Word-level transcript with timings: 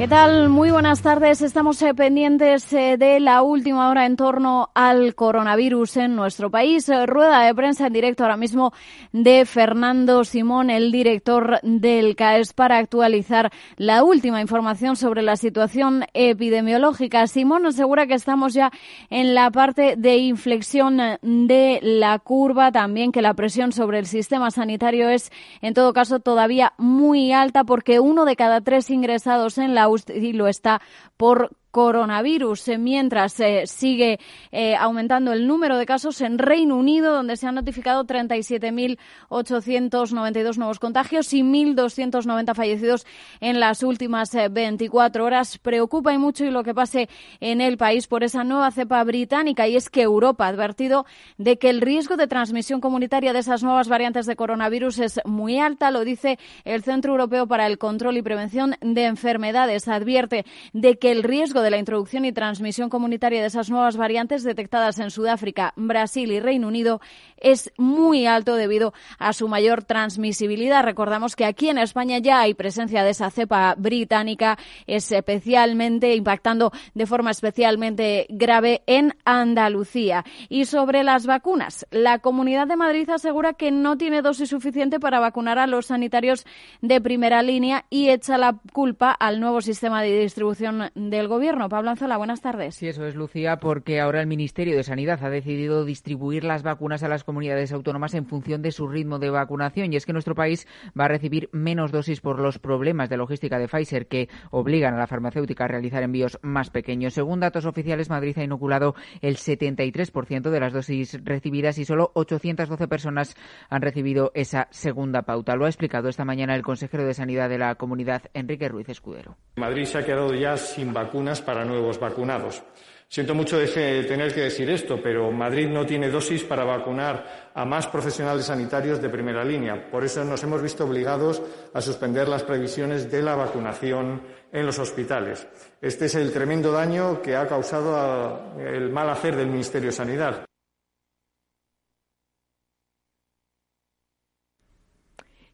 ¿Qué 0.00 0.08
tal? 0.08 0.48
Muy 0.48 0.70
buenas 0.70 1.02
tardes. 1.02 1.42
Estamos 1.42 1.82
eh, 1.82 1.92
pendientes 1.92 2.72
eh, 2.72 2.96
de 2.96 3.20
la 3.20 3.42
última 3.42 3.90
hora 3.90 4.06
en 4.06 4.16
torno 4.16 4.70
al 4.74 5.14
coronavirus 5.14 5.98
en 5.98 6.16
nuestro 6.16 6.50
país. 6.50 6.88
Eh, 6.88 7.04
rueda 7.04 7.42
de 7.42 7.54
prensa 7.54 7.88
en 7.88 7.92
directo 7.92 8.22
ahora 8.22 8.38
mismo 8.38 8.72
de 9.12 9.44
Fernando 9.44 10.24
Simón, 10.24 10.70
el 10.70 10.90
director 10.90 11.60
del 11.62 12.16
CAES, 12.16 12.54
para 12.54 12.78
actualizar 12.78 13.52
la 13.76 14.02
última 14.02 14.40
información 14.40 14.96
sobre 14.96 15.20
la 15.20 15.36
situación 15.36 16.06
epidemiológica. 16.14 17.26
Simón 17.26 17.66
asegura 17.66 18.06
que 18.06 18.14
estamos 18.14 18.54
ya 18.54 18.70
en 19.10 19.34
la 19.34 19.50
parte 19.50 19.96
de 19.98 20.16
inflexión 20.16 20.98
de 21.20 21.78
la 21.82 22.18
curva, 22.20 22.72
también 22.72 23.12
que 23.12 23.20
la 23.20 23.34
presión 23.34 23.70
sobre 23.70 23.98
el 23.98 24.06
sistema 24.06 24.50
sanitario 24.50 25.10
es, 25.10 25.30
en 25.60 25.74
todo 25.74 25.92
caso, 25.92 26.20
todavía 26.20 26.72
muy 26.78 27.32
alta 27.32 27.64
porque 27.64 28.00
uno 28.00 28.24
de 28.24 28.34
cada 28.34 28.62
tres 28.62 28.88
ingresados 28.88 29.58
en 29.58 29.74
la 29.74 29.89
y 30.08 30.32
lo 30.32 30.48
está 30.48 30.80
por 31.16 31.50
coronavirus, 31.70 32.68
eh, 32.68 32.78
mientras 32.78 33.38
eh, 33.40 33.64
sigue 33.66 34.18
eh, 34.50 34.74
aumentando 34.76 35.32
el 35.32 35.46
número 35.46 35.76
de 35.78 35.86
casos 35.86 36.20
en 36.20 36.36
Reino 36.38 36.76
Unido, 36.76 37.14
donde 37.14 37.36
se 37.36 37.46
han 37.46 37.54
notificado 37.54 38.04
37.892 38.04 40.56
nuevos 40.56 40.78
contagios 40.78 41.32
y 41.32 41.42
1.290 41.42 42.54
fallecidos 42.54 43.06
en 43.40 43.58
las 43.60 43.82
últimas 43.82 44.36
24 44.50 45.24
horas. 45.24 45.56
Preocupa 45.58 46.12
y 46.12 46.18
mucho 46.18 46.44
y 46.44 46.50
lo 46.50 46.64
que 46.64 46.74
pase 46.74 47.08
en 47.40 47.60
el 47.60 47.76
país 47.76 48.06
por 48.06 48.24
esa 48.24 48.42
nueva 48.44 48.70
cepa 48.70 49.04
británica 49.04 49.68
y 49.68 49.76
es 49.76 49.90
que 49.90 50.00
Europa 50.02 50.46
ha 50.46 50.48
advertido 50.48 51.06
de 51.38 51.58
que 51.58 51.70
el 51.70 51.80
riesgo 51.80 52.16
de 52.16 52.26
transmisión 52.26 52.80
comunitaria 52.80 53.32
de 53.32 53.38
esas 53.38 53.62
nuevas 53.62 53.88
variantes 53.88 54.26
de 54.26 54.36
coronavirus 54.36 54.98
es 54.98 55.20
muy 55.24 55.58
alta, 55.58 55.90
lo 55.90 56.04
dice 56.04 56.38
el 56.64 56.82
Centro 56.82 57.12
Europeo 57.12 57.46
para 57.46 57.66
el 57.66 57.78
Control 57.78 58.16
y 58.16 58.22
Prevención 58.22 58.76
de 58.80 59.04
Enfermedades. 59.04 59.86
Advierte 59.88 60.44
de 60.72 60.98
que 60.98 61.12
el 61.12 61.22
riesgo 61.22 61.59
de 61.62 61.70
la 61.70 61.78
introducción 61.78 62.24
y 62.24 62.32
transmisión 62.32 62.88
comunitaria 62.88 63.40
de 63.40 63.46
esas 63.46 63.70
nuevas 63.70 63.96
variantes 63.96 64.42
detectadas 64.42 64.98
en 64.98 65.10
Sudáfrica, 65.10 65.72
Brasil 65.76 66.30
y 66.32 66.40
Reino 66.40 66.68
Unido 66.68 67.00
es 67.36 67.72
muy 67.78 68.26
alto 68.26 68.54
debido 68.54 68.92
a 69.18 69.32
su 69.32 69.48
mayor 69.48 69.84
transmisibilidad. 69.84 70.84
Recordamos 70.84 71.36
que 71.36 71.44
aquí 71.44 71.68
en 71.68 71.78
España 71.78 72.18
ya 72.18 72.40
hay 72.40 72.54
presencia 72.54 73.02
de 73.02 73.10
esa 73.10 73.30
cepa 73.30 73.74
británica, 73.76 74.58
especialmente 74.86 76.14
impactando 76.14 76.72
de 76.94 77.06
forma 77.06 77.30
especialmente 77.30 78.26
grave 78.28 78.82
en 78.86 79.14
Andalucía. 79.24 80.24
Y 80.48 80.66
sobre 80.66 81.02
las 81.02 81.26
vacunas, 81.26 81.86
la 81.90 82.18
Comunidad 82.18 82.66
de 82.66 82.76
Madrid 82.76 83.08
asegura 83.10 83.54
que 83.54 83.70
no 83.70 83.96
tiene 83.96 84.22
dosis 84.22 84.50
suficiente 84.50 85.00
para 85.00 85.20
vacunar 85.20 85.58
a 85.58 85.66
los 85.66 85.86
sanitarios 85.86 86.44
de 86.80 87.00
primera 87.00 87.42
línea 87.42 87.84
y 87.90 88.10
echa 88.10 88.38
la 88.38 88.58
culpa 88.72 89.10
al 89.10 89.40
nuevo 89.40 89.60
sistema 89.60 90.02
de 90.02 90.20
distribución 90.20 90.90
del 90.94 91.28
gobierno 91.28 91.49
Pablo 91.50 91.90
Anzola, 91.90 92.16
buenas 92.16 92.40
tardes. 92.40 92.76
Sí, 92.76 92.86
eso 92.86 93.04
es, 93.04 93.16
Lucía, 93.16 93.56
porque 93.56 94.00
ahora 94.00 94.20
el 94.20 94.28
Ministerio 94.28 94.76
de 94.76 94.84
Sanidad 94.84 95.22
ha 95.24 95.30
decidido 95.30 95.84
distribuir 95.84 96.44
las 96.44 96.62
vacunas 96.62 97.02
a 97.02 97.08
las 97.08 97.24
comunidades 97.24 97.72
autónomas 97.72 98.14
en 98.14 98.24
función 98.24 98.62
de 98.62 98.70
su 98.70 98.86
ritmo 98.86 99.18
de 99.18 99.30
vacunación. 99.30 99.92
Y 99.92 99.96
es 99.96 100.06
que 100.06 100.12
nuestro 100.12 100.36
país 100.36 100.68
va 100.98 101.06
a 101.06 101.08
recibir 101.08 101.48
menos 101.52 101.90
dosis 101.90 102.20
por 102.20 102.38
los 102.38 102.60
problemas 102.60 103.10
de 103.10 103.16
logística 103.16 103.58
de 103.58 103.66
Pfizer 103.66 104.06
que 104.06 104.28
obligan 104.52 104.94
a 104.94 104.98
la 104.98 105.08
farmacéutica 105.08 105.64
a 105.64 105.68
realizar 105.68 106.04
envíos 106.04 106.38
más 106.40 106.70
pequeños. 106.70 107.14
Según 107.14 107.40
datos 107.40 107.66
oficiales, 107.66 108.10
Madrid 108.10 108.38
ha 108.38 108.44
inoculado 108.44 108.94
el 109.20 109.36
73% 109.36 110.50
de 110.50 110.60
las 110.60 110.72
dosis 110.72 111.18
recibidas 111.24 111.78
y 111.78 111.84
solo 111.84 112.12
812 112.14 112.86
personas 112.86 113.34
han 113.68 113.82
recibido 113.82 114.30
esa 114.34 114.68
segunda 114.70 115.22
pauta. 115.22 115.56
Lo 115.56 115.64
ha 115.64 115.68
explicado 115.68 116.08
esta 116.08 116.24
mañana 116.24 116.54
el 116.54 116.62
consejero 116.62 117.04
de 117.04 117.14
Sanidad 117.14 117.48
de 117.48 117.58
la 117.58 117.74
comunidad, 117.74 118.22
Enrique 118.34 118.68
Ruiz 118.68 118.88
Escudero. 118.88 119.36
Madrid 119.56 119.84
se 119.84 119.98
ha 119.98 120.04
quedado 120.04 120.32
ya 120.32 120.56
sin 120.56 120.92
vacunas 120.92 121.39
para 121.40 121.64
nuevos 121.64 121.98
vacunados. 121.98 122.62
Siento 123.08 123.34
mucho 123.34 123.58
tener 123.58 124.32
que 124.32 124.42
decir 124.42 124.70
esto, 124.70 125.00
pero 125.02 125.32
Madrid 125.32 125.68
no 125.68 125.84
tiene 125.84 126.10
dosis 126.10 126.44
para 126.44 126.62
vacunar 126.62 127.50
a 127.52 127.64
más 127.64 127.88
profesionales 127.88 128.46
sanitarios 128.46 129.02
de 129.02 129.08
primera 129.08 129.42
línea. 129.42 129.90
Por 129.90 130.04
eso 130.04 130.24
nos 130.24 130.44
hemos 130.44 130.62
visto 130.62 130.84
obligados 130.84 131.42
a 131.74 131.80
suspender 131.80 132.28
las 132.28 132.44
previsiones 132.44 133.10
de 133.10 133.20
la 133.20 133.34
vacunación 133.34 134.22
en 134.52 134.64
los 134.64 134.78
hospitales. 134.78 135.44
Este 135.82 136.06
es 136.06 136.14
el 136.14 136.32
tremendo 136.32 136.70
daño 136.70 137.20
que 137.20 137.34
ha 137.34 137.48
causado 137.48 138.54
el 138.60 138.90
mal 138.90 139.10
hacer 139.10 139.34
del 139.34 139.48
Ministerio 139.48 139.88
de 139.88 139.96
Sanidad. 139.96 140.49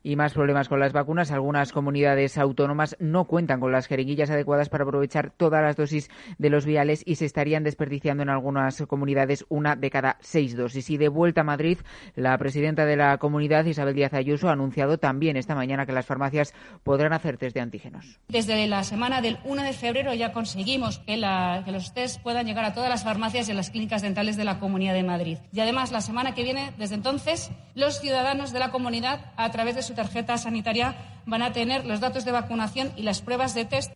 Y 0.06 0.14
más 0.14 0.34
problemas 0.34 0.68
con 0.68 0.78
las 0.78 0.92
vacunas. 0.92 1.32
Algunas 1.32 1.72
comunidades 1.72 2.38
autónomas 2.38 2.96
no 3.00 3.24
cuentan 3.24 3.58
con 3.58 3.72
las 3.72 3.88
jeringuillas 3.88 4.30
adecuadas 4.30 4.68
para 4.68 4.84
aprovechar 4.84 5.32
todas 5.36 5.60
las 5.60 5.74
dosis 5.74 6.08
de 6.38 6.48
los 6.48 6.64
viales 6.64 7.02
y 7.04 7.16
se 7.16 7.24
estarían 7.24 7.64
desperdiciando 7.64 8.22
en 8.22 8.28
algunas 8.28 8.80
comunidades 8.82 9.44
una 9.48 9.74
de 9.74 9.90
cada 9.90 10.16
seis 10.20 10.56
dosis. 10.56 10.90
Y 10.90 10.96
de 10.96 11.08
vuelta 11.08 11.40
a 11.40 11.44
Madrid, 11.44 11.78
la 12.14 12.38
presidenta 12.38 12.86
de 12.86 12.94
la 12.94 13.18
comunidad, 13.18 13.64
Isabel 13.64 13.96
Díaz 13.96 14.14
Ayuso, 14.14 14.48
ha 14.48 14.52
anunciado 14.52 14.98
también 14.98 15.36
esta 15.36 15.56
mañana 15.56 15.86
que 15.86 15.92
las 15.92 16.06
farmacias 16.06 16.54
podrán 16.84 17.12
hacer 17.12 17.36
test 17.36 17.54
de 17.54 17.62
antígenos. 17.62 18.20
Desde 18.28 18.64
la 18.68 18.84
semana 18.84 19.20
del 19.20 19.40
1 19.44 19.64
de 19.64 19.72
febrero 19.72 20.14
ya 20.14 20.30
conseguimos 20.32 21.00
que, 21.00 21.16
los 21.16 21.94
test 21.94 22.22
puedan 22.22 22.46
llegar 22.46 22.64
a 22.64 22.74
todas 22.74 22.90
las 22.90 23.02
farmacias 23.02 23.48
y 23.48 23.52
a 23.52 23.54
las 23.56 23.70
clínicas 23.70 24.02
dentales 24.02 24.36
de 24.36 24.44
la 24.44 24.60
Comunidad 24.60 24.94
de 24.94 25.02
Madrid. 25.02 25.38
Y 25.52 25.58
además, 25.58 25.90
la 25.90 26.00
semana 26.00 26.32
que 26.32 26.44
viene, 26.44 26.72
desde 26.78 26.94
entonces, 26.94 27.50
los 27.74 28.00
ciudadanos 28.00 28.52
de 28.52 28.60
la 28.60 28.70
comunidad, 28.70 29.32
a 29.36 29.50
través 29.50 29.74
de 29.74 29.82
su 29.82 29.95
tarjeta 29.96 30.38
sanitaria 30.38 30.94
van 31.26 31.42
a 31.42 31.52
tener 31.52 31.84
los 31.84 31.98
datos 31.98 32.24
de 32.24 32.30
vacunación 32.30 32.92
y 32.96 33.02
las 33.02 33.20
pruebas 33.20 33.54
de 33.54 33.64
test 33.64 33.92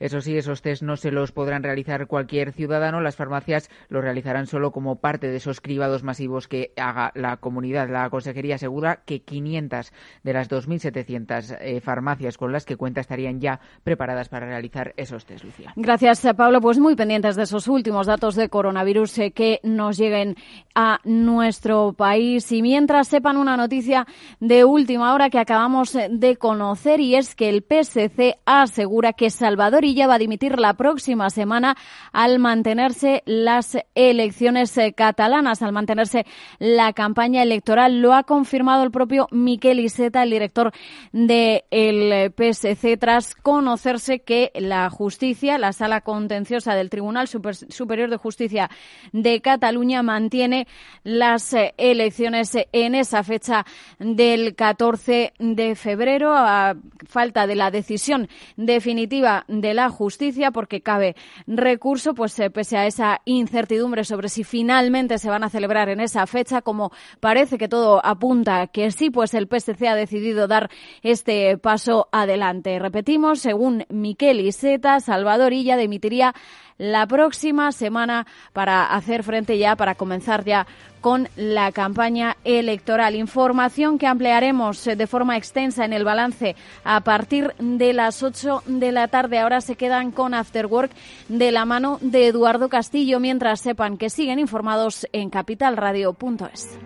eso 0.00 0.20
sí, 0.20 0.36
esos 0.36 0.62
test 0.62 0.82
no 0.82 0.96
se 0.96 1.10
los 1.10 1.32
podrán 1.32 1.62
realizar 1.62 2.06
cualquier 2.06 2.52
ciudadano. 2.52 3.00
Las 3.00 3.16
farmacias 3.16 3.68
los 3.88 4.02
realizarán 4.02 4.46
solo 4.46 4.70
como 4.70 4.96
parte 4.96 5.28
de 5.28 5.36
esos 5.36 5.60
cribados 5.60 6.02
masivos 6.04 6.46
que 6.46 6.72
haga 6.76 7.12
la 7.14 7.38
comunidad. 7.38 7.88
La 7.88 8.08
Consejería 8.10 8.56
asegura 8.56 9.02
que 9.04 9.20
500 9.22 9.92
de 10.22 10.32
las 10.32 10.48
2.700 10.48 11.58
eh, 11.60 11.80
farmacias 11.80 12.38
con 12.38 12.52
las 12.52 12.64
que 12.64 12.76
cuenta 12.76 13.00
estarían 13.00 13.40
ya 13.40 13.60
preparadas 13.82 14.28
para 14.28 14.46
realizar 14.46 14.94
esos 14.96 15.26
test, 15.26 15.44
Lucía. 15.44 15.72
Gracias, 15.76 16.24
eh, 16.24 16.34
Pablo. 16.34 16.60
Pues 16.60 16.78
muy 16.78 16.94
pendientes 16.94 17.36
de 17.36 17.42
esos 17.42 17.66
últimos 17.66 18.06
datos 18.06 18.36
de 18.36 18.48
coronavirus 18.48 19.18
eh, 19.18 19.30
que 19.32 19.60
nos 19.64 19.96
lleguen 19.96 20.36
a 20.74 21.00
nuestro 21.04 21.92
país. 21.92 22.52
Y 22.52 22.62
mientras 22.62 23.08
sepan 23.08 23.36
una 23.36 23.56
noticia 23.56 24.06
de 24.38 24.64
última 24.64 25.12
hora 25.12 25.30
que 25.30 25.38
acabamos 25.38 25.96
de 26.08 26.36
conocer 26.36 27.00
y 27.00 27.16
es 27.16 27.34
que 27.34 27.48
el 27.48 27.64
PSC 27.68 28.38
asegura 28.44 29.12
que 29.12 29.30
Salvador 29.30 29.84
va 30.06 30.14
a 30.14 30.18
dimitir 30.18 30.58
la 30.58 30.74
próxima 30.74 31.30
semana 31.30 31.76
al 32.12 32.38
mantenerse 32.38 33.22
las 33.26 33.78
elecciones 33.94 34.76
eh, 34.76 34.92
catalanas, 34.92 35.62
al 35.62 35.72
mantenerse 35.72 36.26
la 36.58 36.92
campaña 36.92 37.42
electoral. 37.42 38.00
Lo 38.00 38.12
ha 38.14 38.24
confirmado 38.24 38.82
el 38.82 38.90
propio 38.90 39.28
Miquel 39.30 39.80
Iseta, 39.80 40.22
el 40.22 40.30
director 40.30 40.72
del 41.12 42.32
PSC, 42.36 42.96
tras 42.98 43.34
conocerse 43.34 44.20
que 44.20 44.50
la 44.54 44.90
justicia, 44.90 45.58
la 45.58 45.72
sala 45.72 46.02
contenciosa 46.02 46.74
del 46.74 46.90
Tribunal 46.90 47.28
Superior 47.28 48.10
de 48.10 48.16
Justicia 48.16 48.70
de 49.12 49.40
Cataluña 49.40 50.02
mantiene 50.02 50.66
las 51.02 51.54
eh, 51.54 51.74
elecciones 51.78 52.56
en 52.72 52.94
esa 52.94 53.22
fecha 53.22 53.64
del 53.98 54.54
14 54.54 55.32
de 55.38 55.74
febrero, 55.74 56.34
a 56.34 56.76
falta 57.06 57.46
de 57.46 57.54
la 57.54 57.70
decisión 57.70 58.28
definitiva 58.56 59.44
del 59.48 59.77
la 59.77 59.77
justicia 59.88 60.50
porque 60.50 60.80
cabe 60.80 61.14
recurso, 61.46 62.14
pues 62.14 62.38
eh, 62.40 62.50
pese 62.50 62.76
a 62.76 62.86
esa 62.86 63.20
incertidumbre 63.24 64.02
sobre 64.04 64.28
si 64.28 64.42
finalmente 64.42 65.18
se 65.18 65.30
van 65.30 65.44
a 65.44 65.50
celebrar 65.50 65.88
en 65.88 66.00
esa 66.00 66.26
fecha, 66.26 66.62
como 66.62 66.90
parece 67.20 67.58
que 67.58 67.68
todo 67.68 68.04
apunta 68.04 68.66
que 68.66 68.90
sí, 68.90 69.10
pues 69.10 69.34
el 69.34 69.46
PSC 69.46 69.86
ha 69.86 69.94
decidido 69.94 70.48
dar 70.48 70.70
este 71.02 71.56
paso 71.58 72.08
adelante. 72.10 72.78
Repetimos, 72.78 73.38
según 73.38 73.84
Miquel 73.88 74.40
Iseta, 74.40 75.00
Salvador 75.00 75.52
Illa 75.52 75.76
dimitiría 75.76 76.34
la 76.78 77.06
próxima 77.06 77.72
semana 77.72 78.26
para 78.52 78.86
hacer 78.94 79.24
frente 79.24 79.58
ya, 79.58 79.76
para 79.76 79.96
comenzar 79.96 80.44
ya 80.44 80.66
con 81.00 81.28
la 81.36 81.70
campaña 81.72 82.36
electoral. 82.44 83.14
Información 83.14 83.98
que 83.98 84.06
ampliaremos 84.06 84.86
eh, 84.86 84.96
de 84.96 85.06
forma 85.06 85.36
extensa 85.36 85.84
en 85.84 85.92
el 85.92 86.04
balance 86.04 86.56
a 86.84 87.00
partir 87.02 87.54
de 87.58 87.92
las 87.92 88.22
8 88.22 88.62
de 88.66 88.92
la 88.92 89.08
tarde. 89.08 89.38
Ahora 89.38 89.60
se 89.60 89.76
quedan 89.76 90.10
con 90.10 90.34
After 90.34 90.66
Work 90.66 90.92
de 91.28 91.52
la 91.52 91.64
mano 91.64 91.98
de 92.00 92.28
Eduardo 92.28 92.68
Castillo, 92.68 93.20
mientras 93.20 93.60
sepan 93.60 93.98
que 93.98 94.10
siguen 94.10 94.38
informados 94.38 95.06
en 95.12 95.30
capitalradio.es. 95.30 96.78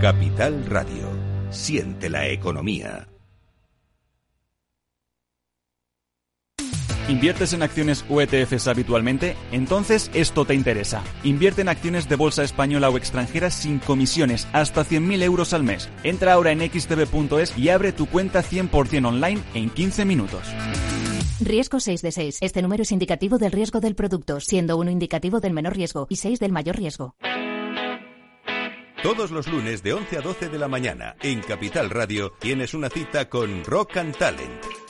Capital 0.00 0.64
Radio. 0.64 1.10
Siente 1.50 2.08
la 2.08 2.26
economía. 2.28 3.09
¿Inviertes 7.10 7.52
en 7.54 7.62
acciones 7.64 8.04
o 8.08 8.20
ETFs 8.20 8.68
habitualmente? 8.68 9.36
Entonces 9.50 10.12
esto 10.14 10.44
te 10.44 10.54
interesa. 10.54 11.02
Invierte 11.24 11.62
en 11.62 11.68
acciones 11.68 12.08
de 12.08 12.14
bolsa 12.14 12.44
española 12.44 12.88
o 12.88 12.96
extranjera 12.96 13.50
sin 13.50 13.80
comisiones, 13.80 14.46
hasta 14.52 14.84
100.000 14.84 15.24
euros 15.24 15.52
al 15.52 15.64
mes. 15.64 15.88
Entra 16.04 16.34
ahora 16.34 16.52
en 16.52 16.60
xtb.es 16.60 17.58
y 17.58 17.68
abre 17.68 17.90
tu 17.90 18.06
cuenta 18.06 18.44
100% 18.44 19.04
online 19.04 19.42
en 19.54 19.70
15 19.70 20.04
minutos. 20.04 20.42
Riesgo 21.40 21.80
6 21.80 22.00
de 22.00 22.12
6. 22.12 22.38
Este 22.42 22.62
número 22.62 22.84
es 22.84 22.92
indicativo 22.92 23.38
del 23.38 23.50
riesgo 23.50 23.80
del 23.80 23.96
producto, 23.96 24.38
siendo 24.38 24.76
uno 24.76 24.92
indicativo 24.92 25.40
del 25.40 25.52
menor 25.52 25.74
riesgo 25.74 26.06
y 26.08 26.14
6 26.14 26.38
del 26.38 26.52
mayor 26.52 26.76
riesgo. 26.76 27.16
Todos 29.02 29.32
los 29.32 29.48
lunes 29.48 29.82
de 29.82 29.94
11 29.94 30.18
a 30.18 30.20
12 30.20 30.48
de 30.48 30.58
la 30.58 30.68
mañana 30.68 31.16
en 31.22 31.40
Capital 31.40 31.90
Radio 31.90 32.30
tienes 32.38 32.72
una 32.72 32.88
cita 32.88 33.28
con 33.28 33.64
Rock 33.64 33.96
and 33.96 34.16
Talent 34.16 34.89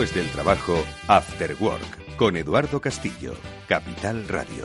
Después 0.00 0.24
del 0.24 0.32
trabajo, 0.32 0.82
After 1.08 1.54
Work, 1.60 2.16
con 2.16 2.34
Eduardo 2.34 2.80
Castillo, 2.80 3.34
Capital 3.68 4.26
Radio. 4.28 4.64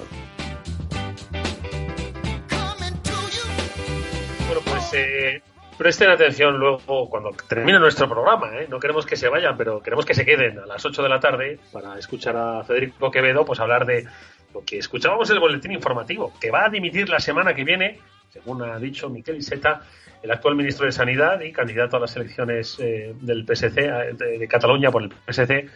Bueno, 4.48 4.62
pues 4.64 4.94
eh, 4.94 5.42
presten 5.78 6.10
atención 6.10 6.58
luego 6.58 7.10
cuando 7.10 7.32
termine 7.50 7.80
nuestro 7.80 8.08
programa. 8.08 8.48
¿eh? 8.54 8.68
No 8.70 8.80
queremos 8.80 9.06
que 9.06 9.18
se 9.18 9.28
vayan, 9.28 9.58
pero 9.58 9.82
queremos 9.82 10.06
que 10.06 10.14
se 10.14 10.24
queden 10.24 10.58
a 10.58 10.66
las 10.68 10.86
8 10.86 11.04
de 11.04 11.10
la 11.10 11.20
tarde 11.20 11.60
para 11.74 12.00
escuchar 12.00 12.38
a 12.38 12.64
Federico 12.64 13.12
Quevedo 13.12 13.44
pues 13.44 13.60
hablar 13.60 13.86
de 13.86 14.08
lo 14.54 14.64
que 14.64 14.78
escuchábamos 14.78 15.30
en 15.32 15.36
el 15.36 15.42
boletín 15.42 15.74
informativo, 15.74 16.32
que 16.40 16.50
va 16.50 16.64
a 16.64 16.70
dimitir 16.70 17.10
la 17.10 17.20
semana 17.20 17.54
que 17.54 17.66
viene, 17.66 18.00
según 18.36 18.62
ha 18.64 18.78
dicho 18.80 19.10
Miquel 19.10 19.38
Iseta, 19.38 19.82
el 20.22 20.30
actual 20.30 20.56
ministro 20.56 20.86
de 20.86 20.92
Sanidad 20.92 21.40
y 21.40 21.54
candidato 21.54 21.96
a 21.96 22.02
las 22.02 22.14
elecciones 22.18 22.78
eh, 22.80 23.16
del 23.22 23.46
PSC, 23.46 23.78
eh, 23.78 24.14
de, 24.40 24.48
Cataluña 24.50 24.92
por 24.92 25.04
el 25.04 25.10
PSC, 25.10 25.70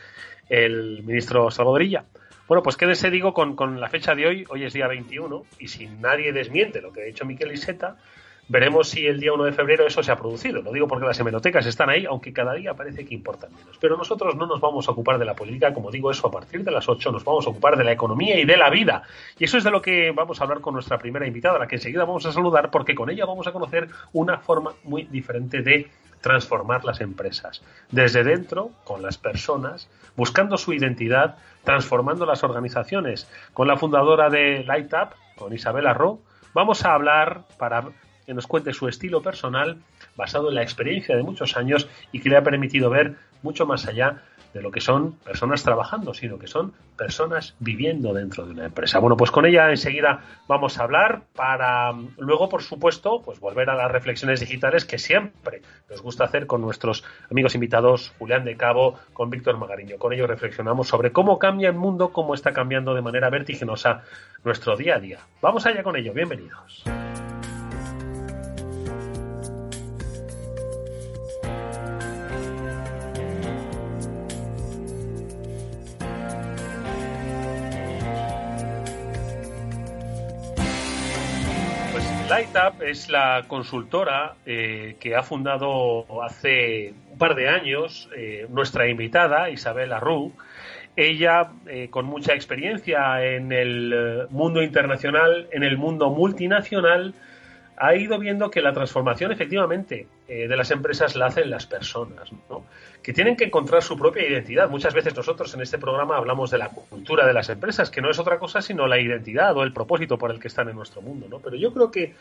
el 0.50 1.02
ministro 1.04 1.50
Salvadorilla. 1.52 2.04
Bueno, 2.50 2.62
pues 2.62 2.76
quédese, 2.76 3.10
digo, 3.12 3.34
con, 3.34 3.56
con, 3.56 3.80
la 3.80 3.88
fecha 3.88 4.14
de 4.14 4.28
hoy, 4.28 4.46
hoy 4.50 4.66
es 4.66 4.74
día 4.74 4.88
21, 4.88 5.46
y 5.60 5.70
si 5.70 5.88
nadie 5.88 6.34
desmiente 6.34 6.82
lo 6.82 6.92
que 6.92 7.04
ha 7.04 7.06
dicho 7.06 7.24
Miquel 7.24 7.54
Iseta, 7.54 7.96
Veremos 8.50 8.90
si 8.90 9.06
el 9.06 9.20
día 9.20 9.32
1 9.32 9.44
de 9.44 9.54
febrero 9.54 9.86
eso 9.86 10.02
se 10.02 10.12
ha 10.12 10.16
producido. 10.16 10.64
Lo 10.64 10.72
digo 10.72 10.88
porque 10.88 11.06
las 11.06 11.20
hemerotecas 11.20 11.68
están 11.68 11.92
ahí, 11.92 12.06
aunque 12.06 12.34
cada 12.34 12.56
día 12.56 12.74
parece 12.74 13.06
que 13.06 13.14
importan 13.14 13.54
menos. 13.54 13.78
Pero 13.80 13.96
nosotros 13.96 14.36
no 14.36 14.48
nos 14.48 14.60
vamos 14.60 14.88
a 14.88 14.92
ocupar 14.92 15.20
de 15.20 15.26
la 15.26 15.36
política, 15.36 15.72
como 15.72 15.92
digo 15.92 16.10
eso, 16.10 16.28
a 16.28 16.32
partir 16.32 16.64
de 16.64 16.72
las 16.72 16.90
8 16.90 17.12
nos 17.12 17.24
vamos 17.24 17.46
a 17.46 17.52
ocupar 17.52 17.78
de 17.78 17.84
la 17.84 17.92
economía 17.92 18.40
y 18.40 18.46
de 18.46 18.58
la 18.58 18.72
vida. 18.72 19.04
Y 19.38 19.44
eso 19.44 19.60
es 19.60 19.64
de 19.64 19.70
lo 19.70 19.84
que 19.84 20.12
vamos 20.12 20.42
a 20.42 20.46
hablar 20.46 20.62
con 20.62 20.74
nuestra 20.74 20.98
primera 20.98 21.28
invitada, 21.28 21.58
a 21.58 21.60
la 21.60 21.68
que 21.68 21.76
enseguida 21.76 22.06
vamos 22.06 22.26
a 22.26 22.32
saludar, 22.32 22.72
porque 22.72 22.96
con 22.96 23.12
ella 23.12 23.24
vamos 23.26 23.46
a 23.46 23.52
conocer 23.52 23.88
una 24.14 24.40
forma 24.40 24.74
muy 24.84 25.04
diferente 25.04 25.62
de 25.62 25.88
transformar 26.22 26.84
las 26.86 27.02
empresas. 27.02 27.62
Desde 27.92 28.24
dentro, 28.24 28.72
con 28.84 29.04
las 29.04 29.20
personas, 29.20 29.88
buscando 30.16 30.58
su 30.58 30.74
identidad, 30.74 31.38
transformando 31.64 32.26
las 32.26 32.44
organizaciones. 32.44 33.30
Con 33.54 33.68
la 33.68 33.78
fundadora 33.78 34.32
de 34.32 34.64
Light 34.64 34.92
Up, 34.92 35.10
con 35.38 35.54
Isabela 35.54 35.94
Ro, 35.94 36.20
vamos 36.56 36.84
a 36.84 36.96
hablar 36.96 37.44
para 37.60 37.84
que 38.30 38.36
nos 38.36 38.46
cuente 38.46 38.74
su 38.74 38.88
estilo 38.88 39.24
personal 39.24 39.78
basado 40.16 40.50
en 40.50 40.56
la 40.56 40.62
experiencia 40.62 41.16
de 41.16 41.24
muchos 41.24 41.58
años 41.58 41.90
y 42.12 42.20
que 42.20 42.30
le 42.30 42.38
ha 42.38 42.44
permitido 42.44 42.92
ver 42.92 43.16
mucho 43.42 43.66
más 43.66 43.88
allá 43.88 44.22
de 44.54 44.62
lo 44.62 44.70
que 44.70 44.82
son 44.82 45.14
personas 45.14 45.64
trabajando, 45.64 46.14
sino 46.14 46.38
que 46.38 46.46
son 46.46 46.74
personas 46.96 47.56
viviendo 47.60 48.14
dentro 48.14 48.46
de 48.46 48.52
una 48.52 48.66
empresa. 48.66 49.00
Bueno, 49.00 49.18
pues 49.18 49.32
con 49.32 49.48
ella 49.48 49.72
enseguida 49.72 50.22
vamos 50.48 50.78
a 50.78 50.84
hablar 50.84 51.24
para 51.34 51.92
mm, 51.92 52.18
luego, 52.20 52.50
por 52.50 52.62
supuesto, 52.62 53.24
pues 53.26 53.40
volver 53.40 53.72
a 53.72 53.76
las 53.76 53.92
reflexiones 53.92 54.42
digitales 54.42 54.86
que 54.86 55.00
siempre 55.00 55.64
nos 55.90 56.04
gusta 56.04 56.26
hacer 56.26 56.46
con 56.46 56.62
nuestros 56.62 57.04
amigos 57.32 57.56
invitados, 57.56 58.14
Julián 58.20 58.46
de 58.46 58.58
Cabo, 58.58 59.00
con 59.12 59.32
Víctor 59.32 59.58
Magariño. 59.58 59.98
Con 59.98 60.14
ellos 60.14 60.30
reflexionamos 60.30 60.88
sobre 60.88 61.12
cómo 61.12 61.40
cambia 61.40 61.70
el 61.70 61.76
mundo, 61.76 62.14
cómo 62.14 62.36
está 62.36 62.54
cambiando 62.54 62.94
de 62.94 63.02
manera 63.02 63.32
vertiginosa 63.32 64.04
nuestro 64.44 64.78
día 64.78 64.98
a 64.98 65.00
día. 65.00 65.18
Vamos 65.42 65.66
allá 65.66 65.82
con 65.82 65.96
ello. 65.96 66.14
Bienvenidos. 66.14 66.84
Es 82.90 83.10
la 83.10 83.46
consultora 83.48 84.36
eh, 84.46 84.96
que 85.00 85.16
ha 85.16 85.24
fundado 85.24 86.24
hace 86.24 86.94
un 87.12 87.18
par 87.18 87.36
de 87.36 87.50
años 87.50 88.10
eh, 88.16 88.48
nuestra 88.50 88.88
invitada, 88.88 89.50
Isabel 89.50 89.94
Arru. 89.94 90.34
Ella, 90.96 91.52
eh, 91.68 91.90
con 91.90 92.06
mucha 92.06 92.34
experiencia 92.34 93.24
en 93.24 93.52
el 93.52 94.28
mundo 94.32 94.62
internacional, 94.62 95.48
en 95.52 95.64
el 95.64 95.78
mundo 95.78 96.10
multinacional, 96.10 97.14
ha 97.78 97.96
ido 97.96 98.20
viendo 98.20 98.52
que 98.52 98.62
la 98.62 98.74
transformación 98.74 99.32
efectivamente 99.32 100.08
de 100.30 100.56
las 100.56 100.70
empresas 100.70 101.16
la 101.16 101.26
hacen 101.26 101.50
las 101.50 101.66
personas, 101.66 102.30
que 103.02 103.14
tienen 103.14 103.36
que 103.36 103.46
encontrar 103.46 103.82
su 103.82 103.98
propia 103.98 104.28
identidad. 104.28 104.70
Muchas 104.70 104.94
veces 104.94 105.16
nosotros 105.16 105.52
en 105.56 105.62
este 105.62 105.80
programa 105.80 106.18
hablamos 106.18 106.52
de 106.52 106.60
la 106.60 106.70
cultura 106.70 107.26
de 107.26 107.34
las 107.34 107.50
empresas, 107.50 107.90
que 107.90 108.00
no 108.02 108.12
es 108.12 108.20
otra 108.20 108.38
cosa 108.38 108.62
sino 108.62 108.86
la 108.86 109.00
identidad 109.00 109.58
o 109.58 109.64
el 109.64 109.74
propósito 109.74 110.20
por 110.20 110.30
el 110.30 110.40
que 110.40 110.48
están 110.48 110.70
en 110.70 110.76
nuestro 110.76 111.02
mundo. 111.02 111.28
¿no? 111.28 111.40
Pero 111.40 111.56
yo 111.56 111.74
creo 111.74 111.90
que 111.90 112.14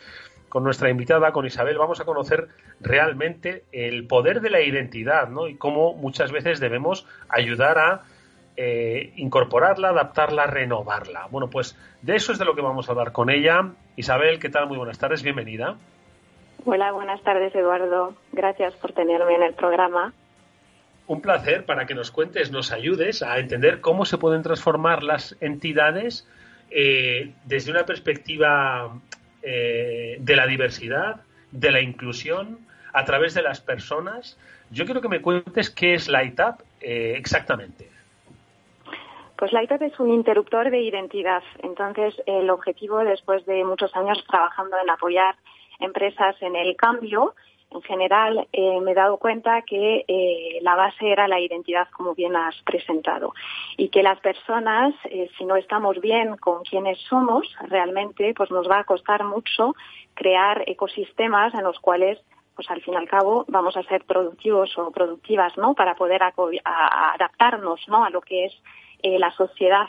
con 0.49 0.65
nuestra 0.65 0.89
invitada, 0.89 1.33
con 1.33 1.45
Isabel, 1.45 1.77
vamos 1.77 2.01
a 2.01 2.07
conocer 2.07 2.49
realmente 2.81 3.65
el 3.73 4.07
poder 4.07 4.41
de 4.41 4.51
la 4.51 4.63
identidad 4.63 5.29
¿no? 5.29 5.47
y 5.47 5.57
cómo 5.57 5.93
muchas 5.93 6.33
veces 6.33 6.61
debemos 6.61 7.07
ayudar 7.29 7.79
a 7.79 8.03
eh, 8.57 9.13
incorporarla, 9.17 9.91
adaptarla, 9.91 10.47
renovarla. 10.47 11.29
Bueno, 11.31 11.51
pues 11.51 11.77
de 12.03 12.17
eso 12.17 12.33
es 12.33 12.39
de 12.39 12.45
lo 12.45 12.55
que 12.55 12.63
vamos 12.63 12.89
a 12.89 12.93
hablar 12.93 13.13
con 13.13 13.29
ella. 13.29 13.73
Isabel, 13.97 14.39
¿qué 14.39 14.49
tal? 14.49 14.67
Muy 14.67 14.79
buenas 14.79 14.99
tardes, 14.99 15.23
bienvenida. 15.23 15.77
Hola, 16.71 16.93
buenas 16.93 17.23
tardes, 17.23 17.55
Eduardo. 17.55 18.15
Gracias 18.31 18.75
por 18.75 18.93
tenerme 18.93 19.37
en 19.37 19.43
el 19.43 19.55
programa. 19.55 20.13
Un 21.07 21.23
placer 21.23 21.65
para 21.65 21.87
que 21.87 21.95
nos 21.95 22.11
cuentes, 22.11 22.53
nos 22.53 22.73
ayudes 22.73 23.23
a 23.23 23.39
entender 23.39 23.81
cómo 23.81 24.05
se 24.05 24.19
pueden 24.19 24.43
transformar 24.43 25.03
las 25.03 25.35
entidades 25.41 26.29
eh, 26.71 27.33
desde 27.47 27.71
una 27.71 27.87
perspectiva 27.87 29.01
eh, 29.43 30.19
de 30.21 30.37
la 30.37 30.47
diversidad, 30.47 31.23
de 31.53 31.71
la 31.71 31.81
inclusión, 31.81 32.59
a 32.93 33.03
través 33.07 33.33
de 33.33 33.41
las 33.41 33.63
personas. 33.63 34.39
Yo 34.71 34.85
quiero 34.85 35.01
que 35.01 35.09
me 35.09 35.23
cuentes 35.23 35.71
qué 35.71 35.95
es 35.95 36.07
Light 36.07 36.39
eh, 36.83 37.15
exactamente. 37.17 37.89
Pues 39.39 39.55
Lightup 39.55 39.81
es 39.85 39.99
un 40.01 40.11
interruptor 40.11 40.71
de 40.71 40.83
identidad. 40.83 41.43
Entonces, 41.63 42.15
el 42.27 42.51
objetivo, 42.51 42.99
después 42.99 43.47
de 43.47 43.65
muchos 43.65 43.97
años 43.97 44.23
trabajando 44.29 44.77
en 44.83 44.91
apoyar 44.91 45.35
empresas 45.81 46.37
en 46.43 46.57
el 46.57 46.77
cambio, 46.77 47.35
en 47.71 47.83
general 47.83 48.49
eh, 48.53 48.81
me 48.81 48.93
he 48.93 48.95
dado 48.95 49.19
cuenta 49.19 49.63
que 49.63 50.05
eh, 50.09 50.59
la 50.63 50.75
base 50.75 51.11
era 51.11 51.29
la 51.29 51.39
identidad, 51.39 51.89
como 51.91 52.15
bien 52.15 52.35
has 52.35 52.57
presentado, 52.63 53.35
y 53.77 53.91
que 53.91 54.03
las 54.03 54.19
personas, 54.21 54.95
eh, 55.05 55.29
si 55.37 55.45
no 55.45 55.57
estamos 55.57 56.01
bien 56.01 56.37
con 56.37 56.63
quienes 56.63 56.99
somos, 57.01 57.47
realmente, 57.69 58.33
pues 58.35 58.51
nos 58.51 58.69
va 58.69 58.79
a 58.81 58.85
costar 58.85 59.23
mucho 59.25 59.75
crear 60.15 60.65
ecosistemas 60.67 61.53
en 61.55 61.65
los 61.65 61.79
cuales 61.79 62.19
pues 62.55 62.69
al 62.71 62.83
fin 62.83 62.95
y 62.95 62.97
al 62.97 63.09
cabo 63.09 63.45
vamos 63.47 63.77
a 63.77 63.85
ser 63.85 64.03
productivos 64.05 64.77
o 64.79 64.91
productivas, 64.91 65.57
¿no? 65.57 65.75
Para 65.75 65.95
poder 65.95 66.23
adaptarnos, 66.25 67.87
¿no? 67.87 68.05
A 68.05 68.11
lo 68.11 68.21
que 68.21 68.47
es 68.47 68.53
la 69.05 69.31
sociedad 69.31 69.87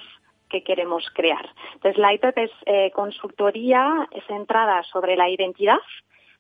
que 0.50 0.64
queremos 0.64 1.06
crear. 1.14 1.48
Entonces, 1.74 1.98
la 1.98 2.14
IPEP 2.14 2.38
es 2.38 2.94
consultoría 2.94 4.08
centrada 4.28 4.84
sobre 4.84 5.16
la 5.16 5.30
identidad, 5.30 5.80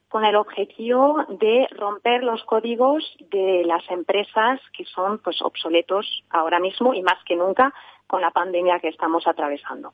con 0.09 0.25
el 0.25 0.35
objetivo 0.35 1.23
de 1.39 1.67
romper 1.71 2.23
los 2.23 2.43
códigos 2.43 3.03
de 3.31 3.63
las 3.65 3.83
empresas 3.91 4.59
que 4.75 4.83
son 4.85 5.19
pues 5.19 5.39
obsoletos 5.41 6.23
ahora 6.31 6.59
mismo 6.59 6.95
y 6.95 7.03
más 7.03 7.23
que 7.25 7.35
nunca 7.35 7.73
con 8.07 8.21
la 8.21 8.31
pandemia 8.31 8.79
que 8.79 8.87
estamos 8.87 9.27
atravesando. 9.27 9.93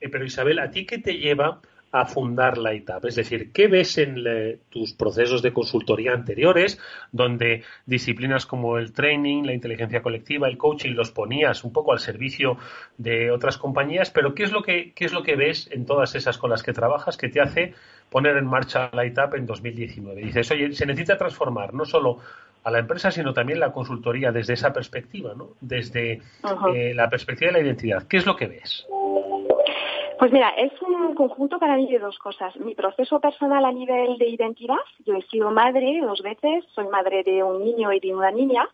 Eh, 0.00 0.08
pero 0.10 0.24
Isabel, 0.24 0.58
¿a 0.58 0.70
ti 0.70 0.84
qué 0.84 0.98
te 0.98 1.16
lleva 1.16 1.60
a 1.90 2.06
fundar 2.06 2.58
la 2.58 2.74
ITAP? 2.74 3.06
Es 3.06 3.16
decir, 3.16 3.52
¿qué 3.52 3.68
ves 3.68 3.98
en 3.98 4.24
tus 4.68 4.92
procesos 4.92 5.42
de 5.42 5.52
consultoría 5.52 6.12
anteriores, 6.12 6.78
donde 7.12 7.64
disciplinas 7.86 8.46
como 8.46 8.78
el 8.78 8.92
training, 8.92 9.44
la 9.44 9.54
inteligencia 9.54 10.02
colectiva, 10.02 10.48
el 10.48 10.58
coaching 10.58 10.92
los 10.92 11.10
ponías 11.10 11.64
un 11.64 11.72
poco 11.72 11.92
al 11.92 11.98
servicio 11.98 12.58
de 12.96 13.30
otras 13.30 13.58
compañías, 13.58 14.10
pero 14.10 14.34
¿qué 14.34 14.44
es 14.44 14.52
lo 14.52 14.62
que, 14.62 14.92
qué 14.92 15.04
es 15.04 15.12
lo 15.12 15.22
que 15.22 15.36
ves 15.36 15.68
en 15.72 15.86
todas 15.86 16.14
esas 16.14 16.38
con 16.38 16.50
las 16.50 16.62
que 16.62 16.72
trabajas 16.72 17.16
que 17.16 17.28
te 17.28 17.40
hace 17.40 17.74
poner 18.10 18.36
en 18.36 18.46
marcha 18.46 18.90
la 18.92 19.06
ITAP 19.06 19.34
en 19.34 19.46
2019? 19.46 20.22
Dices, 20.22 20.50
oye, 20.50 20.72
se 20.72 20.86
necesita 20.86 21.16
transformar 21.16 21.74
no 21.74 21.84
solo 21.84 22.18
a 22.64 22.70
la 22.70 22.80
empresa, 22.80 23.10
sino 23.10 23.32
también 23.32 23.60
la 23.60 23.72
consultoría 23.72 24.32
desde 24.32 24.54
esa 24.54 24.72
perspectiva, 24.72 25.32
¿no? 25.34 25.50
Desde 25.60 26.20
eh, 26.74 26.92
la 26.94 27.08
perspectiva 27.08 27.50
de 27.50 27.58
la 27.58 27.64
identidad. 27.64 28.06
¿Qué 28.06 28.18
es 28.18 28.26
lo 28.26 28.36
que 28.36 28.46
ves? 28.46 28.86
Pues 30.18 30.32
mira, 30.32 30.48
es 30.50 30.72
un 30.82 31.14
conjunto 31.14 31.60
para 31.60 31.76
mí 31.76 31.86
de 31.86 32.00
dos 32.00 32.18
cosas. 32.18 32.56
Mi 32.56 32.74
proceso 32.74 33.20
personal 33.20 33.64
a 33.64 33.70
nivel 33.70 34.18
de 34.18 34.28
identidad, 34.28 34.74
yo 35.06 35.14
he 35.14 35.22
sido 35.22 35.52
madre 35.52 36.00
dos 36.00 36.22
veces, 36.22 36.64
soy 36.74 36.88
madre 36.88 37.22
de 37.22 37.44
un 37.44 37.62
niño 37.62 37.92
y 37.92 38.00
de 38.00 38.14
una 38.14 38.32
niña, 38.32 38.68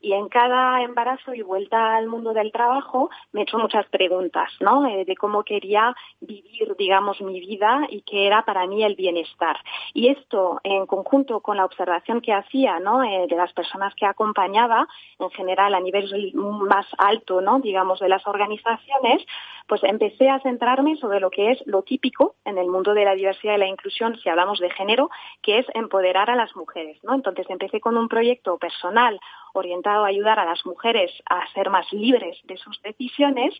y 0.00 0.12
en 0.12 0.28
cada 0.28 0.82
embarazo 0.82 1.34
y 1.34 1.42
vuelta 1.42 1.96
al 1.96 2.06
mundo 2.06 2.32
del 2.32 2.52
trabajo 2.52 3.10
me 3.32 3.40
he 3.40 3.42
hecho 3.44 3.58
muchas 3.58 3.86
preguntas, 3.88 4.50
¿no? 4.60 4.86
Eh, 4.86 5.04
de 5.04 5.16
cómo 5.16 5.42
quería 5.44 5.94
vivir, 6.20 6.74
digamos, 6.78 7.20
mi 7.20 7.40
vida 7.40 7.86
y 7.88 8.02
qué 8.02 8.26
era 8.26 8.44
para 8.44 8.66
mí 8.66 8.84
el 8.84 8.94
bienestar. 8.94 9.56
Y 9.94 10.08
esto, 10.08 10.60
en 10.62 10.86
conjunto 10.86 11.40
con 11.40 11.56
la 11.56 11.64
observación 11.64 12.20
que 12.20 12.32
hacía, 12.32 12.78
¿no? 12.80 13.02
Eh, 13.02 13.26
de 13.28 13.36
las 13.36 13.52
personas 13.52 13.94
que 13.94 14.06
acompañaba, 14.06 14.86
en 15.18 15.30
general 15.30 15.74
a 15.74 15.80
nivel 15.80 16.08
más 16.34 16.86
alto, 16.98 17.40
¿no? 17.40 17.60
Digamos, 17.60 18.00
de 18.00 18.08
las 18.08 18.26
organizaciones, 18.26 19.24
pues 19.66 19.82
empecé 19.84 20.30
a 20.30 20.40
centrarme 20.40 20.96
sobre 20.96 21.20
lo 21.20 21.30
que 21.30 21.52
es 21.52 21.62
lo 21.66 21.82
típico 21.82 22.36
en 22.44 22.56
el 22.58 22.68
mundo 22.68 22.94
de 22.94 23.04
la 23.04 23.14
diversidad 23.14 23.54
y 23.54 23.58
la 23.58 23.66
inclusión, 23.66 24.16
si 24.18 24.28
hablamos 24.28 24.58
de 24.58 24.70
género, 24.70 25.10
que 25.42 25.58
es 25.58 25.66
empoderar 25.74 26.30
a 26.30 26.36
las 26.36 26.56
mujeres, 26.56 26.98
¿no? 27.04 27.14
Entonces 27.14 27.46
empecé 27.50 27.80
con 27.80 27.96
un 27.96 28.08
proyecto 28.08 28.58
personal 28.58 29.20
orientado 29.58 30.04
a 30.04 30.08
ayudar 30.08 30.38
a 30.38 30.44
las 30.44 30.64
mujeres 30.64 31.10
a 31.28 31.46
ser 31.52 31.70
más 31.70 31.92
libres 31.92 32.38
de 32.44 32.56
sus 32.56 32.80
decisiones, 32.82 33.54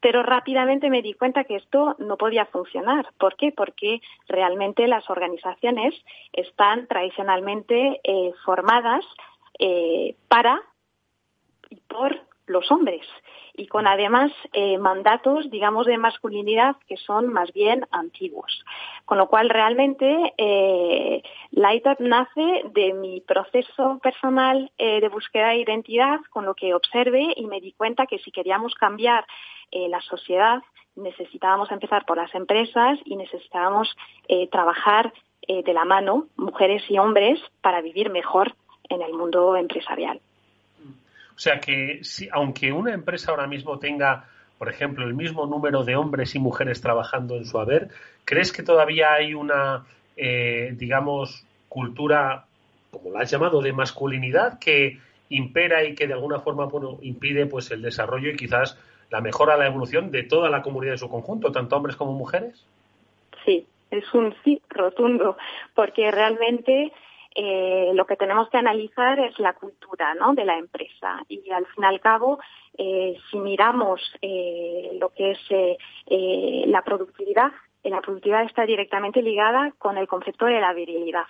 pero 0.00 0.22
rápidamente 0.22 0.90
me 0.90 1.02
di 1.02 1.14
cuenta 1.14 1.44
que 1.44 1.56
esto 1.56 1.94
no 1.98 2.16
podía 2.16 2.46
funcionar. 2.46 3.08
¿Por 3.18 3.36
qué? 3.36 3.52
Porque 3.52 4.00
realmente 4.28 4.88
las 4.88 5.08
organizaciones 5.08 5.94
están 6.32 6.88
tradicionalmente 6.88 8.00
eh, 8.02 8.32
formadas 8.44 9.04
eh, 9.58 10.16
para 10.28 10.60
y 11.70 11.76
por 11.76 12.31
los 12.46 12.70
hombres 12.70 13.06
y 13.54 13.66
con 13.66 13.86
además 13.86 14.32
eh, 14.52 14.78
mandatos, 14.78 15.50
digamos, 15.50 15.86
de 15.86 15.98
masculinidad 15.98 16.76
que 16.88 16.96
son 16.96 17.32
más 17.32 17.52
bien 17.52 17.86
antiguos. 17.90 18.64
Con 19.04 19.18
lo 19.18 19.28
cual, 19.28 19.50
realmente, 19.50 20.34
eh, 20.38 21.22
nace 21.98 22.62
de 22.72 22.94
mi 22.94 23.20
proceso 23.20 23.98
personal 24.02 24.70
eh, 24.78 25.00
de 25.00 25.08
búsqueda 25.08 25.48
de 25.48 25.58
identidad, 25.58 26.20
con 26.30 26.46
lo 26.46 26.54
que 26.54 26.74
observé 26.74 27.34
y 27.36 27.46
me 27.46 27.60
di 27.60 27.72
cuenta 27.72 28.06
que 28.06 28.18
si 28.18 28.30
queríamos 28.30 28.74
cambiar 28.74 29.26
eh, 29.70 29.88
la 29.88 30.00
sociedad, 30.00 30.62
necesitábamos 30.96 31.70
empezar 31.70 32.04
por 32.04 32.16
las 32.16 32.34
empresas 32.34 32.98
y 33.04 33.16
necesitábamos 33.16 33.94
trabajar 34.50 35.12
de 35.48 35.72
la 35.72 35.86
mano, 35.86 36.26
mujeres 36.36 36.82
y 36.88 36.98
hombres, 36.98 37.40
para 37.62 37.80
vivir 37.80 38.10
mejor 38.10 38.54
en 38.90 39.00
el 39.00 39.14
mundo 39.14 39.56
empresarial. 39.56 40.20
O 41.34 41.38
sea 41.38 41.60
que 41.60 42.00
si, 42.02 42.28
aunque 42.30 42.72
una 42.72 42.92
empresa 42.92 43.30
ahora 43.30 43.46
mismo 43.46 43.78
tenga, 43.78 44.28
por 44.58 44.68
ejemplo, 44.68 45.04
el 45.04 45.14
mismo 45.14 45.46
número 45.46 45.84
de 45.84 45.96
hombres 45.96 46.34
y 46.34 46.38
mujeres 46.38 46.80
trabajando 46.80 47.36
en 47.36 47.44
su 47.44 47.58
haber, 47.58 47.88
¿crees 48.24 48.52
que 48.52 48.62
todavía 48.62 49.12
hay 49.12 49.34
una, 49.34 49.84
eh, 50.16 50.74
digamos, 50.76 51.44
cultura, 51.68 52.44
como 52.90 53.10
la 53.10 53.20
has 53.20 53.30
llamado, 53.30 53.62
de 53.62 53.72
masculinidad 53.72 54.58
que 54.58 54.98
impera 55.30 55.84
y 55.84 55.94
que 55.94 56.06
de 56.06 56.12
alguna 56.12 56.40
forma 56.40 56.66
bueno, 56.66 56.98
impide 57.00 57.46
pues 57.46 57.70
el 57.70 57.82
desarrollo 57.82 58.30
y 58.30 58.36
quizás 58.36 58.78
la 59.10 59.20
mejora, 59.20 59.56
la 59.56 59.66
evolución 59.66 60.10
de 60.10 60.22
toda 60.24 60.50
la 60.50 60.62
comunidad 60.62 60.94
en 60.94 60.98
su 60.98 61.08
conjunto, 61.08 61.52
tanto 61.52 61.76
hombres 61.76 61.96
como 61.96 62.12
mujeres? 62.12 62.64
Sí, 63.44 63.66
es 63.90 64.12
un 64.14 64.34
sí 64.42 64.60
rotundo, 64.70 65.36
porque 65.74 66.10
realmente 66.10 66.92
eh, 67.34 67.92
lo 67.94 68.06
que 68.06 68.16
tenemos 68.16 68.48
que 68.50 68.58
analizar 68.58 69.18
es 69.18 69.38
la 69.38 69.54
cultura 69.54 70.14
¿no? 70.14 70.34
de 70.34 70.44
la 70.44 70.58
empresa. 70.58 71.24
Y 71.28 71.50
al 71.50 71.66
fin 71.66 71.84
y 71.84 71.86
al 71.86 72.00
cabo, 72.00 72.38
eh, 72.76 73.16
si 73.30 73.38
miramos 73.38 74.00
eh, 74.20 74.96
lo 75.00 75.10
que 75.10 75.32
es 75.32 75.40
la 76.68 76.82
productividad, 76.82 77.52
la 77.84 78.00
productividad 78.00 78.44
está 78.44 78.64
directamente 78.64 79.22
ligada 79.22 79.72
con 79.78 79.98
el 79.98 80.06
concepto 80.06 80.46
de 80.46 80.60
la 80.60 80.72
virilidad. 80.72 81.26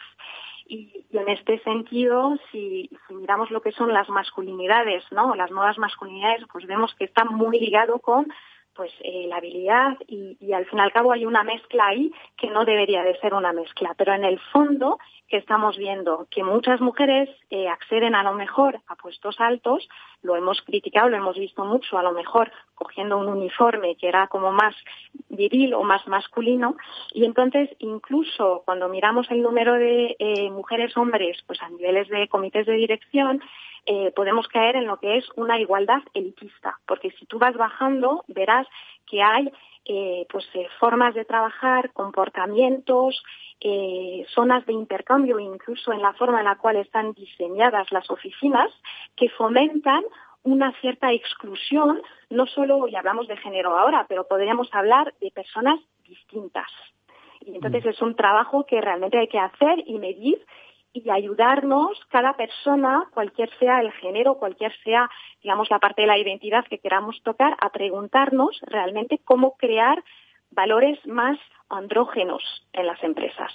Y, 0.66 1.04
en 1.12 1.28
este 1.28 1.58
sentido, 1.60 2.36
si, 2.50 2.90
miramos 3.10 3.50
lo 3.50 3.60
que 3.60 3.72
son 3.72 3.92
las 3.92 4.08
masculinidades, 4.08 5.04
¿no? 5.10 5.34
Las 5.34 5.50
nuevas 5.50 5.78
masculinidades, 5.78 6.44
pues 6.52 6.66
vemos 6.66 6.94
que 6.94 7.04
está 7.04 7.24
muy 7.24 7.58
ligado 7.58 7.98
con 7.98 8.32
pues 8.74 8.92
la 9.02 9.36
habilidad 9.36 9.96
y, 10.06 10.36
y, 10.40 10.52
al 10.52 10.66
fin 10.66 10.78
y 10.78 10.82
al 10.82 10.92
cabo 10.92 11.12
hay 11.12 11.26
una 11.26 11.42
mezcla 11.42 11.86
ahí 11.86 12.12
que 12.36 12.50
no 12.50 12.64
debería 12.64 13.02
de 13.02 13.18
ser 13.18 13.34
una 13.34 13.52
mezcla, 13.52 13.94
pero 13.96 14.14
en 14.14 14.24
el 14.24 14.38
fondo 14.52 14.98
que 15.32 15.38
estamos 15.38 15.78
viendo 15.78 16.26
que 16.30 16.44
muchas 16.44 16.82
mujeres 16.82 17.26
eh, 17.48 17.66
acceden 17.66 18.14
a 18.14 18.22
lo 18.22 18.34
mejor 18.34 18.78
a 18.86 18.96
puestos 18.96 19.40
altos, 19.40 19.88
lo 20.20 20.36
hemos 20.36 20.60
criticado, 20.60 21.08
lo 21.08 21.16
hemos 21.16 21.38
visto 21.38 21.64
mucho, 21.64 21.96
a 21.96 22.02
lo 22.02 22.12
mejor 22.12 22.52
cogiendo 22.74 23.16
un 23.16 23.28
uniforme 23.28 23.96
que 23.96 24.08
era 24.08 24.26
como 24.26 24.52
más 24.52 24.74
viril 25.30 25.72
o 25.72 25.84
más 25.84 26.06
masculino, 26.06 26.76
y 27.14 27.24
entonces 27.24 27.70
incluso 27.78 28.60
cuando 28.66 28.90
miramos 28.90 29.30
el 29.30 29.40
número 29.40 29.72
de 29.72 30.16
eh, 30.18 30.50
mujeres 30.50 30.94
hombres 30.98 31.38
pues 31.46 31.62
a 31.62 31.70
niveles 31.70 32.10
de 32.10 32.28
comités 32.28 32.66
de 32.66 32.74
dirección, 32.74 33.40
eh, 33.86 34.12
podemos 34.14 34.46
caer 34.48 34.76
en 34.76 34.86
lo 34.86 34.98
que 34.98 35.16
es 35.16 35.26
una 35.36 35.58
igualdad 35.58 36.02
elitista, 36.14 36.78
porque 36.86 37.10
si 37.12 37.26
tú 37.26 37.38
vas 37.38 37.56
bajando 37.56 38.24
verás 38.28 38.66
que 39.10 39.22
hay 39.22 39.52
pues 40.30 40.48
formas 40.78 41.12
de 41.12 41.24
trabajar, 41.24 41.92
comportamientos, 41.92 43.20
eh, 43.64 44.26
zonas 44.34 44.66
de 44.66 44.72
intercambio, 44.72 45.38
incluso 45.38 45.92
en 45.92 46.02
la 46.02 46.12
forma 46.14 46.40
en 46.40 46.46
la 46.46 46.56
cual 46.56 46.74
están 46.74 47.12
diseñadas 47.12 47.92
las 47.92 48.10
oficinas, 48.10 48.72
que 49.14 49.28
fomentan 49.28 50.02
una 50.42 50.72
cierta 50.80 51.12
exclusión, 51.12 52.02
no 52.28 52.46
solo, 52.46 52.88
y 52.88 52.96
hablamos 52.96 53.28
de 53.28 53.36
género 53.36 53.78
ahora, 53.78 54.06
pero 54.08 54.26
podríamos 54.26 54.68
hablar 54.72 55.14
de 55.20 55.30
personas 55.30 55.78
distintas. 56.02 56.66
Y 57.40 57.54
entonces 57.54 57.84
mm. 57.84 57.88
es 57.90 58.02
un 58.02 58.16
trabajo 58.16 58.66
que 58.66 58.80
realmente 58.80 59.18
hay 59.18 59.28
que 59.28 59.38
hacer 59.38 59.84
y 59.86 59.96
medir 60.00 60.44
y 60.92 61.08
ayudarnos 61.10 61.98
cada 62.10 62.34
persona, 62.34 63.04
cualquier 63.12 63.50
sea 63.58 63.80
el 63.80 63.92
género, 63.92 64.34
cualquier 64.34 64.72
sea, 64.84 65.08
digamos, 65.42 65.70
la 65.70 65.78
parte 65.78 66.02
de 66.02 66.08
la 66.08 66.18
identidad 66.18 66.64
que 66.68 66.78
queramos 66.78 67.22
tocar, 67.22 67.56
a 67.60 67.70
preguntarnos 67.70 68.60
realmente 68.66 69.20
cómo 69.24 69.56
crear 69.56 70.02
valores 70.50 70.98
más 71.06 71.38
andrógenos 71.70 72.42
en 72.72 72.86
las 72.86 73.02
empresas. 73.02 73.52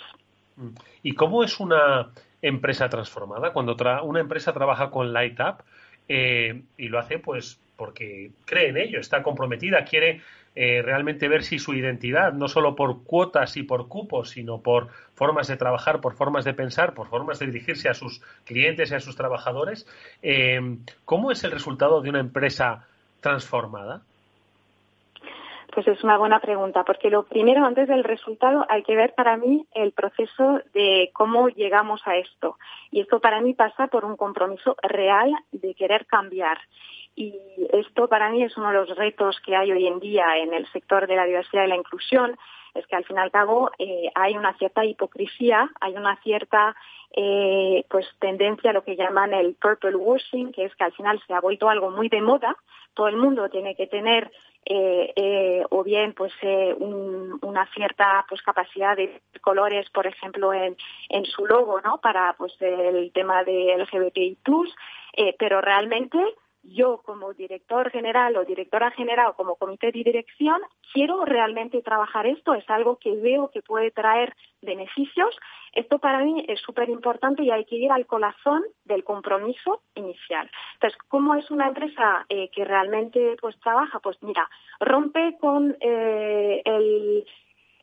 ¿Y 1.03 1.13
cómo 1.13 1.44
es 1.44 1.60
una 1.60 2.10
empresa 2.41 2.89
transformada? 2.89 3.53
Cuando 3.53 3.75
una 4.03 4.20
empresa 4.20 4.53
trabaja 4.53 4.89
con 4.89 5.13
Light 5.13 5.39
Up 5.39 5.63
eh, 6.08 6.63
y 6.77 6.88
lo 6.88 6.98
hace 6.98 7.20
pues 7.20 7.60
porque 7.75 8.32
cree 8.46 8.70
en 8.70 8.77
ello, 8.77 9.00
está 9.00 9.22
comprometida, 9.22 9.86
quiere 9.86 10.22
eh, 10.59 10.81
realmente 10.81 11.27
ver 11.27 11.43
si 11.43 11.59
su 11.59 11.75
identidad, 11.75 12.33
no 12.33 12.47
solo 12.47 12.75
por 12.75 13.03
cuotas 13.03 13.57
y 13.57 13.63
por 13.63 13.87
cupos, 13.87 14.31
sino 14.31 14.59
por 14.59 14.87
formas 15.13 15.47
de 15.47 15.55
trabajar, 15.55 16.01
por 16.01 16.15
formas 16.15 16.45
de 16.45 16.55
pensar, 16.55 16.95
por 16.95 17.09
formas 17.09 17.37
de 17.37 17.45
dirigirse 17.45 17.89
a 17.89 17.93
sus 17.93 18.23
clientes 18.43 18.89
y 18.89 18.95
a 18.95 18.99
sus 18.99 19.15
trabajadores, 19.15 19.85
eh, 20.23 20.59
¿cómo 21.05 21.29
es 21.31 21.43
el 21.43 21.51
resultado 21.51 22.01
de 22.01 22.09
una 22.09 22.21
empresa 22.21 22.87
transformada? 23.21 24.01
Pues 25.77 25.89
es 25.89 26.03
una 26.03 26.17
buena 26.17 26.39
pregunta, 26.39 26.84
porque 26.84 27.12
lo 27.12 27.27
primero, 27.27 27.63
antes 27.63 27.88
del 27.88 28.03
resultado, 28.03 28.65
hay 28.67 28.81
que 28.81 28.96
ver 28.96 29.13
para 29.13 29.38
mí 29.38 29.67
el 29.75 29.91
proceso 29.91 30.60
de 30.74 31.12
cómo 31.13 31.50
llegamos 31.50 32.01
a 32.05 32.15
esto. 32.15 32.57
Y 32.89 33.01
esto 33.01 33.19
para 33.19 33.41
mí 33.41 33.53
pasa 33.53 33.86
por 33.86 34.03
un 34.03 34.17
compromiso 34.17 34.75
real 34.81 35.31
de 35.51 35.75
querer 35.75 36.07
cambiar. 36.07 36.57
Y 37.15 37.36
esto 37.74 38.07
para 38.07 38.31
mí 38.31 38.41
es 38.41 38.57
uno 38.57 38.69
de 38.69 38.74
los 38.74 38.89
retos 38.98 39.39
que 39.46 39.55
hay 39.55 39.72
hoy 39.72 39.86
en 39.86 40.00
día 40.00 40.38
en 40.39 40.51
el 40.51 40.65
sector 40.72 41.05
de 41.05 41.15
la 41.15 41.25
diversidad 41.25 41.65
y 41.65 41.67
la 41.67 41.75
inclusión, 41.75 42.36
es 42.74 42.88
que 42.88 42.96
al 42.96 43.05
fin 43.05 43.17
y 43.17 43.19
al 43.19 43.29
cabo 43.29 43.69
eh, 43.77 44.10
hay 44.15 44.36
una 44.36 44.57
cierta 44.57 44.84
hipocresía, 44.84 45.69
hay 45.79 45.96
una 45.96 46.15
cierta 46.24 46.75
eh, 47.15 47.86
pues 47.88 48.07
tendencia 48.19 48.72
a 48.72 48.74
lo 48.74 48.84
que 48.84 48.96
llaman 48.96 49.31
el 49.36 49.53
purple 49.53 49.96
washing, 49.96 50.51
que 50.51 50.65
es 50.65 50.75
que 50.75 50.86
al 50.86 50.93
final 50.93 51.22
se 51.27 51.36
ha 51.36 51.39
vuelto 51.39 51.69
algo 51.69 51.91
muy 51.91 52.10
de 52.10 52.22
moda, 52.22 52.55
todo 52.96 53.07
el 53.10 53.17
mundo 53.17 53.48
tiene 53.50 53.75
que 53.75 53.86
tener 53.86 54.31
eh, 54.69 55.13
eh, 55.15 55.63
o 55.69 55.81
bien 55.81 56.13
pues 56.13 56.33
eh, 56.41 56.75
una 56.77 57.65
cierta 57.74 58.25
pues 58.27 58.41
capacidad 58.41 58.97
de 58.97 59.21
colores 59.39 59.89
por 59.91 60.07
ejemplo 60.07 60.53
en, 60.53 60.75
en 61.07 61.24
su 61.24 61.45
logo 61.45 61.79
no 61.79 62.00
para 62.00 62.33
pues 62.33 62.53
el 62.59 63.12
tema 63.13 63.45
de 63.45 63.77
LGBTI+, 63.77 64.38
pero 65.39 65.62
realmente 65.62 66.19
yo 66.67 67.01
como 67.05 67.33
director 67.33 67.89
general 67.91 68.36
o 68.38 68.45
directora 68.45 68.91
general 68.91 69.27
o 69.27 69.33
como 69.33 69.55
comité 69.55 69.88
de 69.88 70.03
dirección 70.03 70.62
quiero 70.93 71.25
realmente 71.25 71.81
trabajar 71.81 72.27
esto, 72.27 72.53
es 72.53 72.69
algo 72.69 72.97
que 72.97 73.15
veo 73.15 73.50
que 73.50 73.62
puede 73.62 73.91
traer 73.91 74.36
beneficios. 74.62 75.36
Esto 75.74 76.00
para 76.00 76.19
mí 76.24 76.45
es 76.47 76.59
súper 76.62 76.89
importante 76.89 77.43
y 77.43 77.51
hay 77.51 77.65
que 77.65 77.75
ir 77.75 77.91
al 77.91 78.05
corazón 78.05 78.63
del 78.86 79.03
compromiso 79.03 79.81
inicial. 79.95 80.50
Entonces, 80.74 80.97
¿cómo 81.07 81.36
es 81.36 81.50
una 81.51 81.67
empresa 81.67 82.25
eh, 82.29 82.50
que 82.50 82.65
realmente 82.65 83.38
pues 83.39 83.59
trabaja? 83.59 84.00
Pues 84.00 84.17
mira, 84.21 84.50
rompe 84.79 85.38
con 85.39 85.77
eh, 85.79 86.62
el 86.65 87.25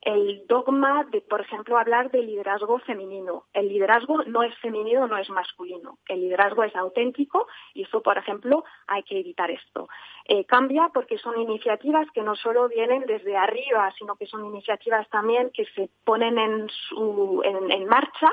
el 0.05 0.47
dogma 0.47 1.05
de, 1.11 1.23
por 1.23 1.41
ejemplo, 1.41 1.79
hablar 1.79 2.11
de 2.11 2.23
liderazgo 2.23 2.79
femenino. 2.81 3.45
El 3.53 3.69
liderazgo 3.69 4.23
no 4.25 4.43
es 4.43 4.55
femenino, 4.59 5.07
no 5.07 5.17
es 5.17 5.31
masculino. 5.31 5.99
El 6.09 6.21
liderazgo 6.21 6.63
es 6.63 6.77
auténtico 6.77 7.47
y 7.73 7.83
eso, 7.83 8.03
por 8.03 8.19
ejemplo, 8.19 8.65
hay 8.87 9.03
que 9.03 9.19
evitar 9.19 9.51
esto. 9.51 9.89
Eh, 10.27 10.45
cambia 10.45 10.91
porque 10.93 11.19
son 11.19 11.41
iniciativas 11.41 12.07
que 12.13 12.23
no 12.23 12.37
solo 12.37 12.69
vienen 12.69 13.05
desde 13.07 13.37
arriba, 13.37 13.93
sino 13.99 14.17
que 14.17 14.27
son 14.27 14.45
iniciativas 14.45 15.09
también 15.09 15.51
que 15.51 15.65
se 15.75 15.89
ponen 16.05 16.39
en, 16.39 16.69
su, 16.69 17.41
en, 17.43 17.87
marcha 17.87 18.33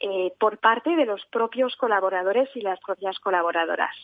eh, 0.00 0.32
por 0.38 0.58
parte 0.58 0.94
de 0.96 1.06
los 1.06 1.24
propios 1.26 1.76
colaboradores 1.76 2.48
y 2.54 2.60
las 2.60 2.80
propias 2.80 3.18
colaboradoras. 3.20 3.94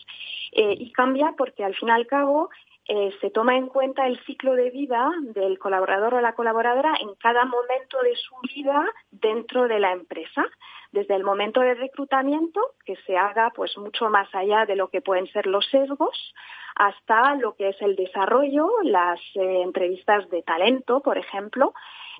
Eh, 0.53 0.75
y 0.79 0.91
cambia 0.91 1.33
porque, 1.37 1.63
al 1.63 1.75
fin 1.75 1.89
y 1.89 1.91
al 1.91 2.07
cabo, 2.07 2.49
eh, 2.85 3.11
se 3.21 3.29
toma 3.29 3.55
en 3.55 3.67
cuenta 3.67 4.07
el 4.07 4.19
ciclo 4.25 4.55
de 4.55 4.69
vida 4.69 5.09
del 5.33 5.57
colaborador 5.57 6.15
o 6.15 6.21
la 6.21 6.33
colaboradora 6.33 6.93
en 6.99 7.15
cada 7.15 7.45
momento 7.45 7.97
de 8.03 8.13
su 8.15 8.35
vida 8.53 8.85
dentro 9.09 9.69
de 9.69 9.79
la 9.79 9.93
empresa, 9.93 10.45
desde 10.91 11.15
el 11.15 11.23
momento 11.23 11.61
de 11.61 11.75
reclutamiento, 11.75 12.59
que 12.85 12.97
se 13.05 13.15
haga 13.15 13.51
pues 13.55 13.77
mucho 13.77 14.09
más 14.09 14.27
allá 14.35 14.65
de 14.65 14.75
lo 14.75 14.89
que 14.89 15.01
pueden 15.01 15.27
ser 15.27 15.47
los 15.47 15.65
sesgos, 15.67 16.33
hasta 16.75 17.35
lo 17.35 17.55
que 17.55 17.69
es 17.69 17.81
el 17.81 17.95
desarrollo, 17.95 18.69
las 18.83 19.19
eh, 19.35 19.61
entrevistas 19.61 20.29
de 20.29 20.41
talento, 20.41 20.99
por 20.99 21.17
ejemplo, 21.17 21.73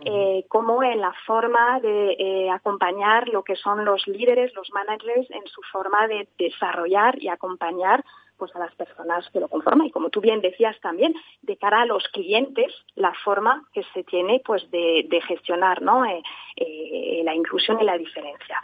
eh, 0.06 0.46
como 0.48 0.82
en 0.82 1.02
la 1.02 1.14
forma 1.26 1.80
de 1.82 2.50
acompañar 2.52 3.28
lo 3.28 3.44
que 3.44 3.56
son 3.56 3.84
los 3.84 4.08
líderes, 4.08 4.54
los 4.56 4.72
managers, 4.72 5.30
en 5.30 5.46
su 5.48 5.62
forma 5.72 6.08
de 6.08 6.28
desarrollar 6.38 7.22
y 7.22 7.28
acompañar 7.28 8.04
pues 8.44 8.54
a 8.58 8.60
las 8.60 8.76
personas 8.76 9.26
que 9.32 9.40
lo 9.40 9.48
conforman. 9.48 9.88
Y 9.88 9.92
como 9.92 10.10
tú 10.10 10.20
bien 10.20 10.42
decías 10.42 10.78
también 10.82 11.16
de 11.44 11.56
cara 11.56 11.84
a 11.84 11.86
los 11.86 12.06
clientes 12.10 12.74
la 12.96 13.14
forma 13.24 13.64
que 13.72 13.84
se 13.94 14.04
tiene 14.04 14.42
pues 14.46 14.70
de, 14.70 15.22
gestionar 15.26 15.82
¿no? 15.82 16.04
Eh, 16.04 16.22
eh, 16.58 17.22
la 17.24 17.34
inclusión 17.34 17.80
y 17.80 17.86
la 17.86 17.98
diferencia. 17.98 18.62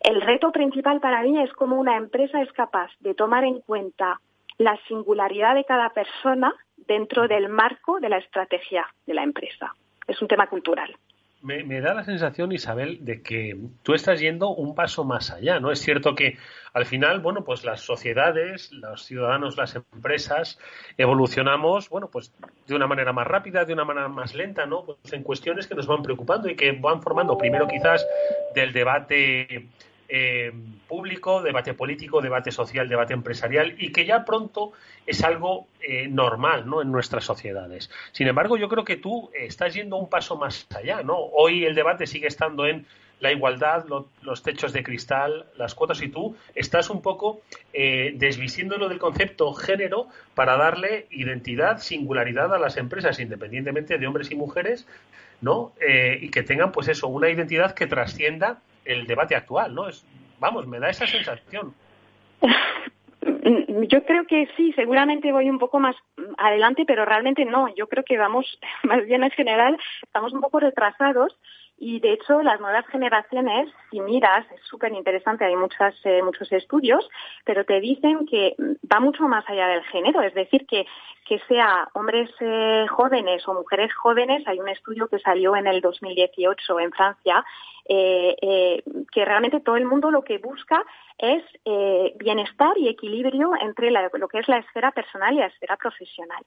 El 0.00 0.22
reto 0.22 0.50
principal 0.50 0.98
para 1.00 1.22
mí 1.22 1.38
es 1.42 1.52
cómo 1.52 1.76
una 1.76 1.98
empresa 1.98 2.40
es 2.40 2.50
capaz 2.52 2.90
de 3.00 3.12
tomar 3.12 3.44
en 3.44 3.60
cuenta 3.60 4.18
la 4.56 4.78
singularidad 4.88 5.54
de 5.56 5.64
cada 5.64 5.90
persona 5.90 6.54
dentro 6.78 7.28
del 7.28 7.50
marco 7.50 8.00
de 8.00 8.08
la 8.08 8.16
estrategia 8.16 8.86
de 9.04 9.12
la 9.12 9.24
empresa. 9.24 9.74
Es 10.06 10.22
un 10.22 10.28
tema 10.28 10.46
cultural 10.46 10.96
me, 11.42 11.80
da 11.80 11.94
la 11.94 12.04
sensación, 12.04 12.52
Isabel, 12.52 13.04
de 13.04 13.22
que 13.22 13.56
tú 13.82 13.94
estás 13.94 14.20
yendo 14.20 14.50
un 14.50 14.74
paso 14.74 15.04
más 15.04 15.30
allá, 15.30 15.60
¿no? 15.60 15.70
Es 15.70 15.80
cierto 15.80 16.14
que 16.14 16.36
al 16.74 16.86
final, 16.86 17.20
bueno, 17.20 17.44
pues 17.44 17.64
las 17.64 17.80
sociedades, 17.80 18.72
los 18.72 19.04
ciudadanos, 19.04 19.56
las 19.56 19.76
empresas, 19.76 20.58
evolucionamos, 20.96 21.88
bueno, 21.88 22.08
pues 22.10 22.32
de 22.66 22.74
una 22.74 22.86
manera 22.86 23.12
más 23.12 23.26
rápida, 23.26 23.64
de 23.64 23.72
una 23.72 23.84
manera 23.84 24.08
más 24.08 24.34
lenta, 24.34 24.66
¿no? 24.66 24.84
Pues 24.84 25.12
en 25.12 25.22
cuestiones 25.22 25.66
que 25.66 25.74
nos 25.74 25.86
van 25.86 26.02
preocupando 26.02 26.48
y 26.48 26.56
que 26.56 26.72
van 26.72 27.02
formando 27.02 27.38
primero 27.38 27.66
quizás 27.68 28.06
del 28.54 28.72
debate 28.72 29.68
eh, 30.08 30.52
público, 30.86 31.42
debate 31.42 31.74
político, 31.74 32.20
debate 32.20 32.50
social, 32.50 32.88
debate 32.88 33.12
empresarial 33.12 33.74
y 33.78 33.92
que 33.92 34.06
ya 34.06 34.24
pronto 34.24 34.72
es 35.06 35.22
algo 35.22 35.66
eh, 35.80 36.08
normal 36.08 36.68
¿no? 36.68 36.82
en 36.82 36.90
nuestras 36.90 37.24
sociedades. 37.24 37.90
Sin 38.12 38.26
embargo, 38.26 38.56
yo 38.56 38.68
creo 38.68 38.84
que 38.84 38.96
tú 38.96 39.30
estás 39.34 39.74
yendo 39.74 39.96
un 39.96 40.08
paso 40.08 40.36
más 40.36 40.66
allá. 40.74 41.02
¿no? 41.02 41.16
Hoy 41.16 41.64
el 41.64 41.74
debate 41.74 42.06
sigue 42.06 42.26
estando 42.26 42.66
en 42.66 42.86
la 43.20 43.32
igualdad, 43.32 43.84
los 44.22 44.42
techos 44.42 44.72
de 44.72 44.82
cristal, 44.82 45.46
las 45.56 45.74
cuotas 45.74 46.02
y 46.02 46.08
tú 46.08 46.36
estás 46.54 46.88
un 46.88 47.02
poco 47.02 47.40
eh, 47.72 48.14
del 48.16 48.98
concepto 48.98 49.52
género 49.54 50.08
para 50.34 50.56
darle 50.56 51.06
identidad, 51.10 51.78
singularidad 51.78 52.54
a 52.54 52.58
las 52.58 52.76
empresas, 52.76 53.18
independientemente 53.18 53.98
de 53.98 54.06
hombres 54.06 54.30
y 54.30 54.36
mujeres, 54.36 54.86
¿no? 55.40 55.72
Eh, 55.80 56.18
y 56.22 56.30
que 56.30 56.42
tengan, 56.42 56.72
pues 56.72 56.88
eso, 56.88 57.08
una 57.08 57.28
identidad 57.28 57.74
que 57.74 57.86
trascienda 57.86 58.58
el 58.88 59.06
debate 59.06 59.36
actual, 59.36 59.74
¿no? 59.74 59.88
Es, 59.88 60.04
vamos, 60.40 60.66
me 60.66 60.80
da 60.80 60.88
esa 60.88 61.06
sensación. 61.06 61.74
Yo 63.88 64.04
creo 64.04 64.26
que 64.26 64.48
sí, 64.56 64.72
seguramente 64.72 65.32
voy 65.32 65.50
un 65.50 65.58
poco 65.58 65.78
más 65.78 65.96
adelante, 66.38 66.84
pero 66.86 67.04
realmente 67.04 67.44
no. 67.44 67.68
Yo 67.74 67.86
creo 67.86 68.04
que 68.04 68.18
vamos, 68.18 68.58
más 68.84 69.04
bien 69.06 69.22
en 69.22 69.30
general, 69.30 69.78
estamos 70.02 70.32
un 70.32 70.40
poco 70.40 70.60
retrasados 70.60 71.36
y 71.80 72.00
de 72.00 72.12
hecho, 72.12 72.42
las 72.42 72.60
nuevas 72.60 72.86
generaciones, 72.88 73.68
si 73.90 74.00
miras, 74.00 74.44
es 74.50 74.60
súper 74.62 74.92
interesante, 74.92 75.44
hay 75.44 75.54
muchas, 75.54 75.94
eh, 76.04 76.22
muchos 76.22 76.50
estudios, 76.50 77.08
pero 77.44 77.64
te 77.64 77.78
dicen 77.78 78.26
que 78.26 78.56
va 78.90 78.98
mucho 78.98 79.28
más 79.28 79.48
allá 79.48 79.68
del 79.68 79.84
género, 79.84 80.20
es 80.22 80.34
decir, 80.34 80.66
que, 80.66 80.86
que 81.24 81.38
sea 81.46 81.88
hombres 81.94 82.30
eh, 82.40 82.86
jóvenes 82.90 83.46
o 83.46 83.54
mujeres 83.54 83.94
jóvenes, 83.94 84.42
hay 84.48 84.58
un 84.58 84.68
estudio 84.68 85.06
que 85.06 85.20
salió 85.20 85.54
en 85.54 85.68
el 85.68 85.80
2018 85.80 86.80
en 86.80 86.90
Francia, 86.90 87.44
eh, 87.90 88.82
que 89.12 89.24
realmente 89.24 89.60
todo 89.60 89.76
el 89.76 89.86
mundo 89.86 90.10
lo 90.10 90.22
que 90.22 90.38
busca 90.38 90.84
es 91.16 91.42
bienestar 92.16 92.76
y 92.76 92.88
equilibrio 92.88 93.52
entre 93.60 93.90
lo 93.90 94.28
que 94.28 94.40
es 94.40 94.48
la 94.48 94.58
esfera 94.58 94.90
personal 94.90 95.34
y 95.34 95.38
la 95.38 95.46
esfera 95.46 95.76
profesional. 95.76 96.44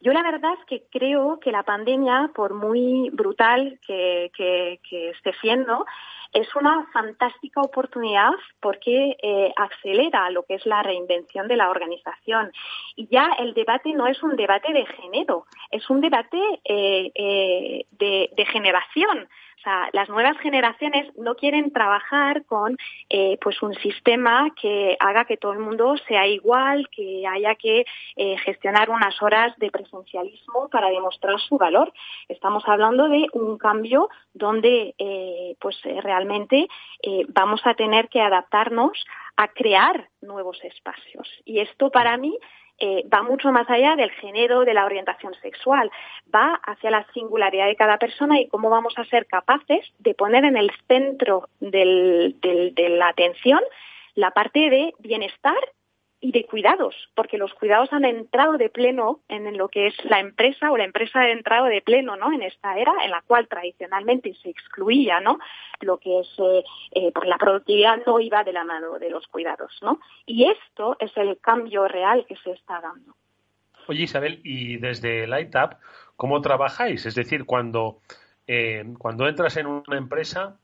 Yo 0.00 0.12
la 0.12 0.22
verdad 0.22 0.52
es 0.58 0.64
que 0.66 0.84
creo 0.90 1.40
que 1.40 1.50
la 1.50 1.62
pandemia, 1.62 2.30
por 2.34 2.54
muy 2.54 3.10
brutal 3.10 3.78
que, 3.86 4.30
esté 4.90 5.32
siendo, 5.40 5.84
es 6.32 6.54
una 6.54 6.86
fantástica 6.92 7.60
oportunidad 7.62 8.30
porque 8.60 9.16
eh, 9.22 9.52
acelera 9.56 10.30
lo 10.30 10.44
que 10.44 10.54
es 10.54 10.66
la 10.66 10.82
reinvención 10.82 11.48
de 11.48 11.56
la 11.56 11.70
organización. 11.70 12.52
Y 12.96 13.08
ya 13.08 13.30
el 13.38 13.54
debate 13.54 13.92
no 13.92 14.06
es 14.06 14.22
un 14.22 14.36
debate 14.36 14.72
de 14.72 14.86
género, 14.86 15.46
es 15.70 15.88
un 15.90 16.00
debate 16.00 16.38
eh, 16.64 17.10
eh, 17.14 17.86
de 17.90 18.46
generación. 18.46 19.28
O 19.58 19.60
sea, 19.62 19.88
las 19.92 20.08
nuevas 20.08 20.38
generaciones 20.38 21.10
no 21.16 21.34
quieren 21.34 21.72
trabajar 21.72 22.44
con 22.44 22.76
eh, 23.10 23.38
pues 23.40 23.60
un 23.60 23.74
sistema 23.74 24.50
que 24.60 24.96
haga 25.00 25.24
que 25.24 25.36
todo 25.36 25.52
el 25.52 25.58
mundo 25.58 25.96
sea 26.06 26.28
igual, 26.28 26.88
que 26.90 27.26
haya 27.26 27.56
que 27.56 27.84
eh, 28.16 28.38
gestionar 28.38 28.88
unas 28.88 29.20
horas 29.20 29.56
de 29.58 29.70
presencialismo 29.72 30.68
para 30.70 30.90
demostrar 30.90 31.40
su 31.40 31.58
valor. 31.58 31.92
Estamos 32.28 32.62
hablando 32.68 33.08
de 33.08 33.26
un 33.32 33.58
cambio 33.58 34.08
donde 34.32 34.94
eh, 34.96 35.56
pues 35.60 35.76
realmente 36.02 36.68
vamos 37.28 37.60
a 37.64 37.74
tener 37.74 38.08
que 38.08 38.20
adaptarnos 38.20 39.04
a 39.36 39.48
crear 39.48 40.08
nuevos 40.20 40.58
espacios. 40.64 41.28
Y 41.44 41.60
esto 41.60 41.90
para 41.90 42.16
mí 42.16 42.36
eh, 42.78 43.04
va 43.12 43.22
mucho 43.22 43.50
más 43.50 43.68
allá 43.68 43.96
del 43.96 44.10
género, 44.10 44.64
de 44.64 44.74
la 44.74 44.84
orientación 44.84 45.34
sexual, 45.42 45.90
va 46.34 46.60
hacia 46.64 46.90
la 46.90 47.06
singularidad 47.12 47.66
de 47.66 47.76
cada 47.76 47.98
persona 47.98 48.40
y 48.40 48.48
cómo 48.48 48.70
vamos 48.70 48.94
a 48.96 49.04
ser 49.06 49.26
capaces 49.26 49.84
de 49.98 50.14
poner 50.14 50.44
en 50.44 50.56
el 50.56 50.70
centro 50.86 51.48
de 51.60 52.34
la 52.98 53.08
atención 53.08 53.60
la 54.14 54.30
parte 54.30 54.70
de 54.70 54.94
bienestar 54.98 55.58
y 56.20 56.32
de 56.32 56.44
cuidados, 56.46 56.94
porque 57.14 57.38
los 57.38 57.54
cuidados 57.54 57.92
han 57.92 58.04
entrado 58.04 58.58
de 58.58 58.68
pleno 58.68 59.20
en 59.28 59.56
lo 59.56 59.68
que 59.68 59.86
es 59.86 59.94
la 60.04 60.18
empresa 60.18 60.72
o 60.72 60.76
la 60.76 60.84
empresa 60.84 61.20
ha 61.20 61.30
entrado 61.30 61.66
de 61.66 61.80
pleno, 61.80 62.16
¿no? 62.16 62.32
En 62.32 62.42
esta 62.42 62.76
era 62.76 62.92
en 63.04 63.12
la 63.12 63.22
cual 63.22 63.46
tradicionalmente 63.46 64.34
se 64.42 64.50
excluía, 64.50 65.20
¿no? 65.20 65.38
Lo 65.80 65.98
que 65.98 66.20
es 66.20 66.28
eh, 66.38 66.64
eh 66.92 67.12
la 67.24 67.38
productividad 67.38 67.98
no 68.04 68.18
iba 68.18 68.42
de 68.42 68.52
la 68.52 68.64
mano 68.64 68.98
de 68.98 69.10
los 69.10 69.26
cuidados, 69.28 69.78
¿no? 69.82 70.00
Y 70.26 70.50
esto 70.50 70.96
es 70.98 71.16
el 71.16 71.38
cambio 71.38 71.86
real 71.86 72.26
que 72.26 72.36
se 72.36 72.50
está 72.50 72.80
dando. 72.80 73.14
Oye 73.86 74.02
Isabel, 74.02 74.40
y 74.42 74.76
desde 74.78 75.26
Light 75.26 75.54
¿cómo 76.16 76.40
trabajáis? 76.40 77.06
Es 77.06 77.14
decir, 77.14 77.44
cuando 77.44 78.00
eh, 78.48 78.84
cuando 78.98 79.28
entras 79.28 79.56
en 79.58 79.66
una 79.66 79.98
empresa, 79.98 80.56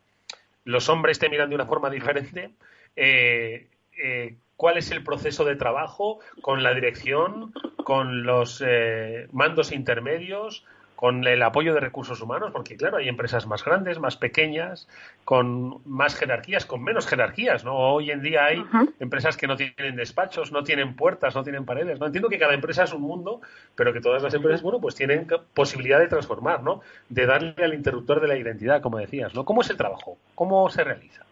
los 0.65 0.89
hombres 0.89 1.19
te 1.19 1.29
miran 1.29 1.51
de 1.51 1.55
una 1.55 1.67
forma 1.67 1.91
diferente. 1.91 2.51
Eh, 2.97 3.69
eh, 3.97 4.37
cuál 4.57 4.79
es 4.79 4.91
el 4.91 5.03
proceso 5.03 5.45
de 5.45 5.57
trabajo 5.57 6.21
con 6.41 6.63
la 6.63 6.75
dirección, 6.75 7.53
con 7.85 8.25
los 8.25 8.63
eh, 8.67 9.29
mandos 9.33 9.73
intermedios, 9.73 10.65
con 11.05 11.27
el 11.27 11.43
apoyo 11.43 11.75
de 11.75 11.81
recursos 11.81 12.21
humanos, 12.23 12.51
porque 12.53 12.77
claro, 12.77 12.99
hay 12.99 13.09
empresas 13.09 13.47
más 13.47 13.65
grandes, 13.65 13.99
más 13.99 14.17
pequeñas, 14.17 14.89
con 15.25 15.83
más 15.85 16.15
jerarquías, 16.15 16.65
con 16.65 16.83
menos 16.83 17.07
jerarquías, 17.07 17.65
¿no? 17.65 17.77
Hoy 17.77 18.11
en 18.11 18.23
día 18.23 18.45
hay 18.47 18.65
empresas 19.01 19.37
que 19.37 19.47
no 19.47 19.57
tienen 19.57 19.97
despachos, 19.97 20.53
no 20.53 20.63
tienen 20.63 20.95
puertas, 20.95 21.35
no 21.35 21.43
tienen 21.43 21.65
paredes, 21.65 21.99
¿no? 21.99 22.07
Entiendo 22.07 22.29
que 22.29 22.39
cada 22.39 22.55
empresa 22.55 22.85
es 22.85 22.93
un 22.93 23.03
mundo, 23.03 23.41
pero 23.75 23.93
que 23.93 24.01
todas 24.01 24.23
las 24.23 24.33
empresas, 24.35 24.63
bueno, 24.63 24.81
pues 24.81 24.95
tienen 24.95 25.27
posibilidad 25.53 25.99
de 25.99 26.09
transformar, 26.09 26.63
¿no? 26.63 26.81
De 27.09 27.27
darle 27.27 27.55
al 27.63 27.75
interruptor 27.75 28.21
de 28.21 28.29
la 28.29 28.39
identidad, 28.39 28.81
como 28.81 28.99
decías, 28.99 29.35
¿no? 29.35 29.45
¿Cómo 29.45 29.63
es 29.63 29.71
el 29.71 29.77
trabajo? 29.77 30.17
¿Cómo 30.35 30.71
se 30.71 30.85
realiza? 30.85 31.27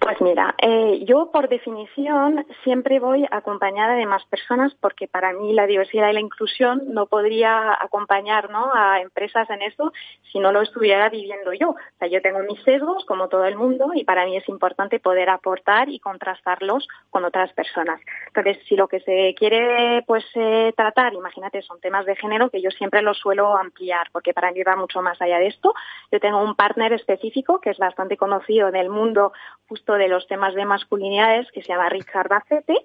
Pues 0.00 0.20
mira, 0.20 0.54
eh, 0.58 1.04
yo 1.04 1.30
por 1.32 1.48
definición 1.48 2.46
siempre 2.62 3.00
voy 3.00 3.26
acompañada 3.30 3.94
de 3.94 4.06
más 4.06 4.24
personas 4.26 4.74
porque 4.80 5.08
para 5.08 5.32
mí 5.32 5.52
la 5.52 5.66
diversidad 5.66 6.10
y 6.10 6.14
la 6.14 6.20
inclusión 6.20 6.82
no 6.94 7.06
podría 7.06 7.72
acompañar 7.72 8.48
a 8.74 9.00
empresas 9.00 9.48
en 9.50 9.62
eso 9.62 9.92
si 10.32 10.38
no 10.38 10.52
lo 10.52 10.62
estuviera 10.62 11.08
viviendo 11.08 11.52
yo. 11.52 11.70
O 11.70 11.98
sea, 11.98 12.08
yo 12.08 12.22
tengo 12.22 12.40
mis 12.40 12.62
sesgos 12.62 13.04
como 13.06 13.28
todo 13.28 13.44
el 13.44 13.56
mundo 13.56 13.90
y 13.94 14.04
para 14.04 14.24
mí 14.24 14.36
es 14.36 14.48
importante 14.48 15.00
poder 15.00 15.30
aportar 15.30 15.88
y 15.88 15.98
contrastarlos 15.98 16.86
con 17.10 17.24
otras 17.24 17.52
personas. 17.52 18.00
Entonces, 18.28 18.58
si 18.68 18.76
lo 18.76 18.88
que 18.88 19.00
se 19.00 19.34
quiere 19.36 20.02
pues 20.06 20.24
eh, 20.34 20.72
tratar, 20.76 21.14
imagínate, 21.14 21.62
son 21.62 21.80
temas 21.80 22.06
de 22.06 22.16
género 22.16 22.50
que 22.50 22.62
yo 22.62 22.70
siempre 22.70 23.02
los 23.02 23.18
suelo 23.18 23.56
ampliar 23.56 24.08
porque 24.12 24.32
para 24.32 24.52
mí 24.52 24.62
va 24.62 24.76
mucho 24.76 25.02
más 25.02 25.20
allá 25.20 25.38
de 25.38 25.48
esto. 25.48 25.74
Yo 26.12 26.20
tengo 26.20 26.42
un 26.42 26.54
partner 26.54 26.92
específico 26.92 27.60
que 27.60 27.70
es 27.70 27.78
bastante 27.78 28.16
conocido 28.16 28.68
en 28.68 28.76
el 28.76 28.90
mundo 28.90 29.32
justo 29.68 29.94
de 29.94 30.08
los 30.08 30.26
temas 30.26 30.54
de 30.54 30.64
masculinidades 30.64 31.50
que 31.52 31.62
se 31.62 31.68
llama 31.68 31.90
Richard 31.90 32.28
Bacete 32.28 32.76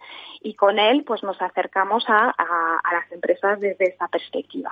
y 0.42 0.54
con 0.56 0.80
él 0.80 1.04
pues 1.06 1.24
nos 1.24 1.42
acercamos 1.42 2.04
a, 2.08 2.36
las 2.92 3.12
empresas 3.12 3.60
desde 3.60 3.86
esta 3.86 4.08
perspectiva. 4.08 4.72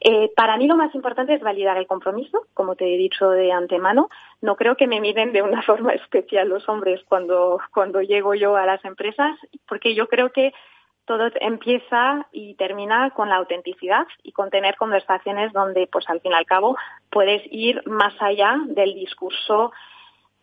Eh, 0.00 0.30
para 0.34 0.56
mí 0.56 0.66
lo 0.66 0.76
más 0.76 0.94
importante 0.94 1.34
es 1.34 1.42
validar 1.42 1.76
el 1.76 1.86
compromiso, 1.86 2.46
como 2.54 2.74
te 2.76 2.94
he 2.94 2.98
dicho 2.98 3.30
de 3.30 3.52
antemano. 3.52 4.08
No 4.40 4.56
creo 4.56 4.76
que 4.76 4.86
me 4.86 5.00
miren 5.00 5.32
de 5.32 5.42
una 5.42 5.62
forma 5.70 5.92
especial 5.92 6.48
los 6.48 6.68
hombres 6.68 7.00
cuando, 7.08 7.60
cuando 7.72 8.00
llego 8.00 8.34
yo 8.34 8.56
a 8.56 8.66
las 8.66 8.84
empresas, 8.84 9.38
porque 9.68 9.94
yo 9.94 10.08
creo 10.08 10.32
que 10.32 10.52
todo 11.04 11.28
empieza 11.40 12.26
y 12.30 12.54
termina 12.54 13.10
con 13.10 13.28
la 13.28 13.36
autenticidad 13.36 14.06
y 14.22 14.32
con 14.32 14.48
tener 14.48 14.76
conversaciones 14.76 15.52
donde, 15.52 15.88
pues 15.90 16.08
al 16.08 16.20
fin 16.20 16.30
y 16.30 16.34
al 16.34 16.46
cabo, 16.46 16.76
puedes 17.10 17.42
ir 17.50 17.82
más 17.86 18.14
allá 18.20 18.56
del 18.66 18.94
discurso 18.94 19.72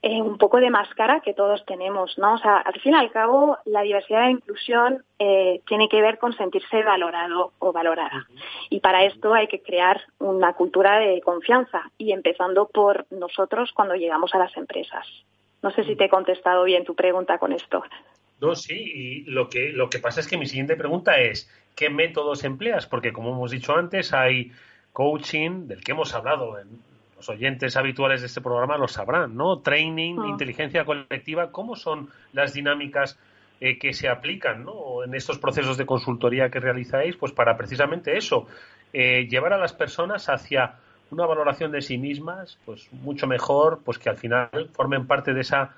eh, 0.01 0.21
un 0.21 0.37
poco 0.37 0.59
de 0.59 0.69
máscara 0.69 1.21
que 1.21 1.33
todos 1.33 1.65
tenemos, 1.65 2.17
¿no? 2.17 2.35
O 2.35 2.37
sea, 2.37 2.57
al 2.57 2.79
fin 2.81 2.93
y 2.93 2.95
al 2.95 3.11
cabo, 3.11 3.57
la 3.65 3.81
diversidad 3.81 4.27
e 4.27 4.31
inclusión 4.31 5.03
eh, 5.17 5.61
tiene 5.67 5.89
que 5.89 6.01
ver 6.01 6.19
con 6.19 6.33
sentirse 6.33 6.83
valorado 6.83 7.51
o 7.57 7.71
valorada. 7.71 8.27
Y 8.69 8.79
para 8.79 9.05
esto 9.05 9.33
hay 9.33 9.47
que 9.47 9.61
crear 9.61 10.01
una 10.19 10.53
cultura 10.53 10.99
de 10.99 11.19
confianza 11.21 11.81
y 11.97 12.11
empezando 12.11 12.67
por 12.67 13.07
nosotros 13.09 13.71
cuando 13.73 13.95
llegamos 13.95 14.35
a 14.35 14.37
las 14.39 14.55
empresas. 14.55 15.05
No 15.63 15.71
sé 15.71 15.83
si 15.83 15.95
te 15.95 16.05
he 16.05 16.09
contestado 16.09 16.63
bien 16.63 16.85
tu 16.85 16.93
pregunta 16.93 17.39
con 17.39 17.51
esto. 17.51 17.83
No, 18.39 18.55
sí, 18.55 18.75
y 18.75 19.23
lo 19.23 19.49
que, 19.49 19.71
lo 19.71 19.89
que 19.89 19.97
pasa 19.97 20.19
es 20.19 20.27
que 20.27 20.37
mi 20.37 20.45
siguiente 20.45 20.75
pregunta 20.75 21.17
es, 21.19 21.51
¿qué 21.75 21.89
métodos 21.89 22.43
empleas? 22.43 22.85
Porque 22.85 23.11
como 23.11 23.31
hemos 23.31 23.49
dicho 23.49 23.75
antes, 23.75 24.13
hay 24.13 24.51
coaching, 24.93 25.67
del 25.67 25.83
que 25.83 25.93
hemos 25.93 26.13
hablado 26.13 26.59
en 26.59 26.67
los 27.17 27.29
oyentes 27.29 27.75
habituales 27.75 28.21
de 28.21 28.27
este 28.27 28.41
programa 28.41 28.77
lo 28.77 28.87
sabrán, 28.87 29.35
¿no? 29.35 29.59
Training, 29.59 30.17
ah. 30.19 30.27
inteligencia 30.29 30.85
colectiva, 30.85 31.51
¿cómo 31.51 31.75
son 31.75 32.09
las 32.31 32.53
dinámicas 32.53 33.19
eh, 33.59 33.79
que 33.79 33.93
se 33.93 34.07
aplican 34.07 34.63
¿no? 34.63 35.03
en 35.03 35.15
estos 35.15 35.39
procesos 35.39 35.77
de 35.77 35.85
consultoría 35.85 36.49
que 36.49 36.59
realizáis? 36.59 37.15
Pues 37.17 37.31
para 37.31 37.57
precisamente 37.57 38.15
eso, 38.15 38.47
eh, 38.93 39.27
llevar 39.27 39.53
a 39.53 39.57
las 39.57 39.73
personas 39.73 40.29
hacia 40.29 40.75
una 41.09 41.25
valoración 41.25 41.71
de 41.71 41.81
sí 41.81 41.97
mismas, 41.97 42.59
pues 42.65 42.91
mucho 42.93 43.27
mejor, 43.27 43.81
pues 43.83 43.97
que 43.97 44.09
al 44.09 44.17
final 44.17 44.69
formen 44.73 45.07
parte 45.07 45.33
de 45.33 45.41
esa 45.41 45.75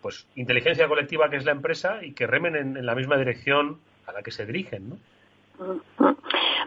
pues 0.00 0.26
inteligencia 0.34 0.88
colectiva 0.88 1.30
que 1.30 1.36
es 1.36 1.44
la 1.44 1.52
empresa 1.52 2.04
y 2.04 2.12
que 2.12 2.26
remen 2.26 2.56
en, 2.56 2.84
la 2.84 2.94
misma 2.94 3.16
dirección 3.16 3.78
a 4.06 4.12
la 4.12 4.22
que 4.22 4.32
se 4.32 4.46
dirigen, 4.46 4.90
¿no? 4.90 4.98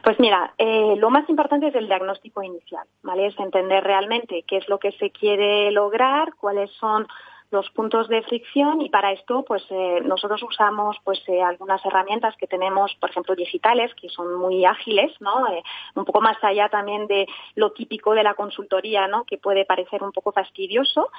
Pues 0.03 0.19
mira, 0.19 0.53
eh, 0.57 0.95
lo 0.97 1.09
más 1.09 1.27
importante 1.29 1.67
es 1.67 1.75
el 1.75 1.87
diagnóstico 1.87 2.43
inicial, 2.43 2.85
¿vale? 3.01 3.27
Es 3.27 3.39
entender 3.39 3.83
realmente 3.83 4.43
qué 4.47 4.57
es 4.57 4.69
lo 4.69 4.77
que 4.77 4.91
se 4.93 5.09
quiere 5.09 5.71
lograr, 5.71 6.35
cuáles 6.35 6.69
son 6.73 7.07
los 7.51 7.69
puntos 7.71 8.07
de 8.07 8.23
fricción 8.23 8.81
y 8.81 8.89
para 8.89 9.11
esto 9.11 9.43
pues 9.47 9.63
eh, 9.69 10.01
nosotros 10.03 10.41
usamos 10.43 10.97
pues 11.03 11.21
eh, 11.27 11.41
algunas 11.41 11.83
herramientas 11.85 12.35
que 12.37 12.47
tenemos 12.47 12.95
por 12.95 13.09
ejemplo 13.09 13.35
digitales 13.35 13.93
que 13.95 14.09
son 14.09 14.35
muy 14.35 14.65
ágiles 14.65 15.11
no 15.19 15.47
eh, 15.47 15.63
un 15.93 16.05
poco 16.05 16.21
más 16.21 16.37
allá 16.43 16.69
también 16.69 17.07
de 17.07 17.27
lo 17.55 17.71
típico 17.71 18.13
de 18.13 18.23
la 18.23 18.33
consultoría 18.33 19.07
no 19.07 19.23
que 19.25 19.37
puede 19.37 19.65
parecer 19.65 20.03
un 20.03 20.11
poco 20.11 20.31
fastidioso. 20.31 21.09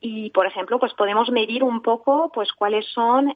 Y 0.00 0.30
por 0.30 0.46
ejemplo 0.46 0.78
pues 0.78 0.92
podemos 0.94 1.30
medir 1.30 1.62
un 1.62 1.80
poco 1.80 2.30
pues 2.32 2.52
cuáles 2.52 2.86
son 2.92 3.34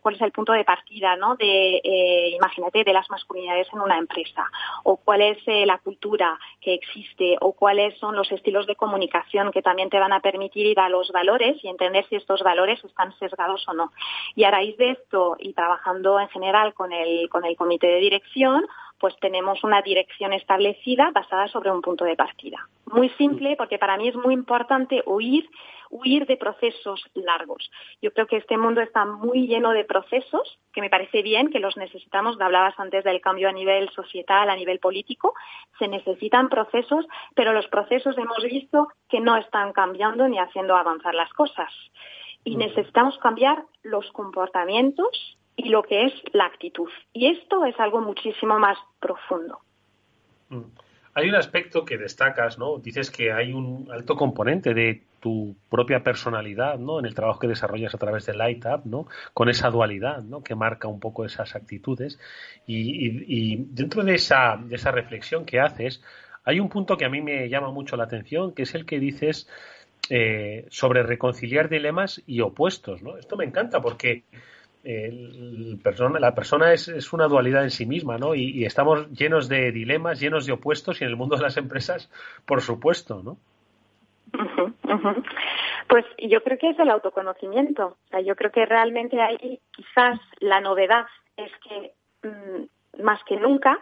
cuál 0.00 0.14
es 0.14 0.20
el 0.20 0.32
punto 0.32 0.52
de 0.52 0.64
partida 0.64 1.16
no 1.16 1.36
de 1.36 2.32
imagínate 2.34 2.84
de 2.84 2.92
las 2.92 3.08
masculinidades 3.10 3.68
en 3.72 3.80
una 3.80 3.98
empresa. 3.98 4.44
O 4.84 4.96
cuál 4.96 5.22
es 5.22 5.38
la 5.46 5.78
cultura 5.78 6.38
que 6.60 6.74
existe. 6.74 7.36
O 7.40 7.52
cuáles 7.52 7.98
son 7.98 8.14
los 8.16 8.30
estilos 8.30 8.66
de 8.66 8.76
comunicación 8.76 9.50
que 9.50 9.62
también 9.62 9.90
te 9.90 9.98
van 9.98 10.12
a 10.12 10.20
permitir 10.20 10.66
ir 10.66 10.80
a 10.80 10.88
los 10.88 11.10
valores 11.10 11.56
y 11.62 11.68
entender 11.68 11.95
si 12.04 12.16
estos 12.16 12.42
valores 12.42 12.82
están 12.84 13.16
sesgados 13.18 13.66
o 13.68 13.72
no. 13.72 13.92
Y 14.34 14.44
a 14.44 14.50
raíz 14.50 14.76
de 14.76 14.90
esto 14.92 15.36
y 15.38 15.52
trabajando 15.52 16.18
en 16.20 16.28
general 16.28 16.74
con 16.74 16.92
el, 16.92 17.28
con 17.28 17.44
el 17.44 17.56
comité 17.56 17.86
de 17.86 18.00
dirección, 18.00 18.66
pues 18.98 19.14
tenemos 19.20 19.62
una 19.64 19.82
dirección 19.82 20.32
establecida 20.32 21.10
basada 21.12 21.48
sobre 21.48 21.70
un 21.70 21.82
punto 21.82 22.04
de 22.04 22.16
partida. 22.16 22.66
Muy 22.86 23.08
simple, 23.10 23.56
porque 23.56 23.78
para 23.78 23.96
mí 23.96 24.08
es 24.08 24.14
muy 24.14 24.32
importante 24.32 25.02
huir, 25.06 25.48
huir 25.90 26.26
de 26.26 26.36
procesos 26.36 27.02
largos. 27.14 27.70
Yo 28.00 28.12
creo 28.12 28.26
que 28.26 28.36
este 28.36 28.56
mundo 28.56 28.80
está 28.80 29.04
muy 29.04 29.46
lleno 29.46 29.72
de 29.72 29.84
procesos, 29.84 30.58
que 30.72 30.80
me 30.80 30.90
parece 30.90 31.22
bien 31.22 31.50
que 31.50 31.60
los 31.60 31.76
necesitamos, 31.76 32.40
hablabas 32.40 32.78
antes 32.78 33.04
del 33.04 33.20
cambio 33.20 33.48
a 33.48 33.52
nivel 33.52 33.90
societal, 33.90 34.48
a 34.48 34.56
nivel 34.56 34.78
político, 34.78 35.34
se 35.78 35.88
necesitan 35.88 36.48
procesos, 36.48 37.06
pero 37.34 37.52
los 37.52 37.66
procesos 37.68 38.16
hemos 38.16 38.42
visto 38.44 38.88
que 39.08 39.20
no 39.20 39.36
están 39.36 39.72
cambiando 39.72 40.28
ni 40.28 40.38
haciendo 40.38 40.76
avanzar 40.76 41.14
las 41.14 41.32
cosas. 41.32 41.72
Y 42.44 42.56
necesitamos 42.56 43.18
cambiar 43.18 43.64
los 43.82 44.10
comportamientos 44.12 45.36
y 45.56 45.68
lo 45.70 45.82
que 45.82 46.04
es 46.04 46.12
la 46.32 46.46
actitud. 46.46 46.88
Y 47.12 47.28
esto 47.28 47.64
es 47.64 47.78
algo 47.80 48.00
muchísimo 48.00 48.58
más 48.58 48.78
profundo. 49.00 49.60
Mm. 50.50 50.62
Hay 51.14 51.30
un 51.30 51.34
aspecto 51.34 51.86
que 51.86 51.96
destacas, 51.96 52.58
¿no? 52.58 52.76
Dices 52.76 53.10
que 53.10 53.32
hay 53.32 53.54
un 53.54 53.88
alto 53.90 54.16
componente 54.16 54.74
de 54.74 55.02
tu 55.18 55.56
propia 55.70 56.04
personalidad, 56.04 56.78
¿no? 56.78 56.98
En 56.98 57.06
el 57.06 57.14
trabajo 57.14 57.38
que 57.38 57.48
desarrollas 57.48 57.94
a 57.94 57.98
través 57.98 58.26
de 58.26 58.34
Light 58.34 58.62
Up, 58.66 58.82
¿no? 58.84 59.06
Con 59.32 59.48
esa 59.48 59.70
dualidad, 59.70 60.22
¿no? 60.22 60.42
Que 60.44 60.54
marca 60.54 60.88
un 60.88 61.00
poco 61.00 61.24
esas 61.24 61.56
actitudes. 61.56 62.20
Y, 62.66 63.56
dentro 63.70 64.04
de 64.04 64.14
esa, 64.14 64.60
de 64.62 64.76
esa 64.76 64.90
reflexión 64.90 65.46
que 65.46 65.58
haces, 65.58 66.02
hay 66.44 66.60
un 66.60 66.68
punto 66.68 66.98
que 66.98 67.06
a 67.06 67.08
mí 67.08 67.22
me 67.22 67.48
llama 67.48 67.70
mucho 67.70 67.96
la 67.96 68.04
atención, 68.04 68.52
que 68.52 68.64
es 68.64 68.74
el 68.74 68.84
que 68.84 69.00
dices 69.00 69.48
eh, 70.10 70.66
sobre 70.68 71.02
reconciliar 71.02 71.70
dilemas 71.70 72.22
y 72.26 72.42
opuestos, 72.42 73.02
¿no? 73.02 73.16
Esto 73.16 73.36
me 73.38 73.46
encanta 73.46 73.80
porque 73.80 74.24
el 74.86 75.80
persona, 75.82 76.20
la 76.20 76.34
persona 76.34 76.72
es, 76.72 77.12
una 77.12 77.26
dualidad 77.26 77.64
en 77.64 77.70
sí 77.70 77.86
misma, 77.86 78.18
¿no? 78.18 78.34
Y, 78.34 78.64
estamos 78.64 79.10
llenos 79.10 79.48
de 79.48 79.72
dilemas, 79.72 80.20
llenos 80.20 80.46
de 80.46 80.52
opuestos, 80.52 81.00
y 81.00 81.04
en 81.04 81.10
el 81.10 81.16
mundo 81.16 81.36
de 81.36 81.42
las 81.42 81.56
empresas, 81.56 82.10
por 82.46 82.62
supuesto, 82.62 83.22
¿no? 83.22 83.36
Pues 85.88 86.04
yo 86.18 86.42
creo 86.42 86.58
que 86.58 86.70
es 86.70 86.78
el 86.78 86.90
autoconocimiento. 86.90 87.86
O 87.86 88.08
sea, 88.10 88.20
yo 88.20 88.34
creo 88.34 88.50
que 88.50 88.66
realmente 88.66 89.20
ahí 89.20 89.60
quizás 89.70 90.20
la 90.40 90.60
novedad 90.60 91.06
es 91.36 91.50
que 91.62 92.28
mm, 92.28 93.02
más 93.02 93.22
que 93.24 93.36
nunca 93.36 93.78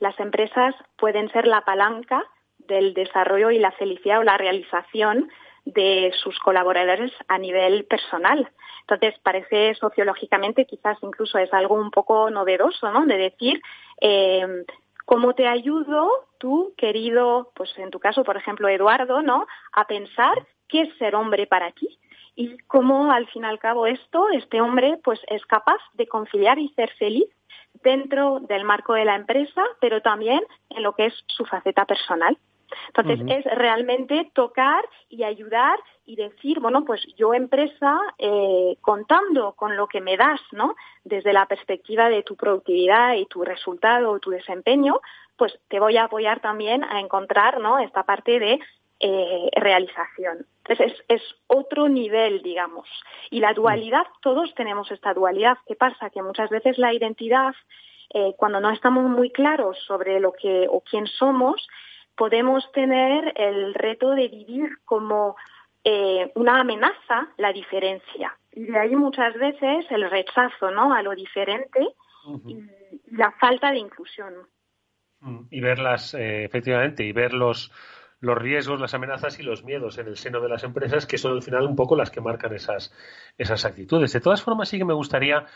las 0.00 0.18
empresas 0.18 0.74
pueden 0.96 1.30
ser 1.30 1.46
la 1.46 1.62
palanca 1.62 2.24
del 2.58 2.94
desarrollo 2.94 3.50
y 3.50 3.58
la 3.58 3.72
felicidad 3.72 4.20
o 4.20 4.24
la 4.24 4.36
realización 4.36 5.30
de 5.64 6.12
sus 6.22 6.38
colaboradores 6.40 7.12
a 7.28 7.38
nivel 7.38 7.84
personal. 7.84 8.50
Entonces, 8.82 9.18
parece 9.22 9.74
sociológicamente 9.74 10.66
quizás 10.66 10.98
incluso 11.02 11.38
es 11.38 11.52
algo 11.54 11.74
un 11.74 11.90
poco 11.90 12.30
novedoso, 12.30 12.90
¿no? 12.92 13.06
De 13.06 13.16
decir, 13.16 13.62
eh, 14.00 14.64
¿cómo 15.06 15.34
te 15.34 15.46
ayudo 15.46 16.08
tú, 16.38 16.74
querido, 16.76 17.50
pues 17.54 17.72
en 17.78 17.90
tu 17.90 17.98
caso, 17.98 18.24
por 18.24 18.36
ejemplo, 18.36 18.68
Eduardo, 18.68 19.22
¿no? 19.22 19.46
A 19.72 19.86
pensar 19.86 20.46
qué 20.68 20.82
es 20.82 20.98
ser 20.98 21.14
hombre 21.14 21.46
para 21.46 21.72
ti 21.72 21.98
y 22.36 22.58
cómo 22.66 23.12
al 23.12 23.26
fin 23.28 23.44
y 23.44 23.46
al 23.46 23.58
cabo 23.58 23.86
esto, 23.86 24.28
este 24.30 24.60
hombre, 24.60 24.98
pues 25.02 25.20
es 25.28 25.44
capaz 25.46 25.80
de 25.94 26.06
conciliar 26.06 26.58
y 26.58 26.68
ser 26.70 26.90
feliz 26.98 27.28
dentro 27.82 28.40
del 28.40 28.64
marco 28.64 28.94
de 28.94 29.04
la 29.04 29.14
empresa, 29.14 29.62
pero 29.80 30.00
también 30.00 30.40
en 30.70 30.82
lo 30.82 30.94
que 30.94 31.06
es 31.06 31.14
su 31.28 31.44
faceta 31.44 31.84
personal. 31.84 32.36
Entonces, 32.88 33.20
es 33.26 33.44
realmente 33.56 34.30
tocar 34.34 34.84
y 35.08 35.24
ayudar 35.24 35.78
y 36.06 36.16
decir, 36.16 36.60
bueno, 36.60 36.84
pues 36.84 37.02
yo 37.16 37.34
empresa, 37.34 37.98
eh, 38.18 38.76
contando 38.80 39.52
con 39.52 39.76
lo 39.76 39.86
que 39.86 40.00
me 40.00 40.16
das, 40.16 40.40
¿no? 40.52 40.76
Desde 41.04 41.32
la 41.32 41.46
perspectiva 41.46 42.08
de 42.08 42.22
tu 42.22 42.36
productividad 42.36 43.14
y 43.14 43.26
tu 43.26 43.42
resultado 43.42 44.10
o 44.10 44.20
tu 44.20 44.30
desempeño, 44.30 45.00
pues 45.36 45.58
te 45.68 45.80
voy 45.80 45.96
a 45.96 46.04
apoyar 46.04 46.40
también 46.40 46.84
a 46.84 47.00
encontrar, 47.00 47.60
¿no? 47.60 47.78
Esta 47.78 48.04
parte 48.04 48.38
de 48.38 48.60
eh, 49.00 49.50
realización. 49.56 50.46
Entonces, 50.66 51.04
es, 51.08 51.22
otro 51.46 51.88
nivel, 51.88 52.42
digamos. 52.42 52.88
Y 53.30 53.40
la 53.40 53.52
dualidad, 53.52 54.06
todos 54.22 54.54
tenemos 54.54 54.90
esta 54.90 55.12
dualidad. 55.12 55.58
¿Qué 55.66 55.74
pasa? 55.74 56.10
Que 56.10 56.22
muchas 56.22 56.48
veces 56.50 56.78
la 56.78 56.92
identidad, 56.92 57.54
eh, 58.14 58.34
cuando 58.36 58.60
no 58.60 58.70
estamos 58.70 59.04
muy 59.04 59.30
claros 59.30 59.78
sobre 59.86 60.20
lo 60.20 60.32
que 60.32 60.66
o 60.70 60.80
quién 60.80 61.06
somos, 61.06 61.66
podemos 62.16 62.70
tener 62.72 63.32
el 63.36 63.74
reto 63.74 64.10
de 64.10 64.28
vivir 64.28 64.78
como 64.84 65.36
eh, 65.84 66.30
una 66.34 66.60
amenaza 66.60 67.28
la 67.36 67.52
diferencia. 67.52 68.36
Y 68.52 68.64
de 68.64 68.78
ahí 68.78 68.96
muchas 68.96 69.34
veces 69.34 69.86
el 69.90 70.08
rechazo 70.08 70.70
¿no? 70.70 70.94
a 70.94 71.02
lo 71.02 71.14
diferente 71.14 71.80
y 72.46 72.58
la 73.10 73.32
falta 73.32 73.70
de 73.70 73.78
inclusión. 73.78 74.34
Mm, 75.20 75.40
y 75.50 75.60
verlas, 75.60 76.14
eh, 76.14 76.44
efectivamente, 76.44 77.04
y 77.04 77.12
ver 77.12 77.34
los, 77.34 77.70
los 78.20 78.38
riesgos, 78.38 78.80
las 78.80 78.94
amenazas 78.94 79.38
y 79.38 79.42
los 79.42 79.64
miedos 79.64 79.98
en 79.98 80.06
el 80.08 80.16
seno 80.16 80.40
de 80.40 80.48
las 80.48 80.64
empresas, 80.64 81.06
que 81.06 81.18
son 81.18 81.32
al 81.32 81.42
final 81.42 81.66
un 81.66 81.76
poco 81.76 81.96
las 81.96 82.10
que 82.10 82.20
marcan 82.20 82.54
esas, 82.54 82.92
esas 83.36 83.64
actitudes. 83.64 84.12
De 84.12 84.20
todas 84.20 84.42
formas, 84.42 84.68
sí 84.68 84.78
que 84.78 84.84
me 84.84 84.94
gustaría 84.94 85.46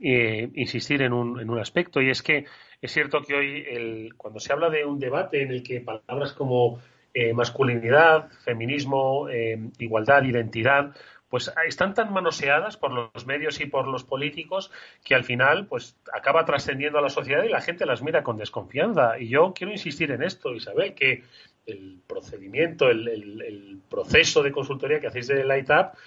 eh, 0.00 0.50
insistir 0.54 1.02
en 1.02 1.12
un, 1.12 1.40
en 1.40 1.50
un 1.50 1.58
aspecto, 1.58 2.00
y 2.00 2.10
es 2.10 2.22
que 2.22 2.46
es 2.80 2.92
cierto 2.92 3.22
que 3.22 3.34
hoy, 3.34 3.64
el, 3.68 4.14
cuando 4.16 4.40
se 4.40 4.52
habla 4.52 4.70
de 4.70 4.84
un 4.84 4.98
debate 4.98 5.42
en 5.42 5.50
el 5.50 5.62
que 5.62 5.80
palabras 5.80 6.32
como 6.32 6.80
eh, 7.16 7.32
masculinidad, 7.32 8.28
feminismo, 8.44 9.28
eh, 9.28 9.70
igualdad, 9.78 10.24
identidad, 10.24 10.96
pues 11.28 11.52
están 11.66 11.94
tan 11.94 12.12
manoseadas 12.12 12.76
por 12.76 12.92
los 12.92 13.26
medios 13.26 13.60
y 13.60 13.66
por 13.66 13.88
los 13.88 14.04
políticos 14.04 14.70
que 15.02 15.14
al 15.14 15.24
final 15.24 15.66
pues 15.66 15.96
acaba 16.12 16.44
trascendiendo 16.44 16.98
a 16.98 17.02
la 17.02 17.10
sociedad 17.10 17.42
y 17.42 17.48
la 17.48 17.60
gente 17.60 17.86
las 17.86 18.02
mira 18.02 18.22
con 18.22 18.36
desconfianza. 18.36 19.18
Y 19.18 19.28
yo 19.28 19.52
quiero 19.54 19.72
insistir 19.72 20.10
en 20.10 20.22
esto, 20.22 20.54
Isabel, 20.54 20.94
que 20.94 21.24
el 21.66 22.00
procedimiento, 22.06 22.88
el, 22.88 23.08
el 23.08 23.80
proceso 23.88 24.42
de 24.42 24.52
consultoría 24.52 25.00
que 25.00 25.06
hacéis 25.06 25.28
de 25.28 25.44
Light 25.44 25.70
Up 25.70 25.98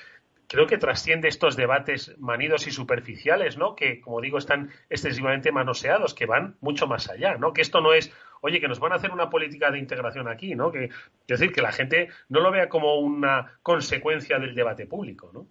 creo 0.47 0.65
que 0.65 0.77
trasciende 0.77 1.27
estos 1.27 1.55
debates 1.55 2.17
manidos 2.19 2.67
y 2.67 2.71
superficiales, 2.71 3.57
¿no? 3.57 3.75
Que, 3.75 3.99
como 3.99 4.21
digo, 4.21 4.37
están 4.37 4.69
excesivamente 4.89 5.51
manoseados, 5.51 6.13
que 6.13 6.25
van 6.25 6.55
mucho 6.61 6.87
más 6.87 7.09
allá, 7.09 7.37
¿no? 7.37 7.53
Que 7.53 7.61
esto 7.61 7.81
no 7.81 7.93
es, 7.93 8.13
oye, 8.41 8.61
que 8.61 8.67
nos 8.67 8.79
van 8.79 8.93
a 8.93 8.95
hacer 8.95 9.11
una 9.11 9.29
política 9.29 9.71
de 9.71 9.79
integración 9.79 10.27
aquí, 10.27 10.55
¿no? 10.55 10.71
Que, 10.71 10.85
es 10.85 11.27
decir, 11.27 11.51
que 11.51 11.61
la 11.61 11.71
gente 11.71 12.09
no 12.29 12.39
lo 12.39 12.51
vea 12.51 12.69
como 12.69 12.95
una 12.95 13.57
consecuencia 13.61 14.39
del 14.39 14.55
debate 14.55 14.87
público, 14.87 15.29
¿no? 15.33 15.47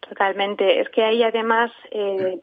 Totalmente. 0.00 0.80
Es 0.80 0.88
que 0.90 1.04
hay 1.04 1.22
además, 1.22 1.70
eh, 1.90 2.40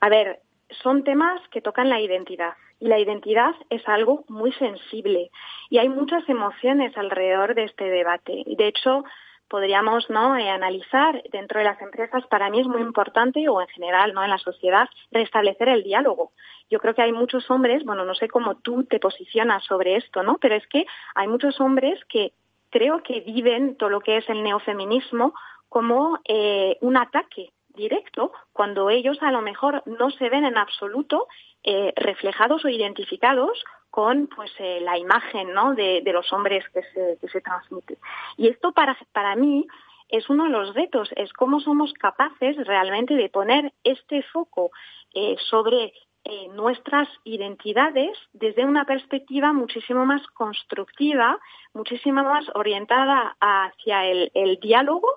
a 0.00 0.08
ver, 0.08 0.40
son 0.82 1.04
temas 1.04 1.40
que 1.50 1.60
tocan 1.60 1.88
la 1.88 2.00
identidad 2.00 2.54
y 2.80 2.88
la 2.88 2.98
identidad 2.98 3.52
es 3.70 3.86
algo 3.88 4.24
muy 4.28 4.52
sensible 4.52 5.30
y 5.70 5.78
hay 5.78 5.88
muchas 5.88 6.28
emociones 6.28 6.96
alrededor 6.96 7.54
de 7.54 7.64
este 7.64 7.84
debate. 7.84 8.42
Y 8.46 8.56
de 8.56 8.68
hecho, 8.68 9.04
podríamos 9.48 10.08
¿no? 10.10 10.36
Eh, 10.36 10.48
analizar 10.48 11.22
dentro 11.32 11.58
de 11.58 11.64
las 11.64 11.80
empresas, 11.80 12.26
para 12.26 12.50
mí 12.50 12.60
es 12.60 12.66
muy 12.66 12.80
importante, 12.80 13.48
o 13.48 13.60
en 13.60 13.68
general 13.68 14.12
¿no? 14.14 14.22
en 14.22 14.30
la 14.30 14.38
sociedad, 14.38 14.88
restablecer 15.10 15.68
el 15.68 15.82
diálogo. 15.82 16.32
Yo 16.70 16.78
creo 16.80 16.94
que 16.94 17.02
hay 17.02 17.12
muchos 17.12 17.50
hombres, 17.50 17.84
bueno, 17.84 18.04
no 18.04 18.14
sé 18.14 18.28
cómo 18.28 18.56
tú 18.56 18.84
te 18.84 19.00
posicionas 19.00 19.64
sobre 19.64 19.96
esto, 19.96 20.22
¿no? 20.22 20.36
Pero 20.38 20.54
es 20.54 20.66
que 20.66 20.84
hay 21.14 21.26
muchos 21.26 21.60
hombres 21.60 21.98
que 22.10 22.32
creo 22.70 23.02
que 23.02 23.20
viven 23.20 23.76
todo 23.76 23.88
lo 23.88 24.00
que 24.00 24.18
es 24.18 24.28
el 24.28 24.42
neofeminismo 24.42 25.32
como 25.68 26.18
eh, 26.28 26.76
un 26.80 26.96
ataque 26.96 27.52
directo 27.74 28.32
cuando 28.52 28.90
ellos 28.90 29.18
a 29.22 29.30
lo 29.30 29.40
mejor 29.40 29.82
no 29.86 30.10
se 30.10 30.28
ven 30.28 30.44
en 30.44 30.58
absoluto 30.58 31.28
eh, 31.64 31.92
reflejados 31.96 32.64
o 32.64 32.68
identificados 32.68 33.64
con 33.98 34.28
pues 34.28 34.52
eh, 34.60 34.78
la 34.80 34.96
imagen 34.96 35.52
¿no? 35.52 35.74
de, 35.74 36.00
los 36.04 36.32
hombres 36.32 36.64
que 36.72 36.82
se, 36.94 37.18
que 37.20 37.26
se 37.26 37.40
transmite. 37.40 37.98
Y 38.36 38.46
esto 38.46 38.70
para, 38.70 38.96
para 39.10 39.34
mí 39.34 39.66
es 40.08 40.30
uno 40.30 40.44
de 40.44 40.50
los 40.50 40.72
retos, 40.72 41.08
es 41.16 41.32
cómo 41.32 41.58
somos 41.58 41.92
capaces 41.94 42.56
realmente 42.64 43.14
de 43.14 43.28
poner 43.28 43.72
este 43.82 44.22
foco 44.22 44.70
eh, 45.14 45.34
sobre 45.50 45.92
eh, 46.22 46.46
nuestras 46.54 47.08
identidades 47.24 48.16
desde 48.32 48.64
una 48.64 48.84
perspectiva 48.84 49.52
muchísimo 49.52 50.06
más 50.06 50.24
constructiva, 50.28 51.36
muchísimo 51.74 52.22
más 52.22 52.44
orientada 52.54 53.36
hacia 53.40 54.06
el, 54.06 54.30
el 54.34 54.60
diálogo 54.60 55.08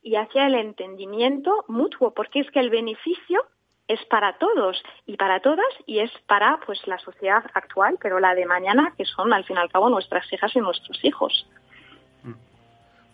y 0.00 0.16
hacia 0.16 0.46
el 0.46 0.54
entendimiento 0.54 1.66
mutuo, 1.68 2.14
porque 2.14 2.40
es 2.40 2.50
que 2.52 2.60
el 2.60 2.70
beneficio 2.70 3.44
es 3.90 4.04
para 4.06 4.38
todos 4.38 4.80
y 5.04 5.16
para 5.16 5.40
todas 5.40 5.66
y 5.84 5.98
es 5.98 6.12
para 6.28 6.60
pues 6.64 6.86
la 6.86 6.98
sociedad 6.98 7.42
actual, 7.54 7.98
pero 8.00 8.20
la 8.20 8.36
de 8.36 8.46
mañana, 8.46 8.94
que 8.96 9.04
son 9.04 9.32
al 9.32 9.44
fin 9.44 9.56
y 9.56 9.58
al 9.58 9.68
cabo 9.68 9.90
nuestras 9.90 10.32
hijas 10.32 10.54
y 10.54 10.60
nuestros 10.60 11.04
hijos. 11.04 11.44
Mm. 12.22 12.34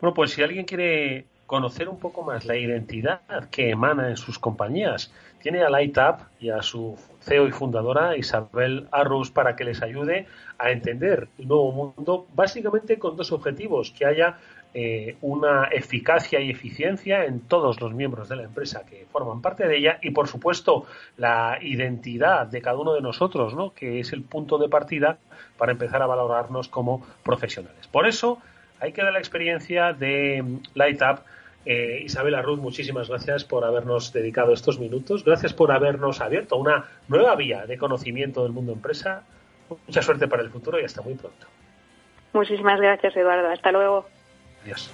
Bueno, 0.01 0.15
pues 0.15 0.33
si 0.33 0.43
alguien 0.43 0.67
quiere 0.67 1.25
conocer 1.47 1.89
un 1.89 1.99
poco 1.99 2.23
más 2.23 2.45
la 2.45 2.57
identidad 2.57 3.21
que 3.51 3.71
emana 3.71 4.11
en 4.11 4.19
sus 4.19 4.39
compañías, 4.39 5.11
tiene 5.41 5.63
a 5.63 5.71
LightUp 5.71 6.27
y 6.41 6.51
a 6.51 6.61
su 6.61 6.99
CEO 7.21 7.49
y 7.49 7.53
fundadora 7.53 8.17
Isabel 8.17 8.89
Arrus 8.91 9.31
para 9.31 9.57
que 9.57 9.65
les 9.65 9.81
ayude 9.81 10.27
a 10.59 10.73
entender 10.73 11.29
el 11.39 11.49
nuevo 11.49 11.73
mundo, 11.73 12.27
básicamente 12.35 12.99
con 12.99 13.17
dos 13.17 13.33
objetivos, 13.33 13.93
que 13.93 14.05
haya 14.05 14.39
eh, 14.79 15.17
una 15.23 15.69
eficacia 15.73 16.39
y 16.39 16.51
eficiencia 16.51 17.25
en 17.25 17.41
todos 17.41 17.81
los 17.81 17.95
miembros 17.95 18.29
de 18.29 18.37
la 18.37 18.43
empresa 18.43 18.85
que 18.85 19.07
forman 19.11 19.41
parte 19.41 19.67
de 19.67 19.79
ella 19.79 19.99
y, 20.03 20.11
por 20.11 20.29
supuesto, 20.29 20.85
la 21.17 21.59
identidad 21.63 22.47
de 22.47 22.61
cada 22.61 22.77
uno 22.77 22.93
de 22.93 23.01
nosotros, 23.01 23.55
¿no? 23.55 23.73
que 23.73 24.01
es 24.01 24.13
el 24.13 24.21
punto 24.21 24.59
de 24.59 24.69
partida 24.69 25.17
para 25.57 25.73
empezar 25.73 26.03
a 26.03 26.07
valorarnos 26.07 26.69
como 26.69 27.07
profesionales. 27.23 27.87
Por 27.87 28.07
eso, 28.07 28.43
hay 28.79 28.93
que 28.93 29.03
dar 29.03 29.15
la 29.15 29.19
experiencia 29.19 29.95
de 29.95 30.45
LightUp. 30.75 31.21
Eh, 31.65 32.03
Isabel 32.05 32.35
Arruz, 32.35 32.61
muchísimas 32.61 33.09
gracias 33.09 33.45
por 33.45 33.65
habernos 33.65 34.13
dedicado 34.13 34.53
estos 34.53 34.79
minutos. 34.79 35.25
Gracias 35.25 35.55
por 35.55 35.73
habernos 35.73 36.21
abierto 36.21 36.57
una 36.57 36.85
nueva 37.09 37.35
vía 37.35 37.65
de 37.65 37.79
conocimiento 37.79 38.43
del 38.43 38.53
mundo 38.53 38.75
empresa. 38.75 39.23
Mucha 39.71 40.03
suerte 40.03 40.29
para 40.29 40.43
el 40.43 40.51
futuro 40.51 40.79
y 40.79 40.85
hasta 40.85 41.01
muy 41.01 41.15
pronto. 41.15 41.47
Muchísimas 42.35 42.79
gracias, 42.79 43.17
Eduardo. 43.17 43.49
Hasta 43.49 43.73
luego. 43.73 44.16
Adiós. 44.67 44.91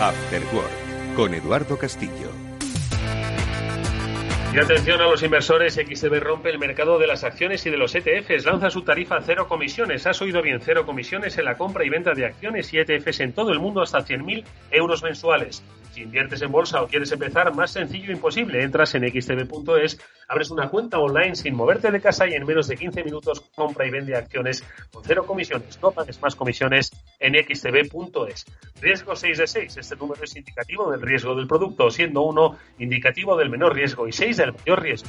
After 0.00 0.42
Work 0.54 1.14
con 1.14 1.34
Eduardo 1.34 1.78
Castillo. 1.78 2.47
Y 4.58 4.60
atención 4.60 5.00
a 5.00 5.04
los 5.04 5.22
inversores, 5.22 5.74
XTB 5.74 6.18
rompe 6.18 6.50
el 6.50 6.58
mercado 6.58 6.98
de 6.98 7.06
las 7.06 7.22
acciones 7.22 7.64
y 7.64 7.70
de 7.70 7.76
los 7.76 7.94
ETFs, 7.94 8.44
lanza 8.44 8.70
su 8.70 8.82
tarifa 8.82 9.20
cero 9.24 9.46
comisiones. 9.46 10.04
Has 10.04 10.20
oído 10.20 10.42
bien, 10.42 10.58
cero 10.60 10.84
comisiones 10.84 11.38
en 11.38 11.44
la 11.44 11.56
compra 11.56 11.84
y 11.84 11.88
venta 11.90 12.12
de 12.12 12.26
acciones 12.26 12.74
y 12.74 12.78
ETFs 12.78 13.20
en 13.20 13.32
todo 13.32 13.52
el 13.52 13.60
mundo 13.60 13.82
hasta 13.82 14.00
100.000 14.00 14.42
euros 14.72 15.04
mensuales. 15.04 15.62
Si 15.98 16.04
inviertes 16.04 16.40
en 16.42 16.52
bolsa 16.52 16.80
o 16.80 16.86
quieres 16.86 17.10
empezar, 17.10 17.52
más 17.56 17.72
sencillo 17.72 18.12
imposible. 18.12 18.62
Entras 18.62 18.94
en 18.94 19.02
xtb.es, 19.02 19.98
abres 20.28 20.48
una 20.52 20.68
cuenta 20.68 21.00
online 21.00 21.34
sin 21.34 21.56
moverte 21.56 21.90
de 21.90 22.00
casa 22.00 22.28
y 22.28 22.34
en 22.34 22.46
menos 22.46 22.68
de 22.68 22.76
15 22.76 23.02
minutos 23.02 23.40
compra 23.56 23.84
y 23.84 23.90
vende 23.90 24.14
acciones 24.14 24.62
con 24.92 25.02
cero 25.02 25.26
comisiones. 25.26 25.76
No 25.82 25.90
pagues 25.90 26.22
más 26.22 26.36
comisiones 26.36 26.92
en 27.18 27.34
xtb.es. 27.34 28.44
Riesgo 28.80 29.16
6 29.16 29.38
de 29.38 29.46
6. 29.48 29.76
Este 29.76 29.96
número 29.96 30.22
es 30.22 30.36
indicativo 30.36 30.88
del 30.88 31.02
riesgo 31.02 31.34
del 31.34 31.48
producto, 31.48 31.90
siendo 31.90 32.22
uno 32.22 32.56
indicativo 32.78 33.36
del 33.36 33.50
menor 33.50 33.74
riesgo 33.74 34.06
y 34.06 34.12
6 34.12 34.36
del 34.36 34.52
mayor 34.52 34.80
riesgo. 34.80 35.08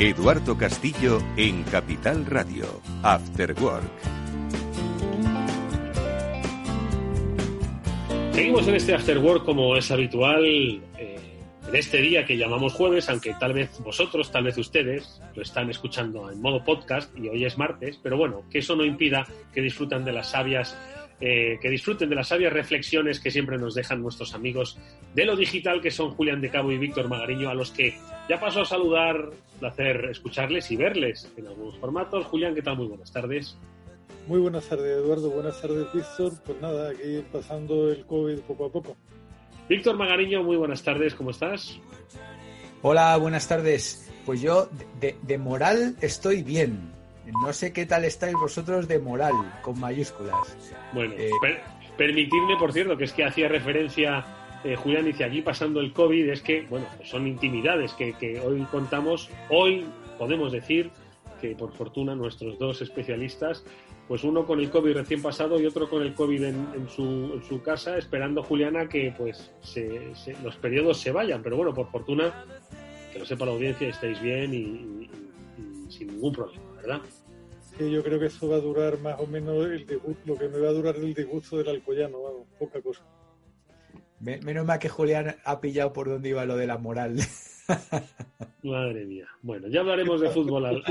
Eduardo 0.00 0.56
Castillo 0.56 1.18
en 1.36 1.62
Capital 1.64 2.24
Radio, 2.24 2.80
After 3.02 3.54
Work. 3.60 3.84
Seguimos 8.32 8.66
en 8.66 8.76
este 8.76 8.94
After 8.94 9.18
Work 9.18 9.44
como 9.44 9.76
es 9.76 9.90
habitual 9.90 10.42
eh, 10.46 10.80
en 11.68 11.76
este 11.76 11.98
día 11.98 12.24
que 12.24 12.38
llamamos 12.38 12.72
jueves, 12.72 13.10
aunque 13.10 13.34
tal 13.34 13.52
vez 13.52 13.78
vosotros, 13.84 14.32
tal 14.32 14.44
vez 14.44 14.56
ustedes 14.56 15.20
lo 15.34 15.42
están 15.42 15.68
escuchando 15.68 16.30
en 16.30 16.40
modo 16.40 16.64
podcast 16.64 17.14
y 17.18 17.28
hoy 17.28 17.44
es 17.44 17.58
martes, 17.58 18.00
pero 18.02 18.16
bueno, 18.16 18.44
que 18.50 18.60
eso 18.60 18.74
no 18.76 18.86
impida 18.86 19.26
que 19.52 19.60
disfrutan 19.60 20.02
de 20.06 20.12
las 20.12 20.30
sabias 20.30 20.78
eh, 21.20 21.58
que 21.60 21.68
disfruten 21.68 22.08
de 22.08 22.14
las 22.14 22.28
sabias 22.28 22.52
reflexiones 22.52 23.20
que 23.20 23.30
siempre 23.30 23.58
nos 23.58 23.74
dejan 23.74 24.02
nuestros 24.02 24.34
amigos 24.34 24.78
de 25.14 25.24
lo 25.24 25.36
digital, 25.36 25.80
que 25.80 25.90
son 25.90 26.10
Julián 26.10 26.40
de 26.40 26.50
Cabo 26.50 26.72
y 26.72 26.78
Víctor 26.78 27.08
Magariño, 27.08 27.50
a 27.50 27.54
los 27.54 27.70
que 27.70 27.94
Ya 28.28 28.38
paso 28.38 28.60
a 28.62 28.64
saludar, 28.64 29.30
placer 29.58 30.06
escucharles 30.10 30.70
y 30.70 30.76
verles 30.76 31.30
en 31.36 31.48
algunos 31.48 31.78
formatos. 31.78 32.26
Julián, 32.26 32.54
¿qué 32.54 32.62
tal? 32.62 32.76
Muy 32.76 32.86
buenas 32.86 33.12
tardes. 33.12 33.56
Muy 34.26 34.38
buenas 34.40 34.68
tardes, 34.68 34.96
Eduardo. 34.98 35.30
Buenas 35.30 35.60
tardes, 35.60 35.86
Víctor. 35.92 36.32
Pues 36.44 36.60
nada, 36.60 36.90
aquí 36.90 37.24
pasando 37.32 37.90
el 37.90 38.04
COVID 38.06 38.38
poco 38.40 38.66
a 38.66 38.72
poco. 38.72 38.96
Víctor 39.68 39.96
Magariño, 39.96 40.42
muy 40.42 40.56
buenas 40.56 40.82
tardes, 40.82 41.14
¿cómo 41.14 41.30
estás? 41.30 41.78
Hola, 42.82 43.16
buenas 43.18 43.46
tardes. 43.46 44.10
Pues 44.26 44.40
yo 44.40 44.68
de, 45.00 45.38
moral 45.38 45.96
estoy 46.00 46.42
bien. 46.42 46.92
No 47.42 47.52
sé 47.52 47.72
qué 47.72 47.86
tal 47.86 48.04
estáis 48.04 48.34
vosotros 48.34 48.88
de 48.88 48.98
moral, 48.98 49.34
con 49.62 49.78
mayúsculas. 49.78 50.56
Bueno, 50.92 51.14
eh, 51.16 51.30
permitidme, 51.96 52.56
por 52.58 52.72
cierto, 52.72 52.96
que 52.96 53.04
es 53.04 53.12
que 53.12 53.24
hacía 53.24 53.48
referencia 53.48 54.24
eh, 54.62 54.76
Julián 54.76 55.06
dice 55.06 55.24
aquí 55.24 55.40
pasando 55.40 55.80
el 55.80 55.92
COVID, 55.92 56.28
es 56.28 56.42
que, 56.42 56.62
bueno, 56.68 56.86
pues 56.96 57.08
son 57.08 57.26
intimidades 57.26 57.94
que, 57.94 58.12
que 58.14 58.40
hoy 58.40 58.60
contamos, 58.70 59.30
hoy 59.48 59.86
podemos 60.18 60.52
decir 60.52 60.90
que 61.40 61.56
por 61.56 61.72
fortuna 61.72 62.14
nuestros 62.14 62.58
dos 62.58 62.82
especialistas, 62.82 63.64
pues 64.06 64.22
uno 64.22 64.44
con 64.44 64.60
el 64.60 64.70
COVID 64.70 64.92
recién 64.92 65.22
pasado 65.22 65.58
y 65.58 65.64
otro 65.64 65.88
con 65.88 66.02
el 66.02 66.14
COVID 66.14 66.44
en, 66.44 66.88
su, 66.90 67.32
en 67.34 67.42
su, 67.42 67.62
casa, 67.62 67.96
esperando 67.96 68.42
Juliana 68.42 68.88
que 68.88 69.14
pues 69.16 69.50
los 70.42 70.56
periodos 70.56 70.98
se 70.98 71.10
vayan, 71.10 71.42
pero 71.42 71.56
bueno, 71.56 71.72
por 71.72 71.90
fortuna, 71.90 72.44
que 73.12 73.18
lo 73.18 73.24
sepa 73.24 73.46
la 73.46 73.52
audiencia, 73.52 73.88
estáis 73.88 74.20
bien 74.20 74.52
y, 74.52 75.10
sin 75.90 76.08
ningún 76.08 76.32
problema, 76.32 76.64
¿verdad? 76.76 77.00
Yo 77.88 78.02
creo 78.02 78.18
que 78.18 78.26
eso 78.26 78.48
va 78.48 78.56
a 78.56 78.60
durar 78.60 78.98
más 78.98 79.20
o 79.20 79.26
menos 79.26 79.64
el 79.66 79.86
lo 80.26 80.36
que 80.36 80.48
me 80.48 80.58
va 80.58 80.68
a 80.68 80.72
durar 80.72 80.96
el 80.96 81.14
disgusto 81.14 81.58
del 81.58 81.68
alcoyano, 81.68 82.22
vamos, 82.22 82.46
poca 82.58 82.82
cosa. 82.82 83.02
Menos 84.20 84.66
mal 84.66 84.78
que 84.78 84.90
Julián 84.90 85.36
ha 85.44 85.60
pillado 85.60 85.92
por 85.92 86.08
donde 86.08 86.28
iba 86.28 86.44
lo 86.44 86.56
de 86.56 86.66
la 86.66 86.76
moral. 86.76 87.16
Madre 88.62 89.06
mía. 89.06 89.26
Bueno, 89.40 89.68
ya 89.68 89.80
hablaremos 89.80 90.20
de 90.20 90.28
fútbol 90.28 90.66
al, 90.66 90.84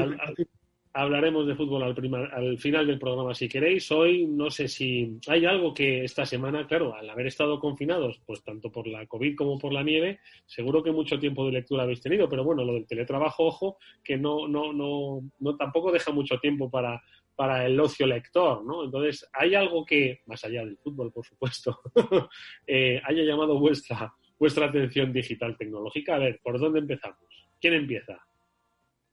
hablaremos 0.94 1.46
de 1.46 1.56
fútbol 1.56 1.84
al, 1.84 2.32
al 2.34 2.58
final 2.58 2.88
del 2.88 3.00
programa 3.00 3.34
si 3.36 3.48
queréis. 3.48 3.92
Hoy 3.92 4.26
no 4.26 4.50
sé 4.50 4.68
si 4.68 5.20
hay 5.28 5.46
algo 5.46 5.74
que 5.74 6.04
esta 6.04 6.26
semana, 6.26 6.66
claro, 6.68 6.96
al 6.96 7.10
haber 7.10 7.28
estado 7.28 7.60
confinados, 7.60 8.22
pues 8.26 8.44
tanto 8.44 8.72
por 8.72 8.88
la 8.88 9.06
COVID 9.06 9.36
como 9.36 9.60
por 9.60 9.74
la 9.74 9.84
nieve, 9.84 10.20
seguro 10.46 10.84
que 10.84 10.92
mucho 10.92 11.20
tiempo 11.20 11.46
de 11.46 11.54
lectura 11.54 11.84
habéis 11.84 12.02
tenido, 12.02 12.28
pero 12.28 12.44
bueno, 12.44 12.64
lo 12.64 12.74
del 12.74 12.88
teletrabajo, 12.88 13.46
ojo, 13.46 13.78
que 14.04 14.18
no, 14.18 14.48
no, 14.48 14.74
no, 14.74 15.22
no 15.40 15.56
tampoco 15.56 15.92
deja 15.92 16.12
mucho 16.12 16.40
tiempo 16.40 16.70
para, 16.70 17.02
para 17.36 17.66
el 17.66 17.80
ocio 17.80 18.08
lector, 18.08 18.66
¿no? 18.66 18.84
Entonces, 18.84 19.30
¿hay 19.34 19.56
algo 19.56 19.86
que, 19.86 20.22
más 20.26 20.44
allá 20.44 20.66
del 20.66 20.78
fútbol, 20.78 21.12
por 21.12 21.26
supuesto, 21.26 21.82
eh, 22.68 23.02
haya 23.04 23.24
llamado 23.24 23.60
vuestra, 23.60 24.14
vuestra 24.38 24.66
atención 24.66 25.14
digital 25.14 25.56
tecnológica? 25.56 26.16
A 26.16 26.20
ver, 26.20 26.40
¿por 26.44 26.60
dónde 26.60 26.80
empezamos? 26.80 27.48
¿Quién 27.62 27.76
empieza? 27.76 28.18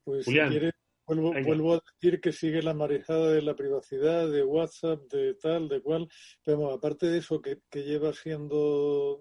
Pues 0.04 0.24
Julián. 0.24 0.52
Si 0.52 0.58
vuelvo, 1.06 1.32
vuelvo, 1.44 1.74
a 1.74 1.82
decir 2.00 2.20
que 2.20 2.32
sigue 2.32 2.62
la 2.62 2.74
marejada 2.74 3.32
de 3.32 3.42
la 3.42 3.54
privacidad, 3.54 4.30
de 4.30 4.42
WhatsApp, 4.44 5.00
de 5.10 5.34
tal, 5.34 5.68
de 5.68 5.80
cual. 5.80 6.08
Pero 6.44 6.70
aparte 6.72 7.06
de 7.06 7.18
eso, 7.18 7.40
que, 7.40 7.58
que 7.70 7.82
lleva 7.84 8.12
siendo 8.12 9.20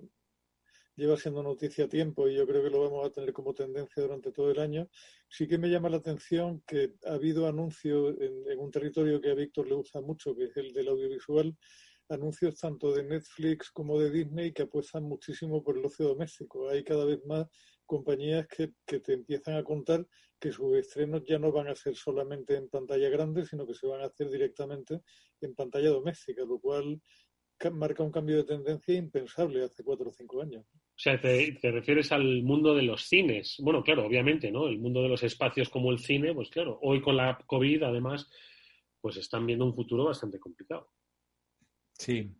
lleva 0.96 1.18
siendo 1.18 1.44
noticia 1.44 1.86
a 1.86 1.90
tiempo 1.90 2.28
y 2.28 2.36
yo 2.36 2.48
creo 2.48 2.64
que 2.64 2.70
lo 2.70 2.82
vamos 2.82 3.06
a 3.06 3.12
tener 3.12 3.34
como 3.34 3.54
tendencia 3.54 4.02
durante 4.02 4.32
todo 4.32 4.52
el 4.52 4.60
año. 4.60 4.88
Sí 5.28 5.48
que 5.48 5.58
me 5.58 5.70
llama 5.70 5.90
la 5.90 5.98
atención 5.98 6.62
que 6.66 6.94
ha 7.06 7.14
habido 7.14 7.48
anuncios 7.48 8.16
en, 8.20 8.58
un 8.58 8.72
territorio 8.72 9.20
que 9.20 9.32
a 9.32 9.36
Víctor 9.36 9.68
le 9.68 9.76
gusta 9.76 10.02
mucho, 10.02 10.36
que 10.36 10.46
es 10.46 10.58
el 10.58 10.72
del 10.72 10.88
audiovisual, 10.88 11.56
anuncios 12.10 12.56
tanto 12.60 12.94
de 12.94 13.04
Netflix 13.04 13.72
como 13.72 14.00
de 14.00 14.12
Disney 14.12 14.54
que 14.54 14.64
apuestan 14.64 15.04
muchísimo 15.04 15.64
por 15.64 15.78
el 15.78 15.86
ocio 15.86 16.08
doméstico. 16.08 16.70
Hay 16.70 16.84
cada 16.84 17.06
vez 17.06 17.24
más 17.26 17.48
compañías 17.86 18.48
que, 18.48 18.74
que 18.86 19.00
te 19.00 19.14
empiezan 19.14 19.56
a 19.56 19.64
contar 19.64 20.08
que 20.40 20.52
sus 20.52 20.76
estrenos 20.76 21.24
ya 21.28 21.40
no 21.40 21.52
van 21.52 21.68
a 21.68 21.76
ser 21.76 21.96
solamente 21.96 22.56
en 22.56 22.70
pantalla 22.70 23.10
grande, 23.10 23.46
sino 23.46 23.66
que 23.66 23.74
se 23.74 23.88
van 23.88 24.02
a 24.02 24.06
hacer 24.06 24.30
directamente 24.30 25.02
en 25.42 25.56
pantalla 25.56 25.90
doméstica, 25.90 26.44
lo 26.44 26.60
cual 26.60 27.00
marca 27.72 28.04
un 28.04 28.12
cambio 28.12 28.38
de 28.38 28.44
tendencia 28.44 28.96
impensable 28.96 29.64
hace 29.64 29.84
cuatro 29.84 30.10
o 30.10 30.14
cinco 30.14 30.42
años. 30.42 30.66
O 30.66 30.98
sea, 30.98 31.20
te, 31.20 31.58
refieres 31.64 32.12
al 32.12 32.44
mundo 32.44 32.76
de 32.76 32.84
los 32.84 33.04
cines. 33.04 33.58
Bueno, 33.60 33.84
claro, 33.84 34.06
obviamente, 34.06 34.52
¿no? 34.52 34.68
El 34.68 34.80
mundo 34.80 35.02
de 35.02 35.10
los 35.10 35.24
espacios 35.24 35.70
como 35.70 35.92
el 35.92 36.00
cine, 36.00 36.34
pues 36.34 36.50
claro, 36.50 36.80
hoy 36.82 37.02
con 37.02 37.18
la 37.18 37.38
COVID, 37.46 37.84
además, 37.84 38.30
pues 39.02 39.18
están 39.18 39.46
viendo 39.46 39.66
un 39.66 39.76
futuro 39.76 40.06
bastante 40.06 40.40
complicado. 40.40 40.90
Sí, 41.94 42.32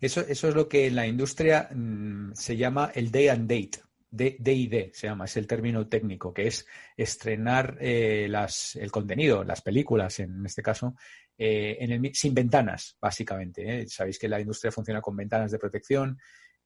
eso, 0.00 0.20
eso 0.20 0.48
es 0.48 0.54
lo 0.54 0.68
que 0.68 0.86
en 0.86 0.96
la 0.96 1.06
industria 1.06 1.68
mm, 1.74 2.32
se 2.34 2.56
llama 2.56 2.90
el 2.94 3.10
day 3.10 3.28
and 3.28 3.48
date. 3.48 3.80
DID 4.12 4.92
se 4.92 5.06
llama, 5.06 5.24
es 5.24 5.36
el 5.38 5.46
término 5.46 5.88
técnico, 5.88 6.34
que 6.34 6.46
es 6.46 6.66
estrenar 6.96 7.78
eh, 7.80 8.26
las, 8.28 8.76
el 8.76 8.90
contenido, 8.90 9.42
las 9.42 9.62
películas 9.62 10.20
en 10.20 10.44
este 10.44 10.62
caso, 10.62 10.94
eh, 11.38 11.78
en 11.80 11.92
el, 11.92 12.14
sin 12.14 12.34
ventanas, 12.34 12.96
básicamente. 13.00 13.80
¿eh? 13.80 13.88
Sabéis 13.88 14.18
que 14.18 14.28
la 14.28 14.38
industria 14.38 14.70
funciona 14.70 15.00
con 15.00 15.16
ventanas 15.16 15.50
de 15.50 15.58
protección. 15.58 16.18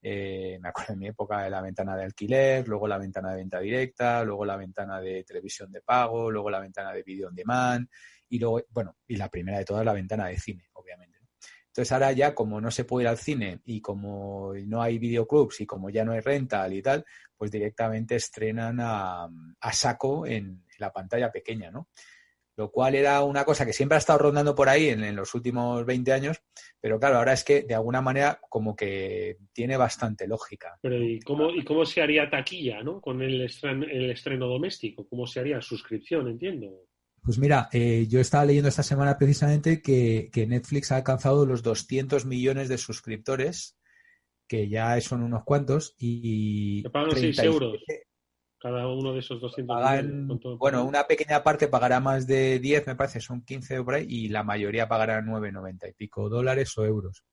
me 0.03 0.69
acuerdo 0.69 0.95
en 0.95 0.99
mi 0.99 1.07
época 1.07 1.45
de 1.45 1.51
la 1.51 1.63
ventana 1.63 1.97
de 1.97 2.05
alquiler, 2.05 2.67
luego 2.67 2.89
la 2.89 2.99
ventana 2.99 3.31
de 3.31 3.37
venta 3.37 3.61
directa, 3.61 4.25
luego 4.25 4.45
la 4.45 4.57
ventana 4.57 5.01
de 5.01 5.23
televisión 5.23 5.71
de 5.71 5.83
pago, 5.83 6.31
luego 6.31 6.51
la 6.51 6.61
ventana 6.61 6.93
de 6.93 7.03
video 7.05 7.29
on 7.29 7.35
demand 7.35 7.89
y 8.29 8.41
luego, 8.41 8.61
bueno, 8.71 8.97
y 9.07 9.17
la 9.17 9.29
primera 9.29 9.59
de 9.59 9.65
todas 9.65 9.85
la 9.85 9.93
ventana 9.93 10.27
de 10.27 10.37
cine, 10.37 10.65
obviamente. 10.73 11.15
Entonces 11.77 11.93
ahora 11.93 12.12
ya 12.12 12.35
como 12.35 12.59
no 12.59 12.71
se 12.71 12.87
puede 12.87 13.05
ir 13.05 13.09
al 13.09 13.19
cine 13.19 13.61
y 13.67 13.83
como 13.83 14.55
no 14.65 14.81
hay 14.81 14.97
videoclubs 14.99 15.61
y 15.61 15.67
como 15.67 15.91
ya 15.91 16.07
no 16.07 16.12
hay 16.12 16.21
rental 16.21 16.73
y 16.73 16.81
tal, 16.81 17.05
pues 17.37 17.51
directamente 17.51 18.17
estrenan 18.17 18.79
a, 18.81 19.29
saco 19.73 20.27
en, 20.27 20.65
la 20.79 20.91
pantalla 20.91 21.31
pequeña, 21.31 21.71
¿no? 21.71 21.91
Lo 22.57 22.71
cual 22.71 22.95
era 22.95 23.23
una 23.25 23.45
cosa 23.45 23.67
que 23.67 23.75
siempre 23.75 23.97
ha 23.97 23.99
estado 23.99 24.21
rondando 24.21 24.55
por 24.55 24.71
ahí 24.71 24.89
en, 24.89 25.15
los 25.15 25.35
últimos 25.35 25.85
20 25.85 26.15
años, 26.15 26.43
pero 26.81 26.99
claro, 26.99 27.19
ahora 27.19 27.35
es 27.35 27.45
que 27.45 27.65
de 27.65 27.75
alguna 27.75 28.01
manera 28.01 28.41
como 28.49 28.75
que 28.75 29.37
tiene 29.53 29.77
bastante 29.77 30.27
lógica. 30.27 30.79
Pero 30.81 30.97
¿y 30.97 31.21
cómo, 31.21 31.51
y 31.51 31.62
cómo 31.62 31.85
se 31.85 32.01
haría 32.01 32.31
taquilla, 32.31 32.83
¿no? 32.83 33.03
Con 33.03 33.21
el 33.21 33.43
el 33.43 34.11
estreno 34.11 34.47
doméstico, 34.47 35.07
¿cómo 35.07 35.27
se 35.27 35.41
haría 35.41 35.61
suscripción, 35.61 36.27
entiendo? 36.29 36.87
Pues 37.27 37.39
mira, 37.39 37.69
eh, 37.73 38.07
yo 38.09 38.21
estaba 38.21 38.45
leyendo 38.45 38.69
esta 38.69 38.85
semana 38.85 39.19
precisamente 39.19 39.83
que, 39.83 40.31
Netflix 40.47 40.93
ha 40.93 40.97
alcanzado 40.97 41.45
los 41.45 41.61
200 41.61 42.25
millones 42.25 42.69
de 42.69 42.79
suscriptores, 42.79 43.77
que 44.47 44.69
ya 44.69 45.01
son 45.01 45.25
unos 45.25 45.43
cuantos, 45.43 45.97
y... 45.99 46.85
Te 46.85 46.91
pagan 46.91 47.11
6 47.17 47.39
euros 47.41 47.79
cada 48.59 48.87
uno 48.89 49.12
de 49.12 49.19
esos 49.19 49.41
200 49.41 49.77
millones. 49.77 50.41
Bueno, 50.57 50.85
una 50.85 51.05
pequeña 51.09 51.43
parte 51.43 51.67
pagará 51.67 51.99
más 51.99 52.29
de 52.29 52.61
10, 52.61 52.87
me 52.87 52.95
parece, 52.95 53.19
son 53.21 53.45
15 53.45 53.83
por 53.83 53.95
ahí, 53.95 54.07
y 54.09 54.29
la 54.29 54.45
mayoría 54.45 54.87
pagará 54.87 55.21
9,90 55.21 55.91
y 55.91 55.93
pico 55.95 56.29
dólares 56.29 56.79
o 56.79 56.85
euros. 56.85 57.25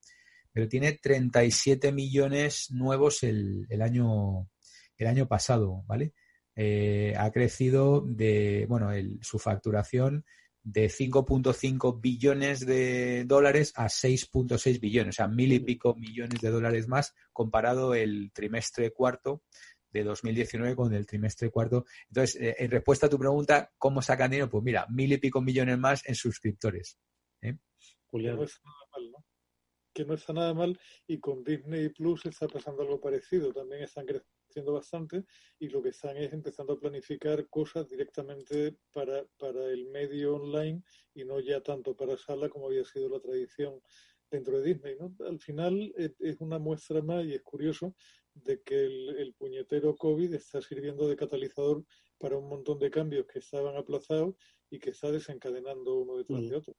Pero 0.51 0.67
tiene 0.67 0.93
37 0.93 1.91
millones 1.91 2.71
nuevos 2.71 3.21
el, 3.21 3.67
el, 3.69 3.81
año, 3.83 4.49
el 4.97 5.07
año 5.07 5.27
pasado, 5.27 5.83
¿vale? 5.85 6.13
Eh, 6.55 7.13
ha 7.17 7.31
crecido 7.31 8.01
de, 8.01 8.65
bueno, 8.67 8.89
su 9.21 9.39
facturación 9.39 10.25
de 10.63 10.87
5.5 10.89 11.99
billones 11.99 12.65
de 12.65 13.25
dólares 13.25 13.73
a 13.75 13.85
6.6 13.85 14.79
billones, 14.79 15.15
o 15.15 15.17
sea, 15.17 15.27
mil 15.27 15.51
y 15.51 15.59
pico 15.59 15.93
millones 15.95 16.39
de 16.39 16.49
dólares 16.49 16.87
más 16.87 17.13
comparado 17.33 17.93
el 17.93 18.31
trimestre 18.31 18.91
cuarto 18.91 19.43
de 19.91 20.03
2019 20.03 20.75
con 20.75 20.93
el 20.93 21.05
trimestre 21.05 21.51
cuarto. 21.51 21.85
Entonces, 22.07 22.41
eh, 22.41 22.55
en 22.59 22.71
respuesta 22.71 23.07
a 23.07 23.09
tu 23.09 23.19
pregunta, 23.19 23.71
¿cómo 23.77 24.01
sacan 24.01 24.31
dinero? 24.31 24.49
Pues 24.49 24.63
mira, 24.63 24.87
mil 24.89 25.11
y 25.11 25.17
pico 25.17 25.41
millones 25.41 25.77
más 25.77 26.05
en 26.07 26.15
suscriptores. 26.15 26.97
¿eh? 27.41 27.57
Julián. 28.07 28.37
No 28.37 28.43
está 28.43 28.61
nada 28.63 28.89
mal, 28.91 29.11
¿no? 29.11 29.25
Que 29.93 30.05
no 30.05 30.13
está 30.15 30.33
nada 30.33 30.53
mal 30.53 30.79
y 31.05 31.19
con 31.19 31.43
Disney 31.43 31.89
Plus 31.89 32.25
está 32.25 32.47
pasando 32.47 32.81
algo 32.81 32.99
parecido. 32.99 33.53
También 33.53 33.83
están 33.83 34.05
creciendo 34.05 34.42
bastante 34.61 35.23
y 35.59 35.69
lo 35.69 35.81
que 35.81 35.89
están 35.89 36.17
es 36.17 36.31
empezando 36.33 36.73
a 36.73 36.79
planificar 36.79 37.47
cosas 37.49 37.89
directamente 37.89 38.75
para, 38.91 39.25
para 39.37 39.65
el 39.65 39.87
medio 39.87 40.35
online 40.35 40.81
y 41.13 41.25
no 41.25 41.39
ya 41.39 41.61
tanto 41.61 41.95
para 41.95 42.17
sala 42.17 42.49
como 42.49 42.67
había 42.67 42.83
sido 42.85 43.09
la 43.09 43.19
tradición 43.19 43.81
dentro 44.29 44.59
de 44.59 44.73
Disney. 44.73 44.95
¿no? 44.99 45.15
Al 45.27 45.39
final 45.39 45.93
es 45.97 46.41
una 46.41 46.59
muestra 46.59 47.01
más 47.01 47.25
y 47.25 47.33
es 47.33 47.41
curioso 47.41 47.95
de 48.33 48.61
que 48.63 48.85
el, 48.85 49.33
puñetero 49.37 49.95
COVID 49.95 50.33
está 50.33 50.61
sirviendo 50.61 51.07
de 51.07 51.15
catalizador 51.15 51.83
para 52.17 52.37
un 52.37 52.49
montón 52.49 52.79
de 52.79 52.89
cambios 52.89 53.25
que 53.27 53.39
estaban 53.39 53.75
aplazados 53.75 54.35
y 54.69 54.79
que 54.79 54.91
está 54.91 55.11
desencadenando 55.11 55.95
uno 55.95 56.17
detrás 56.17 56.41
de 56.49 56.55
mm. 56.55 56.59
otro. 56.59 56.75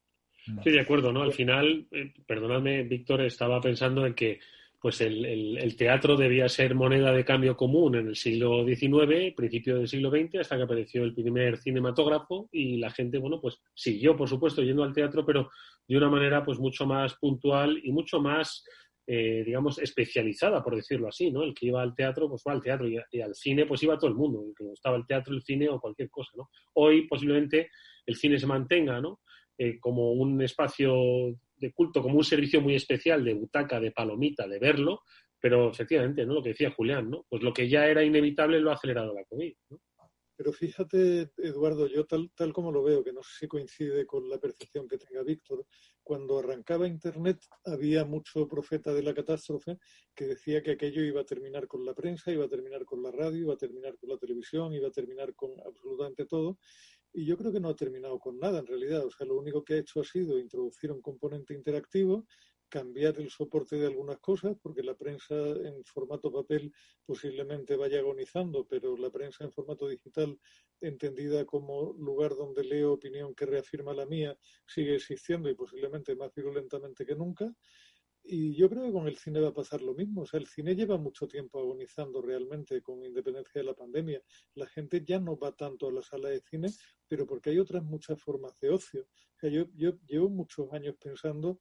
Sí, 0.63 0.71
de 0.71 0.81
acuerdo, 0.81 1.11
¿no? 1.11 1.23
Al 1.23 1.33
final, 1.33 1.87
eh, 1.91 2.13
perdóname, 2.27 2.83
Víctor, 2.83 3.23
estaba 3.23 3.61
pensando 3.61 4.05
en 4.05 4.15
que 4.15 4.41
pues 4.85 5.01
el, 5.01 5.25
el, 5.57 5.77
teatro 5.77 6.15
debía 6.15 6.47
ser 6.47 6.75
moneda 6.75 7.11
de 7.11 7.25
cambio 7.25 7.57
común 7.57 7.95
en 7.95 8.09
el 8.09 8.17
siglo 8.17 8.67
XIX, 8.67 9.33
principio 9.35 9.79
del 9.79 9.89
siglo 9.89 10.11
XX, 10.11 10.41
hasta 10.41 10.59
que 10.59 10.65
apareció 10.65 11.05
el 11.05 11.15
primer 11.15 11.57
cinematógrafo 11.57 12.51
y 12.53 12.77
la 12.77 12.91
gente, 12.91 13.17
bueno, 13.17 13.41
pues 13.41 13.63
siguió, 13.73 14.15
por 14.15 14.29
supuesto, 14.29 14.61
yendo 14.61 14.85
al 14.85 14.93
teatro, 14.93 15.25
pero 15.25 15.49
de 15.89 15.97
una 15.97 16.11
manera 16.11 16.45
pues 16.45 16.59
mucho 16.59 16.85
más 16.85 17.15
puntual 17.15 17.81
y 17.83 17.93
mucho 17.93 18.21
más 18.21 18.63
eh, 19.07 19.43
digamos, 19.47 19.79
especializada, 19.79 20.63
por 20.63 20.77
decirlo 20.77 21.09
así, 21.09 21.31
¿no? 21.31 21.45
El 21.45 21.55
que 21.55 21.69
iba 21.69 21.81
al 21.81 21.95
teatro, 21.95 22.29
pues 22.29 22.43
va 22.47 22.53
al 22.53 22.61
teatro 22.61 22.87
y, 22.87 22.99
al 23.23 23.35
cine, 23.35 23.65
pues 23.65 23.83
iba 23.83 23.97
todo 23.97 24.11
el 24.11 24.17
mundo, 24.17 24.45
el 24.47 24.55
que 24.55 24.65
gustaba 24.65 24.99
el 24.99 25.07
teatro, 25.07 25.33
el 25.33 25.43
cine 25.43 25.67
o 25.71 25.81
cualquier 25.81 26.11
cosa, 26.11 26.33
¿no? 26.37 26.51
Hoy 26.75 27.09
posiblemente 27.09 27.71
el 28.05 28.17
cine 28.17 28.39
se 28.39 28.47
mantenga, 28.47 29.01
¿no? 29.01 29.21
Eh, 29.57 29.81
como 29.81 30.13
un 30.13 30.43
espacio 30.43 30.95
de 31.65 31.73
culto, 31.73 32.03
como 32.03 32.19
un 32.19 32.25
servicio 32.25 32.61
muy 32.61 32.75
especial 32.75 33.25
de 33.25 33.35
butaca, 33.35 33.81
de 33.81 33.91
palomita, 33.91 34.47
de 34.47 34.59
verlo, 34.59 35.03
pero 35.41 35.71
efectivamente, 35.71 36.25
¿no? 36.25 36.35
Lo 36.35 36.43
que 36.43 36.51
decía 36.51 36.71
Julián, 36.71 37.11
¿no? 37.11 37.27
Pues 37.29 37.43
lo 37.43 37.53
que 37.53 37.69
ya 37.69 37.87
era 37.87 38.05
inevitable 38.05 38.61
lo 38.61 38.71
ha 38.71 38.75
acelerado 38.75 39.15
la 39.15 39.25
COVID. 39.25 39.55
Pero 40.37 40.53
fíjate, 40.53 41.31
Eduardo, 41.37 41.87
yo 41.87 42.07
tal, 42.07 42.31
tal 42.35 42.53
como 42.53 42.73
lo 42.73 42.83
veo, 42.83 43.05
que 43.05 43.13
no 43.13 43.23
sé 43.23 43.31
si 43.41 43.47
coincide 43.47 44.05
con 44.05 44.29
la 44.29 44.39
percepción 44.39 44.89
que 44.89 44.99
tenga 44.99 45.23
Víctor, 45.23 45.65
cuando 46.03 46.39
arrancaba 46.39 46.89
Internet 46.89 47.39
había 47.65 48.05
mucho 48.05 48.49
profeta 48.49 48.93
de 48.93 49.03
la 49.03 49.15
catástrofe 49.15 49.79
que 50.15 50.27
decía 50.27 50.63
que 50.63 50.73
aquello 50.73 51.03
iba 51.03 51.21
a 51.21 51.25
terminar 51.25 51.69
con 51.69 51.85
la 51.85 51.95
prensa, 51.95 52.33
iba 52.33 52.47
a 52.47 52.49
terminar 52.49 52.85
con 52.85 53.03
la 53.03 53.13
radio, 53.13 53.39
iba 53.39 53.55
a 53.55 53.59
terminar 53.59 53.97
con 53.97 54.09
la 54.09 54.19
televisión, 54.19 54.73
iba 54.75 54.89
a 54.89 54.91
terminar 54.91 55.35
con 55.35 55.53
absolutamente 55.65 56.27
todo. 56.27 56.59
Y 57.15 57.25
yo 57.25 57.39
creo 57.39 57.53
que 57.53 57.61
no 57.61 57.69
ha 57.69 57.77
terminado 57.77 58.19
con 58.19 58.39
nada 58.39 58.59
en 58.59 58.67
realidad. 58.67 59.07
O 59.07 59.11
sea, 59.11 59.27
lo 59.27 59.39
único 59.39 59.65
que 59.65 59.75
ha 59.75 59.79
hecho 59.79 60.01
ha 60.01 60.05
sido 60.05 60.39
introducir 60.39 60.93
un 60.93 61.01
componente 61.01 61.55
interactivo 61.55 62.27
cambiar 62.75 63.21
el 63.21 63.31
soporte 63.31 63.77
de 63.77 63.87
algunas 63.87 64.19
cosas, 64.19 64.57
porque 64.61 64.83
la 64.83 64.97
prensa 64.97 65.35
en 65.37 65.85
formato 65.85 66.33
papel 66.33 66.73
posiblemente 67.07 67.77
vaya 67.77 68.01
agonizando, 68.01 68.67
pero 68.67 68.97
la 68.97 69.11
prensa 69.11 69.45
en 69.45 69.53
formato 69.53 69.87
digital, 69.87 70.41
entendida 70.81 71.45
como 71.45 71.93
lugar 71.93 72.35
donde 72.35 72.65
leo 72.65 72.95
opinión 72.95 73.33
que 73.33 73.47
reafirma 73.47 73.95
la 73.95 74.07
mía, 74.07 74.37
sigue 74.67 74.97
existiendo 74.97 75.49
y 75.49 75.55
posiblemente 75.55 76.17
más 76.17 76.35
virulentamente 76.35 77.07
que 77.07 77.15
nunca. 77.15 77.55
Y 78.27 78.55
yo 78.55 78.71
creo 78.71 78.87
que 78.87 78.93
con 78.93 79.07
el 79.07 79.19
cine 79.19 79.41
va 79.41 79.49
a 79.49 79.55
pasar 79.55 79.83
lo 79.83 79.93
mismo. 79.93 80.23
O 80.23 80.27
sea, 80.27 80.41
el 80.41 80.47
cine 80.47 80.75
lleva 80.75 80.97
mucho 80.97 81.29
tiempo 81.29 81.61
agonizando 81.61 82.23
realmente 82.23 82.81
con 82.81 83.05
independencia 83.05 83.61
de 83.61 83.65
la 83.65 83.75
pandemia. 83.75 84.23
La 84.55 84.67
gente 84.67 85.05
ya 85.05 85.21
no 85.21 85.37
va 85.37 85.53
tanto 85.53 85.89
a 85.89 85.93
la 85.93 86.01
sala 86.01 86.31
de 86.31 86.41
cine, 86.41 86.69
pero 87.07 87.27
porque 87.27 87.51
hay 87.51 87.59
otras 87.59 87.85
muchas 87.85 88.19
formas 88.19 88.59
de 88.61 88.71
ocio. 88.71 89.03
O 89.03 89.39
sea, 89.39 89.51
yo, 89.51 89.67
yo 89.75 89.99
llevo 90.07 90.31
muchos 90.31 90.73
años 90.73 90.97
pensando 90.99 91.59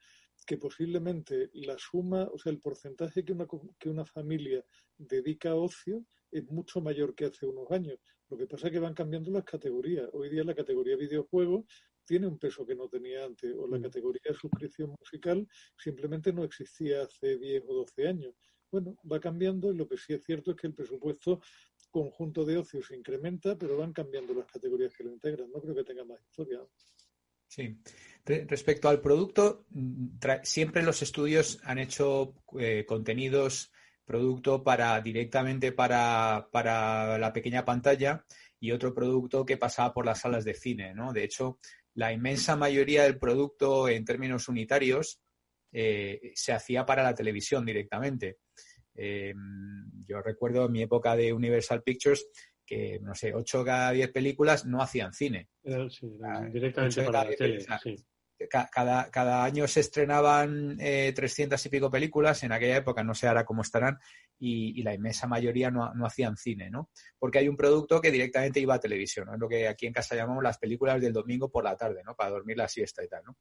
que 0.48 0.58
posiblemente 0.58 1.50
la 1.54 1.78
suma, 1.78 2.30
o 2.32 2.38
sea, 2.38 2.52
el 2.52 2.60
porcentaje 2.60 3.26
que 3.26 3.34
una, 3.34 3.46
que 3.78 3.90
una 3.90 4.06
familia 4.06 4.64
dedica 4.98 5.52
a 5.52 5.56
ocio 5.56 6.06
es 6.32 6.50
mucho 6.50 6.80
mayor 6.80 7.14
que 7.14 7.26
hace 7.26 7.46
unos 7.46 7.70
años. 7.72 8.00
Lo 8.30 8.38
que 8.38 8.48
pasa 8.48 8.68
es 8.68 8.74
que 8.74 8.80
van 8.80 8.94
cambiando 8.94 9.32
las 9.32 9.44
categorías. 9.44 10.10
Hoy 10.14 10.30
día 10.30 10.44
la 10.44 10.56
categoría 10.56 10.96
videojuego 10.96 11.66
tiene 12.06 12.28
un 12.28 12.38
peso 12.38 12.66
que 12.66 12.76
no 12.76 12.88
tenía 12.88 13.26
antes, 13.26 13.54
o 13.56 13.68
la 13.68 13.80
mm. 13.80 13.84
categoría 13.84 14.22
de 14.26 14.36
suscripción 14.36 14.96
musical 15.00 15.48
simplemente 15.78 16.34
no 16.34 16.44
existía 16.44 17.04
hace 17.04 17.38
10 17.38 17.64
o 17.68 17.74
12 17.74 18.08
años. 18.08 18.36
Bueno, 18.72 18.98
va 19.10 19.20
cambiando 19.20 19.72
y 19.72 19.78
lo 19.78 19.88
que 19.88 19.98
sí 19.98 20.14
es 20.14 20.24
cierto 20.24 20.52
es 20.52 20.58
que 20.58 20.68
el 20.68 20.74
presupuesto 20.74 21.42
conjunto 21.92 22.44
de 22.44 22.58
ocio 22.58 22.82
se 22.82 22.96
incrementa, 22.96 23.56
pero 23.56 23.78
van 23.78 23.94
cambiando 23.94 24.34
las 24.34 24.48
categorías 24.48 24.94
que 24.96 25.04
lo 25.04 25.12
integran. 25.12 25.52
No 25.52 25.62
creo 25.62 25.76
que 25.76 25.84
tenga 25.84 26.04
más 26.04 26.20
historia. 26.22 26.60
Sí. 27.48 27.78
respecto 28.26 28.90
al 28.90 29.00
producto, 29.00 29.66
mm, 29.70 30.18
siempre 30.42 30.82
los 30.82 31.04
estudios 31.04 31.60
han 31.64 31.78
hecho 31.78 32.34
eh, 32.58 32.84
contenidos, 32.88 33.72
producto 34.06 34.64
para 34.64 35.00
directamente 35.02 35.72
para, 35.72 36.50
la 36.52 37.32
pequeña 37.32 37.64
pantalla 37.64 38.26
y 38.60 38.72
otro 38.72 38.94
producto 38.94 39.46
que 39.46 39.58
pasaba 39.58 39.94
por 39.94 40.06
las 40.06 40.22
salas 40.22 40.46
de 40.46 40.56
cine, 40.56 40.96
¿no? 40.96 41.14
De 41.14 41.24
hecho, 41.24 41.60
la 41.96 42.12
inmensa 42.12 42.56
mayoría 42.56 43.04
del 43.04 43.18
producto 43.18 43.88
en 43.88 44.06
términos 44.06 44.48
unitarios 44.48 45.22
eh, 45.72 46.32
se 46.36 46.54
hacía 46.54 46.86
para 46.86 47.04
la 47.04 47.16
televisión 47.16 47.66
directamente. 47.66 48.38
Eh, 48.96 49.34
yo 50.06 50.22
recuerdo 50.22 50.66
en 50.66 50.72
mi 50.72 50.84
época 50.84 51.16
de 51.16 51.34
Universal 51.34 51.82
Pictures 51.82 52.28
que, 52.66 53.00
no 53.02 53.14
sé, 53.16 53.34
8 53.34 53.66
cada 53.66 53.92
10 53.92 54.12
películas 54.12 54.66
no 54.66 54.82
hacían 54.82 55.14
cine. 55.14 55.50
directamente 56.52 57.04
para 57.04 57.26
la 57.26 57.36
tele, 57.36 57.66
Cada, 58.72 59.10
cada, 59.10 59.44
año 59.44 59.68
se 59.68 59.80
estrenaban 59.80 60.78
eh, 60.80 61.12
300 61.16 61.66
y 61.66 61.70
pico 61.70 61.90
películas, 61.90 62.44
en 62.44 62.52
aquella 62.52 62.78
época 62.78 63.04
no 63.04 63.16
sé 63.16 63.28
ahora 63.28 63.46
cómo 63.46 63.62
estarán, 63.62 64.00
y, 64.46 64.84
la 64.84 64.94
inmensa 64.94 65.26
mayoría 65.26 65.72
no, 65.72 65.94
no, 65.94 66.06
hacían 66.06 66.36
cine, 66.36 66.70
¿no? 66.70 66.90
Porque 67.18 67.40
hay 67.40 67.48
un 67.48 67.56
producto 67.56 68.02
que 68.02 68.12
directamente 68.12 68.60
iba 68.60 68.76
a 68.76 68.80
televisión, 68.80 69.28
¿no? 69.28 69.36
Es 69.36 69.40
lo 69.40 69.48
que 69.48 69.70
aquí 69.70 69.88
en 69.88 69.94
casa 69.94 70.16
llamamos 70.16 70.44
las 70.44 70.58
películas 70.58 71.02
del 71.02 71.14
domingo 71.14 71.50
por 71.50 71.64
la 71.64 71.78
tarde, 71.78 72.02
¿no? 72.06 72.14
Para 72.14 72.32
dormir 72.32 72.58
la 72.58 72.68
siesta 72.68 73.04
y 73.04 73.08
tal, 73.08 73.24
¿no? 73.26 73.38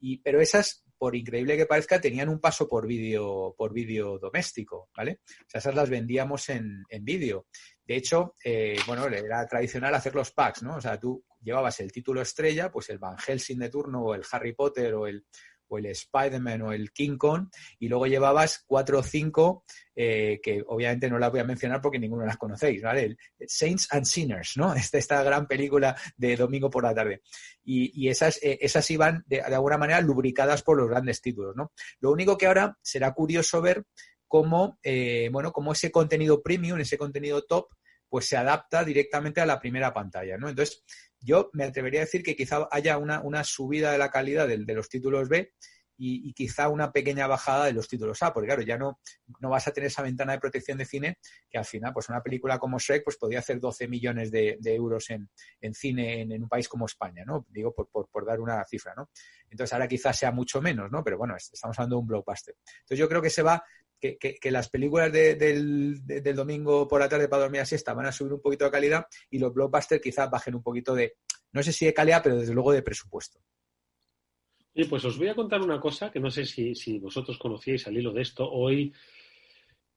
Y, 0.00 0.18
pero 0.18 0.40
esas, 0.40 0.84
por 0.98 1.16
increíble 1.16 1.56
que 1.56 1.64
parezca, 1.64 2.00
tenían 2.00 2.28
un 2.28 2.40
paso 2.40 2.68
por 2.68 2.86
vídeo 2.86 3.54
por 3.56 3.72
vídeo 3.72 4.18
doméstico, 4.18 4.90
¿vale? 4.94 5.20
O 5.26 5.48
sea, 5.48 5.60
esas 5.60 5.74
las 5.74 5.88
vendíamos 5.88 6.48
en, 6.50 6.84
en 6.88 7.04
vídeo. 7.04 7.46
De 7.86 7.96
hecho, 7.96 8.34
eh, 8.44 8.76
bueno, 8.86 9.06
era 9.06 9.46
tradicional 9.46 9.94
hacer 9.94 10.14
los 10.14 10.32
packs, 10.32 10.62
¿no? 10.62 10.76
O 10.76 10.80
sea, 10.80 10.98
tú 10.98 11.24
llevabas 11.40 11.80
el 11.80 11.90
título 11.90 12.20
estrella, 12.20 12.70
pues 12.70 12.90
el 12.90 12.98
Van 12.98 13.16
Helsing 13.16 13.58
de 13.58 13.70
turno, 13.70 14.02
o 14.02 14.14
el 14.14 14.22
Harry 14.30 14.52
Potter, 14.52 14.94
o 14.94 15.06
el, 15.06 15.24
o 15.72 15.78
el 15.78 15.86
Spider-Man, 15.86 16.62
o 16.62 16.72
el 16.72 16.92
King 16.92 17.16
Kong, 17.16 17.48
y 17.78 17.88
luego 17.88 18.06
llevabas 18.06 18.62
cuatro 18.66 18.98
o 18.98 19.02
cinco, 19.02 19.64
eh, 19.96 20.38
que 20.42 20.62
obviamente 20.66 21.08
no 21.08 21.18
las 21.18 21.30
voy 21.30 21.40
a 21.40 21.44
mencionar 21.44 21.80
porque 21.80 21.98
ninguno 21.98 22.26
las 22.26 22.36
conocéis, 22.36 22.82
¿vale? 22.82 23.04
El 23.04 23.18
Saints 23.48 23.88
and 23.90 24.04
Sinners, 24.04 24.52
¿no? 24.56 24.74
Esta, 24.82 24.98
esta 24.98 25.22
gran 25.22 25.46
película 25.46 25.96
de 26.16 26.36
domingo 26.36 26.68
por 26.68 26.84
la 26.84 26.94
tarde. 26.94 27.22
Y, 27.64 28.08
esas, 28.08 28.38
eh, 28.42 28.58
esas 28.60 28.90
iban 28.90 29.24
de, 29.26 29.36
de 29.36 29.54
alguna 29.54 29.78
manera 29.78 30.00
lubricadas 30.02 30.62
por 30.62 30.76
los 30.76 30.88
grandes 30.88 31.22
títulos, 31.22 31.56
¿no? 31.56 31.72
Lo 32.00 32.10
único 32.10 32.36
que 32.36 32.46
ahora 32.46 32.76
será 32.82 33.12
curioso 33.12 33.62
ver 33.62 33.84
cómo, 34.28 34.78
eh, 34.82 35.30
bueno, 35.32 35.52
cómo 35.52 35.72
ese 35.72 35.90
contenido 35.90 36.42
premium, 36.42 36.80
ese 36.80 36.98
contenido 36.98 37.42
top, 37.44 37.68
pues 38.08 38.26
se 38.26 38.36
adapta 38.36 38.84
directamente 38.84 39.40
a 39.40 39.46
la 39.46 39.58
primera 39.58 39.94
pantalla, 39.94 40.36
¿no? 40.36 40.50
Entonces, 40.50 40.84
yo 41.22 41.50
me 41.52 41.64
atrevería 41.64 42.00
a 42.00 42.04
decir 42.04 42.22
que 42.22 42.36
quizá 42.36 42.68
haya 42.70 42.98
una, 42.98 43.20
una 43.22 43.44
subida 43.44 43.92
de 43.92 43.98
la 43.98 44.10
calidad 44.10 44.48
de, 44.48 44.58
los 44.74 44.88
títulos 44.88 45.28
B 45.28 45.52
y, 46.04 46.32
quizá 46.32 46.68
una 46.68 46.90
pequeña 46.90 47.28
bajada 47.28 47.66
de 47.66 47.72
los 47.72 47.86
títulos 47.86 48.20
A, 48.22 48.32
porque 48.32 48.48
claro, 48.48 48.62
ya 48.62 48.76
no, 48.76 48.98
no 49.38 49.50
vas 49.50 49.68
a 49.68 49.72
tener 49.72 49.86
esa 49.86 50.02
ventana 50.02 50.32
de 50.32 50.40
protección 50.40 50.78
de 50.78 50.84
cine 50.84 51.18
que 51.48 51.58
al 51.58 51.64
final, 51.64 51.92
pues 51.92 52.08
una 52.08 52.20
película 52.20 52.58
como 52.58 52.78
Shrek, 52.78 53.04
pues 53.04 53.16
podría 53.16 53.38
hacer 53.38 53.60
12 53.60 53.86
millones 53.86 54.32
de, 54.32 54.58
euros 54.64 55.10
en, 55.10 55.28
cine 55.74 56.22
en, 56.22 56.42
un 56.42 56.48
país 56.48 56.68
como 56.68 56.86
España, 56.86 57.22
¿no? 57.24 57.46
Digo, 57.50 57.72
por, 57.72 57.88
por, 57.88 58.08
por, 58.08 58.26
dar 58.26 58.40
una 58.40 58.64
cifra, 58.64 58.94
¿no? 58.96 59.10
Entonces 59.48 59.72
ahora 59.74 59.86
quizás 59.86 60.18
sea 60.18 60.32
mucho 60.32 60.60
menos, 60.60 60.90
¿no? 60.90 61.04
Pero 61.04 61.18
bueno, 61.18 61.36
estamos 61.36 61.78
hablando 61.78 61.96
de 61.96 62.00
un 62.00 62.06
blockbuster. 62.08 62.56
Entonces 62.80 62.98
yo 62.98 63.08
creo 63.08 63.22
que 63.22 63.30
se 63.30 63.42
va 63.42 63.62
que, 64.02 64.50
las 64.50 64.68
películas 64.68 65.12
del, 65.12 66.02
domingo 66.34 66.88
por 66.88 67.00
la 67.00 67.08
tarde 67.08 67.28
para 67.28 67.42
dormir 67.42 67.60
a 67.60 67.64
siesta 67.64 67.94
van 67.94 68.06
a 68.06 68.12
subir 68.12 68.32
un 68.32 68.40
poquito 68.40 68.64
de 68.64 68.70
calidad 68.70 69.06
y 69.30 69.38
los 69.38 69.54
blockbusters 69.54 70.02
quizás 70.02 70.28
bajen 70.28 70.56
un 70.56 70.62
poquito 70.62 70.94
de, 70.94 71.14
no 71.52 71.62
sé 71.62 71.72
si 71.72 71.86
de 71.86 71.94
calidad, 71.94 72.22
pero 72.22 72.36
desde 72.36 72.52
luego 72.52 72.72
de 72.72 72.82
presupuesto. 72.82 73.40
Y 74.74 74.84
pues 74.84 75.04
os 75.04 75.18
voy 75.18 75.28
a 75.28 75.34
contar 75.34 75.60
una 75.60 75.80
cosa 75.80 76.10
que 76.10 76.18
no 76.18 76.30
sé 76.30 76.46
si, 76.46 76.74
si 76.74 76.98
vosotros 76.98 77.38
conocíais 77.38 77.86
al 77.86 77.96
hilo 77.96 78.12
de 78.12 78.22
esto. 78.22 78.50
Hoy, 78.50 78.92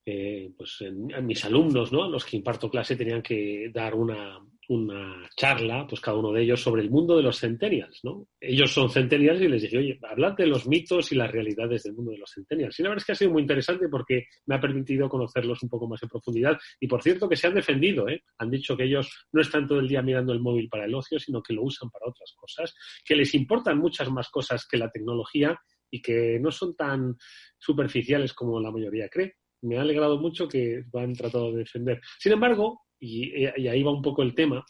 eh, 0.06 0.52
pues 0.56 0.82
en, 0.82 1.26
mis 1.26 1.44
alumnos, 1.46 1.92
¿no? 1.92 2.10
Los 2.10 2.26
que 2.26 2.38
imparto 2.38 2.70
clase 2.70 2.96
tenían 2.96 3.22
que 3.22 3.72
dar 3.74 3.96
una, 3.96 4.38
una 4.70 5.30
charla, 5.36 5.86
pues 5.88 6.02
cada 6.02 6.18
uno 6.18 6.32
de 6.32 6.44
ellos, 6.44 6.62
sobre 6.62 6.82
el 6.82 6.90
mundo 6.90 7.18
de 7.18 7.24
los 7.24 7.40
centennials, 7.40 8.00
¿no? 8.04 8.28
Ellos 8.40 8.72
son 8.72 8.90
centennials 8.90 9.42
y 9.42 9.48
les 9.48 9.62
dije, 9.62 9.78
oye, 9.78 10.00
hablad 10.04 10.34
de 10.34 10.48
los 10.48 10.68
mitos 10.68 11.12
y 11.12 11.16
las 11.16 11.32
realidades 11.32 11.84
del 11.84 11.94
mundo 11.94 12.12
de 12.12 12.18
los 12.18 12.32
centennials. 12.34 12.80
Y 12.80 12.84
la 12.84 12.90
verdad 12.90 13.02
es 13.02 13.06
que 13.06 13.12
ha 13.12 13.16
sido 13.16 13.32
muy 13.32 13.42
interesante 13.42 13.88
porque 13.90 14.26
me 14.46 14.56
ha 14.56 14.60
permitido 14.60 15.10
conocerlos 15.10 15.62
un 15.64 15.70
poco 15.70 15.88
más 15.88 16.02
en 16.04 16.10
profundidad. 16.10 16.58
Y 16.80 16.88
por 16.88 17.02
cierto, 17.02 17.30
que 17.30 17.36
se 17.36 17.48
han 17.48 17.56
defendido, 17.56 18.08
¿eh? 18.08 18.24
Han 18.40 18.50
dicho 18.50 18.76
que 18.76 18.84
ellos 18.84 19.28
no 19.32 19.42
están 19.42 19.68
todo 19.68 19.80
el 19.80 19.88
día 19.88 20.02
mirando 20.02 20.34
el 20.34 20.40
móvil 20.40 20.70
para 20.70 20.86
el 20.86 20.96
ocio, 20.96 21.20
sino 21.20 21.42
que 21.42 21.54
lo 21.54 21.64
usan 21.64 21.90
para 21.90 22.08
otras 22.10 22.34
cosas, 22.36 22.74
que 23.04 23.16
les 23.16 23.34
importan 23.36 23.78
muchas 23.78 24.10
más 24.10 24.30
cosas 24.30 24.68
que 24.68 24.78
la 24.78 24.90
tecnología 24.90 25.60
y 25.92 26.02
que 26.02 26.40
no 26.40 26.52
son 26.52 26.76
tan 26.76 27.16
superficiales 27.58 28.34
como 28.34 28.60
la 28.60 28.72
mayoría 28.72 29.10
cree 29.10 29.36
me 29.66 29.78
ha 29.78 29.82
alegrado 29.82 30.20
mucho 30.20 30.48
que 30.48 30.84
lo 30.92 31.00
han 31.00 31.14
tratado 31.14 31.52
de 31.52 31.60
defender. 31.60 32.00
Sin 32.20 32.34
embargo, 32.34 32.85
y, 33.00 33.46
ahí 33.46 33.84
va 33.84 33.92
un 33.92 34.02
poco 34.02 34.22
el 34.24 34.34
tema, 34.34 34.66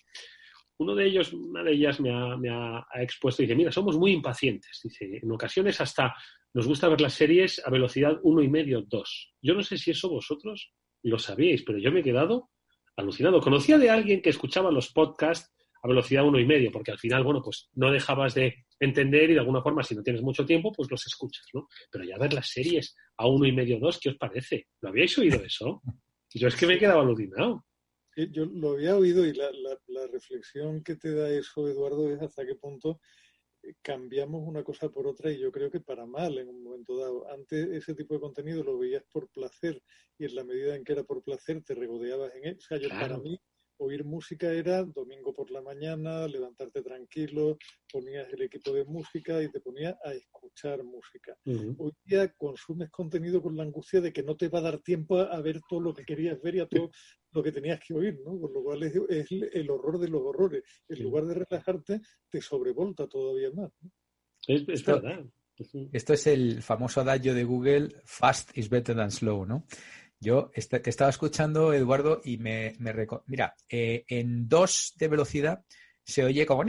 uno 0.78 0.95
de 0.95 1.05
ellos, 1.05 1.32
una 1.34 1.63
de 1.63 1.71
ellas 1.71 1.99
me 1.99 2.11
ha, 2.11 2.86
expuesto 2.95 3.41
y 3.41 3.45
dice, 3.45 3.55
mira, 3.55 3.71
somos 3.71 3.97
muy 3.97 4.11
impacientes. 4.11 4.82
Dice, 4.84 5.19
en 5.21 5.32
ocasiones 5.32 5.80
hasta 5.80 6.13
nos 6.53 6.67
gusta 6.67 6.89
ver 6.89 7.01
las 7.01 7.13
series 7.13 7.61
a 7.65 7.69
velocidad 7.69 8.19
uno 8.23 8.41
y 8.41 8.49
medio, 8.49 8.82
dos. 8.82 9.34
Yo 9.41 9.53
no 9.53 9.63
sé 9.63 9.78
si 9.78 9.91
eso 9.91 10.09
vosotros 10.09 10.73
lo 11.03 11.17
sabíais, 11.19 11.63
pero 11.63 11.78
yo 11.80 11.91
me 11.91 12.01
he 12.01 12.03
quedado 12.03 12.49
alucinado. 12.97 13.41
Conocía 13.41 13.78
de 13.78 13.89
alguien 13.89 14.21
que 14.21 14.30
escuchaba 14.30 14.71
los 14.71 14.91
podcasts 14.91 15.53
a 15.84 15.88
velocidad 15.88 16.26
uno 16.26 16.39
y 16.39 16.45
medio, 16.45 16.71
porque 16.71 16.91
al 16.91 16.97
final, 16.97 17.23
bueno, 17.23 17.41
pues 17.43 17.69
no 17.73 17.91
dejabas 17.91 18.34
de 18.34 18.65
entender 18.80 19.30
y 19.30 19.34
de 19.34 19.39
alguna 19.39 19.61
forma, 19.61 19.84
si 19.84 19.95
no 19.95 20.01
tienes 20.01 20.23
mucho 20.23 20.45
tiempo, 20.45 20.71
pues 20.71 20.89
los 20.89 21.05
escuchas, 21.05 21.45
¿no? 21.53 21.67
Pero 21.91 22.03
ya 22.03 22.17
ver 22.17 22.34
las 22.34 22.49
series 22.49 22.95
a 23.17 23.28
uno 23.28 23.45
y 23.45 23.51
medio, 23.51 23.80
dos, 23.80 23.99
¿qué 23.99 24.09
os 24.09 24.17
parece? 24.17 24.67
¿Lo 24.82 24.89
habíais 24.89 25.15
oído 25.17 25.43
eso? 25.43 25.82
Yo 26.34 26.47
es 26.47 26.55
que 26.55 26.65
me 26.65 26.73
he 26.73 26.80
quedado 26.80 27.01
alucinado. 27.01 27.65
Yo 28.16 28.45
lo 28.45 28.72
había 28.72 28.95
oído 28.95 29.26
y 29.26 29.34
la, 29.34 29.51
reflexión 30.11 30.84
que 30.84 30.95
te 30.95 31.13
da 31.13 31.30
eso, 31.30 31.68
Eduardo, 31.68 32.09
es 32.09 32.22
hasta 32.22 32.45
qué 32.45 32.55
punto 32.55 32.99
cambiamos 33.82 34.47
una 34.47 34.63
cosa 34.63 34.89
por 34.89 35.07
otra 35.07 35.32
y 35.32 35.39
yo 35.39 35.51
creo 35.51 35.72
que 35.72 35.80
para 35.80 36.05
mal 36.05 36.38
en 36.38 36.49
un 36.49 36.63
momento 36.63 36.97
dado. 36.97 37.30
Antes 37.32 37.68
ese 37.70 37.95
tipo 37.95 38.13
de 38.13 38.20
contenido 38.20 38.63
lo 38.63 38.78
veías 38.78 39.03
por 39.11 39.28
placer 39.30 39.82
y 40.18 40.26
en 40.26 40.36
la 40.36 40.43
medida 40.43 40.76
en 40.76 40.84
que 40.84 40.93
era 40.93 41.03
por 41.03 41.24
placer 41.24 41.63
te 41.63 41.74
regodeabas 41.74 42.34
en 42.36 42.45
él. 42.45 42.57
O 42.57 42.61
sea, 42.61 42.78
yo 42.78 42.89
para 42.89 43.18
mí 43.18 43.39
oír 43.78 44.03
música 44.03 44.51
era 44.51 44.84
domingo 44.84 45.34
por 45.34 45.51
la 45.51 45.61
mañana, 45.61 46.28
levantarte 46.28 46.82
tranquilo, 46.82 47.57
ponías 47.91 48.32
el 48.32 48.43
equipo 48.43 48.71
de 48.71 48.86
música 48.86 49.41
y 49.41 49.51
te 49.51 49.59
ponías 49.59 49.95
a 50.03 50.13
escuchar 50.13 50.84
música. 50.84 51.38
Hoy 51.78 51.91
día 52.03 52.32
consumes 52.34 52.89
contenido 52.89 53.41
con 53.41 53.55
la 53.55 53.63
angustia 53.63 54.01
de 54.01 54.13
que 54.13 54.23
no 54.23 54.36
te 54.36 54.49
va 54.49 54.59
a 54.59 54.63
dar 54.63 54.80
tiempo 54.80 55.19
a, 55.19 55.41
ver 55.41 55.61
todo 55.67 55.80
lo 55.80 55.93
que 55.93 56.05
querías 56.05 56.41
ver 56.41 56.55
y 56.55 56.59
a 56.59 56.67
todo 56.67 56.89
lo 57.32 57.43
que 57.43 57.51
tenías 57.51 57.80
que 57.86 57.93
oír, 57.93 58.19
¿no? 58.26 58.39
Con 58.39 58.53
lo 58.53 58.63
cual 58.63 58.84
es, 58.84 58.93
el 59.30 59.69
horror 59.69 59.99
de 59.99 60.07
los 60.07 60.21
horrores. 60.21 60.63
En 60.88 61.03
lugar 61.03 61.26
de 61.26 61.34
relajarte, 61.36 62.01
te 62.30 62.41
sobrevolta 62.41 63.07
todavía 63.07 63.51
más. 63.51 63.71
Es, 64.47 64.86
verdad. 64.86 65.26
Esto 65.93 66.13
es 66.13 66.28
el 66.28 66.61
famoso 66.61 67.01
adagio 67.01 67.34
de 67.34 67.43
Google, 67.43 68.01
fast 68.03 68.55
is 68.57 68.69
better 68.69 68.95
than 68.95 69.11
slow, 69.11 69.45
¿no? 69.45 69.65
Yo 70.20 70.51
te 70.53 70.89
estaba 70.89 71.09
escuchando, 71.09 71.74
Eduardo, 71.74 72.22
y 72.24 72.38
me, 72.38 72.76
me 72.80 72.93
mira, 73.28 73.55
eh, 73.70 74.05
en 74.07 74.47
dos 74.47 74.93
de 74.97 75.07
velocidad 75.07 75.63
se 76.03 76.24
oye 76.24 76.45
como, 76.45 76.61
o 76.61 76.66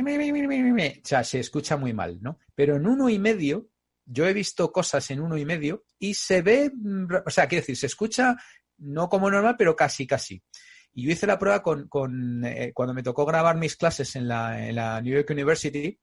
sea, 1.05 1.23
se 1.23 1.41
escucha 1.41 1.77
muy 1.77 1.93
mal, 1.93 2.19
¿no? 2.23 2.39
Pero 2.55 2.77
en 2.77 2.87
uno 2.87 3.09
y 3.09 3.19
medio, 3.19 3.69
yo 4.05 4.27
he 4.27 4.33
visto 4.33 4.73
cosas 4.73 5.11
en 5.11 5.21
uno 5.21 5.37
y 5.37 5.45
medio 5.45 5.85
y 5.99 6.15
se 6.15 6.43
ve, 6.43 6.71
mm, 6.75 7.07
o 7.27 7.31
sea, 7.31 7.47
quiero 7.47 7.63
decir, 7.63 7.77
se 7.77 7.87
escucha 7.87 8.37
no 8.79 9.09
como 9.09 9.31
normal, 9.31 9.57
pero 9.59 9.77
casi, 9.77 10.07
casi. 10.07 10.43
Y 10.95 11.05
yo 11.05 11.13
hice 11.13 11.27
la 11.27 11.39
prueba 11.39 11.63
con, 11.63 11.89
con 11.89 12.45
eh, 12.45 12.73
cuando 12.75 12.95
me 12.95 13.03
tocó 13.03 13.27
grabar 13.27 13.57
mis 13.57 13.77
clases 13.77 14.17
en 14.17 14.29
la, 14.29 14.67
en 14.67 14.77
la 14.77 15.01
New 15.03 15.15
York 15.15 15.29
University, 15.31 15.99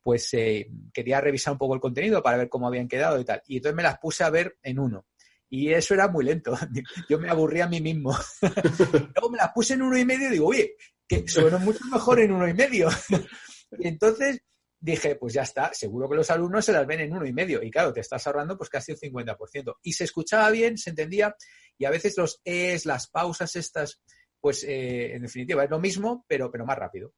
pues 0.00 0.32
eh, 0.34 0.70
quería 0.92 1.20
revisar 1.20 1.52
un 1.52 1.58
poco 1.58 1.74
el 1.74 1.80
contenido 1.80 2.22
para 2.22 2.36
ver 2.36 2.48
cómo 2.48 2.68
habían 2.68 2.86
quedado 2.86 3.18
y 3.18 3.24
tal. 3.24 3.42
Y 3.48 3.56
entonces 3.56 3.74
me 3.74 3.82
las 3.82 3.98
puse 3.98 4.22
a 4.22 4.30
ver 4.30 4.56
en 4.62 4.78
uno. 4.78 5.06
Y 5.48 5.72
eso 5.72 5.94
era 5.94 6.08
muy 6.08 6.24
lento. 6.24 6.56
Yo 7.08 7.18
me 7.18 7.30
aburría 7.30 7.64
a 7.64 7.68
mí 7.68 7.80
mismo. 7.80 8.16
Luego 8.42 9.30
me 9.30 9.38
las 9.38 9.52
puse 9.52 9.74
en 9.74 9.82
uno 9.82 9.96
y 9.96 10.04
medio 10.04 10.28
y 10.28 10.32
digo, 10.32 10.46
oye, 10.48 10.74
que 11.06 11.26
suena 11.28 11.58
mucho 11.58 11.84
mejor 11.90 12.20
en 12.20 12.32
uno 12.32 12.48
y 12.48 12.54
medio. 12.54 12.88
Y 13.78 13.88
entonces 13.88 14.40
dije, 14.78 15.16
pues 15.16 15.34
ya 15.34 15.42
está, 15.42 15.74
seguro 15.74 16.08
que 16.08 16.14
los 16.14 16.30
alumnos 16.30 16.64
se 16.64 16.70
las 16.70 16.86
ven 16.86 17.00
en 17.00 17.12
uno 17.12 17.26
y 17.26 17.32
medio. 17.32 17.60
Y 17.62 17.70
claro, 17.70 17.92
te 17.92 17.98
estás 17.98 18.24
ahorrando 18.26 18.56
pues 18.56 18.70
casi 18.70 18.92
un 18.92 18.98
50%. 18.98 19.74
Y 19.82 19.92
se 19.92 20.04
escuchaba 20.04 20.48
bien, 20.50 20.78
se 20.78 20.90
entendía, 20.90 21.34
y 21.76 21.84
a 21.84 21.90
veces 21.90 22.16
los 22.16 22.40
es, 22.44 22.86
las 22.86 23.08
pausas 23.08 23.56
estas, 23.56 24.00
pues 24.40 24.62
eh, 24.62 25.14
en 25.14 25.22
definitiva 25.22 25.64
es 25.64 25.70
lo 25.70 25.80
mismo, 25.80 26.24
pero, 26.28 26.48
pero 26.48 26.64
más 26.64 26.78
rápido. 26.78 27.12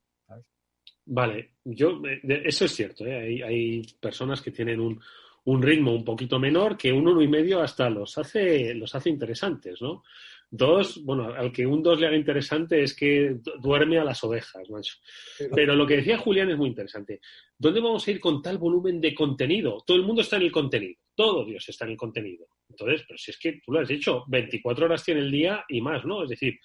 Vale, 1.05 1.57
yo, 1.65 2.01
eh, 2.07 2.43
eso 2.45 2.65
es 2.65 2.73
cierto, 2.73 3.07
¿eh? 3.07 3.17
hay, 3.17 3.43
hay 3.43 3.83
personas 4.01 4.41
que 4.43 4.51
tienen 4.51 4.81
un, 4.81 5.01
un 5.49 5.63
ritmo 5.63 5.95
un 5.95 6.05
poquito 6.05 6.39
menor 6.39 6.77
que 6.77 6.93
un 6.93 7.09
uno 7.09 7.23
y 7.23 7.29
medio 7.29 7.63
hasta 7.63 7.89
los 7.89 8.19
hace, 8.19 8.75
los 8.75 8.95
hace 8.95 9.09
interesantes, 9.09 9.81
¿no? 9.81 10.03
Dos, 10.51 11.03
bueno, 11.05 11.33
al 11.33 11.51
que 11.53 11.67
un 11.67 11.83
dos 11.83 11.99
le 11.99 12.07
haga 12.07 12.17
interesante 12.17 12.83
es 12.83 12.95
que 12.95 13.39
duerme 13.59 13.99
a 13.99 14.05
las 14.05 14.23
ovejas, 14.25 14.69
macho. 14.69 14.97
Pero 15.55 15.75
lo 15.75 15.87
que 15.87 15.97
decía 15.97 16.19
Julián 16.19 16.51
es 16.51 16.59
muy 16.59 16.69
interesante. 16.69 17.21
¿Dónde 17.57 17.81
vamos 17.81 18.07
a 18.07 18.11
ir 18.11 18.21
con 18.21 18.43
tal 18.43 18.59
volumen 18.59 19.01
de 19.01 19.15
contenido? 19.15 19.83
Todo 19.87 19.97
el 19.97 20.03
mundo 20.03 20.21
está 20.21 20.37
en 20.37 20.43
el 20.43 20.53
contenido. 20.53 21.01
Todo 21.15 21.47
Dios 21.47 21.67
está 21.67 21.87
en 21.87 21.93
el 21.93 21.97
contenido. 21.97 22.47
Entonces, 22.69 23.05
pero 23.09 23.17
si 23.17 23.31
es 23.31 23.39
que 23.39 23.61
tú 23.65 23.73
lo 23.73 23.81
has 23.81 23.89
dicho, 23.89 24.25
24 24.29 24.85
horas 24.85 25.03
tiene 25.03 25.21
el 25.21 25.31
día 25.31 25.65
y 25.67 25.81
más, 25.81 26.05
¿no? 26.05 26.25
Es 26.25 26.29
decir, 26.29 26.59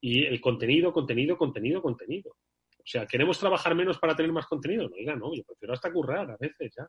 y 0.00 0.24
el 0.24 0.40
contenido, 0.40 0.94
contenido, 0.94 1.36
contenido, 1.36 1.82
contenido. 1.82 2.30
O 2.30 2.86
sea, 2.86 3.06
¿queremos 3.06 3.38
trabajar 3.38 3.74
menos 3.74 3.98
para 3.98 4.16
tener 4.16 4.32
más 4.32 4.46
contenido? 4.46 4.88
No, 4.88 4.96
oiga, 4.96 5.14
no, 5.14 5.34
yo 5.34 5.42
prefiero 5.44 5.74
hasta 5.74 5.92
currar 5.92 6.30
a 6.30 6.36
veces 6.38 6.72
ya. 6.74 6.88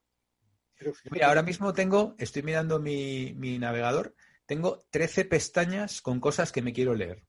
Mira, 1.09 1.27
ahora 1.27 1.43
mismo 1.43 1.73
tengo, 1.73 2.15
estoy 2.17 2.43
mirando 2.43 2.79
mi, 2.79 3.33
navegador, 3.59 4.15
tengo 4.45 4.79
13 4.89 5.25
pestañas 5.25 6.01
con 6.01 6.19
cosas 6.19 6.51
que 6.51 6.61
me 6.61 6.73
quiero 6.73 6.95
leer. 6.95 7.23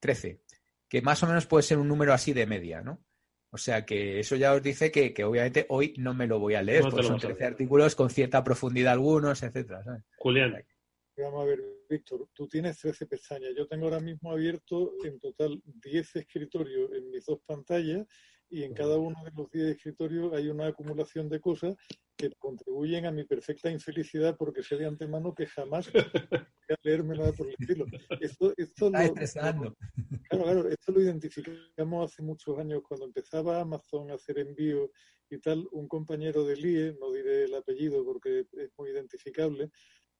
13. 0.00 0.40
Que 0.88 1.02
más 1.02 1.22
o 1.22 1.26
menos 1.26 1.46
puede 1.46 1.62
ser 1.62 1.78
un 1.78 1.88
número 1.88 2.12
así 2.12 2.32
de 2.32 2.46
media, 2.46 2.82
¿no? 2.82 3.04
O 3.50 3.58
sea 3.58 3.84
que 3.84 4.20
eso 4.20 4.36
ya 4.36 4.54
os 4.54 4.62
dice 4.62 4.92
que, 4.92 5.12
obviamente 5.24 5.66
hoy 5.68 5.94
no 5.98 6.14
me 6.14 6.26
lo 6.26 6.38
voy 6.38 6.54
a 6.54 6.62
leer, 6.62 6.82
porque 6.82 7.02
son 7.02 7.18
13 7.18 7.44
artículos 7.44 7.94
con 7.94 8.08
cierta 8.08 8.44
profundidad 8.44 8.92
algunos, 8.92 9.42
etcétera. 9.42 9.82
Julián. 10.16 10.64
Vamos 11.16 11.42
a 11.42 11.44
ver, 11.44 11.60
Víctor, 11.88 12.28
tú 12.32 12.48
tienes 12.48 12.78
13 12.78 13.06
pestañas. 13.06 13.50
Yo 13.56 13.66
tengo 13.66 13.86
ahora 13.86 14.00
mismo 14.00 14.32
abierto 14.32 14.94
en 15.04 15.18
total 15.18 15.60
10 15.64 16.16
escritorios 16.16 16.90
en 16.92 17.10
mis 17.10 17.26
dos 17.26 17.40
pantallas 17.44 18.06
y 18.50 18.64
en 18.64 18.74
cada 18.74 18.98
uno 18.98 19.16
de 19.24 19.30
los 19.30 19.50
10 19.50 19.76
escritorios 19.76 20.32
hay 20.32 20.48
una 20.48 20.66
acumulación 20.66 21.28
de 21.28 21.40
cosas 21.40 21.76
que 22.16 22.30
contribuyen 22.38 23.06
a 23.06 23.12
mi 23.12 23.24
perfecta 23.24 23.70
infelicidad 23.70 24.36
porque 24.36 24.62
sé 24.62 24.76
de 24.76 24.86
antemano 24.86 25.34
que 25.34 25.46
jamás 25.46 25.90
voy 25.92 26.02
a 26.02 26.76
leerme 26.82 27.16
nada 27.16 27.32
por 27.32 27.46
el 27.46 27.54
estilo. 27.58 27.86
Esto, 28.20 28.52
esto 28.56 28.90
lo, 28.90 29.14
claro, 29.14 29.76
claro, 30.28 30.68
esto 30.68 30.92
lo 30.92 31.00
identificamos 31.00 32.12
hace 32.12 32.22
muchos 32.22 32.58
años 32.58 32.82
cuando 32.86 33.06
empezaba 33.06 33.60
Amazon 33.60 34.10
a 34.10 34.14
hacer 34.14 34.38
envíos 34.40 34.90
y 35.30 35.38
tal. 35.38 35.66
Un 35.70 35.88
compañero 35.88 36.44
de 36.44 36.58
IE, 36.58 36.96
no 37.00 37.12
diré 37.12 37.44
el 37.44 37.54
apellido 37.54 38.04
porque 38.04 38.46
es 38.52 38.70
muy 38.76 38.90
identificable, 38.90 39.70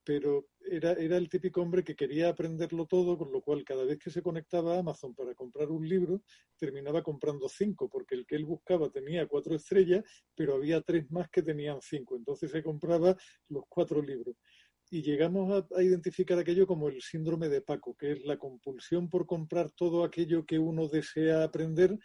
pero 0.05 0.49
era, 0.61 0.93
era 0.93 1.17
el 1.17 1.29
típico 1.29 1.61
hombre 1.61 1.85
que 1.85 1.95
quería 1.95 2.29
aprenderlo 2.29 2.87
todo, 2.87 3.19
con 3.19 3.33
lo 3.33 3.41
cual 3.43 3.65
cada 3.65 3.85
vez 3.85 3.99
que 3.99 4.11
se 4.11 4.23
conectaba 4.23 4.75
a 4.75 4.79
Amazon 4.79 5.15
para 5.15 5.35
comprar 5.35 5.71
un 5.71 5.87
libro, 5.89 6.23
terminaba 6.57 7.03
comprando 7.03 7.49
cinco, 7.49 7.89
porque 7.89 8.15
el 8.15 8.27
que 8.27 8.37
él 8.37 8.45
buscaba 8.45 8.91
tenía 8.91 9.27
cuatro 9.27 9.55
estrellas, 9.55 10.05
pero 10.35 10.55
había 10.55 10.81
tres 10.81 11.11
más 11.11 11.29
que 11.31 11.43
tenían 11.43 11.81
cinco. 11.81 12.17
Entonces 12.17 12.51
se 12.51 12.63
compraba 12.63 13.17
los 13.49 13.65
cuatro 13.69 14.03
libros. 14.03 14.37
Y 14.91 15.03
llegamos 15.03 15.65
a, 15.73 15.83
identificar 15.83 16.39
aquello 16.39 16.67
como 16.67 16.89
el 16.89 17.01
síndrome 17.01 17.49
de 17.49 17.63
Paco, 17.63 17.95
que 17.97 18.13
es 18.13 18.25
la 18.25 18.39
compulsión 18.39 19.09
por 19.09 19.27
comprar 19.27 19.71
todo 19.71 20.03
aquello 20.03 20.45
que 20.45 20.59
uno 20.59 20.89
desea 20.89 21.45
aprender 21.45 21.97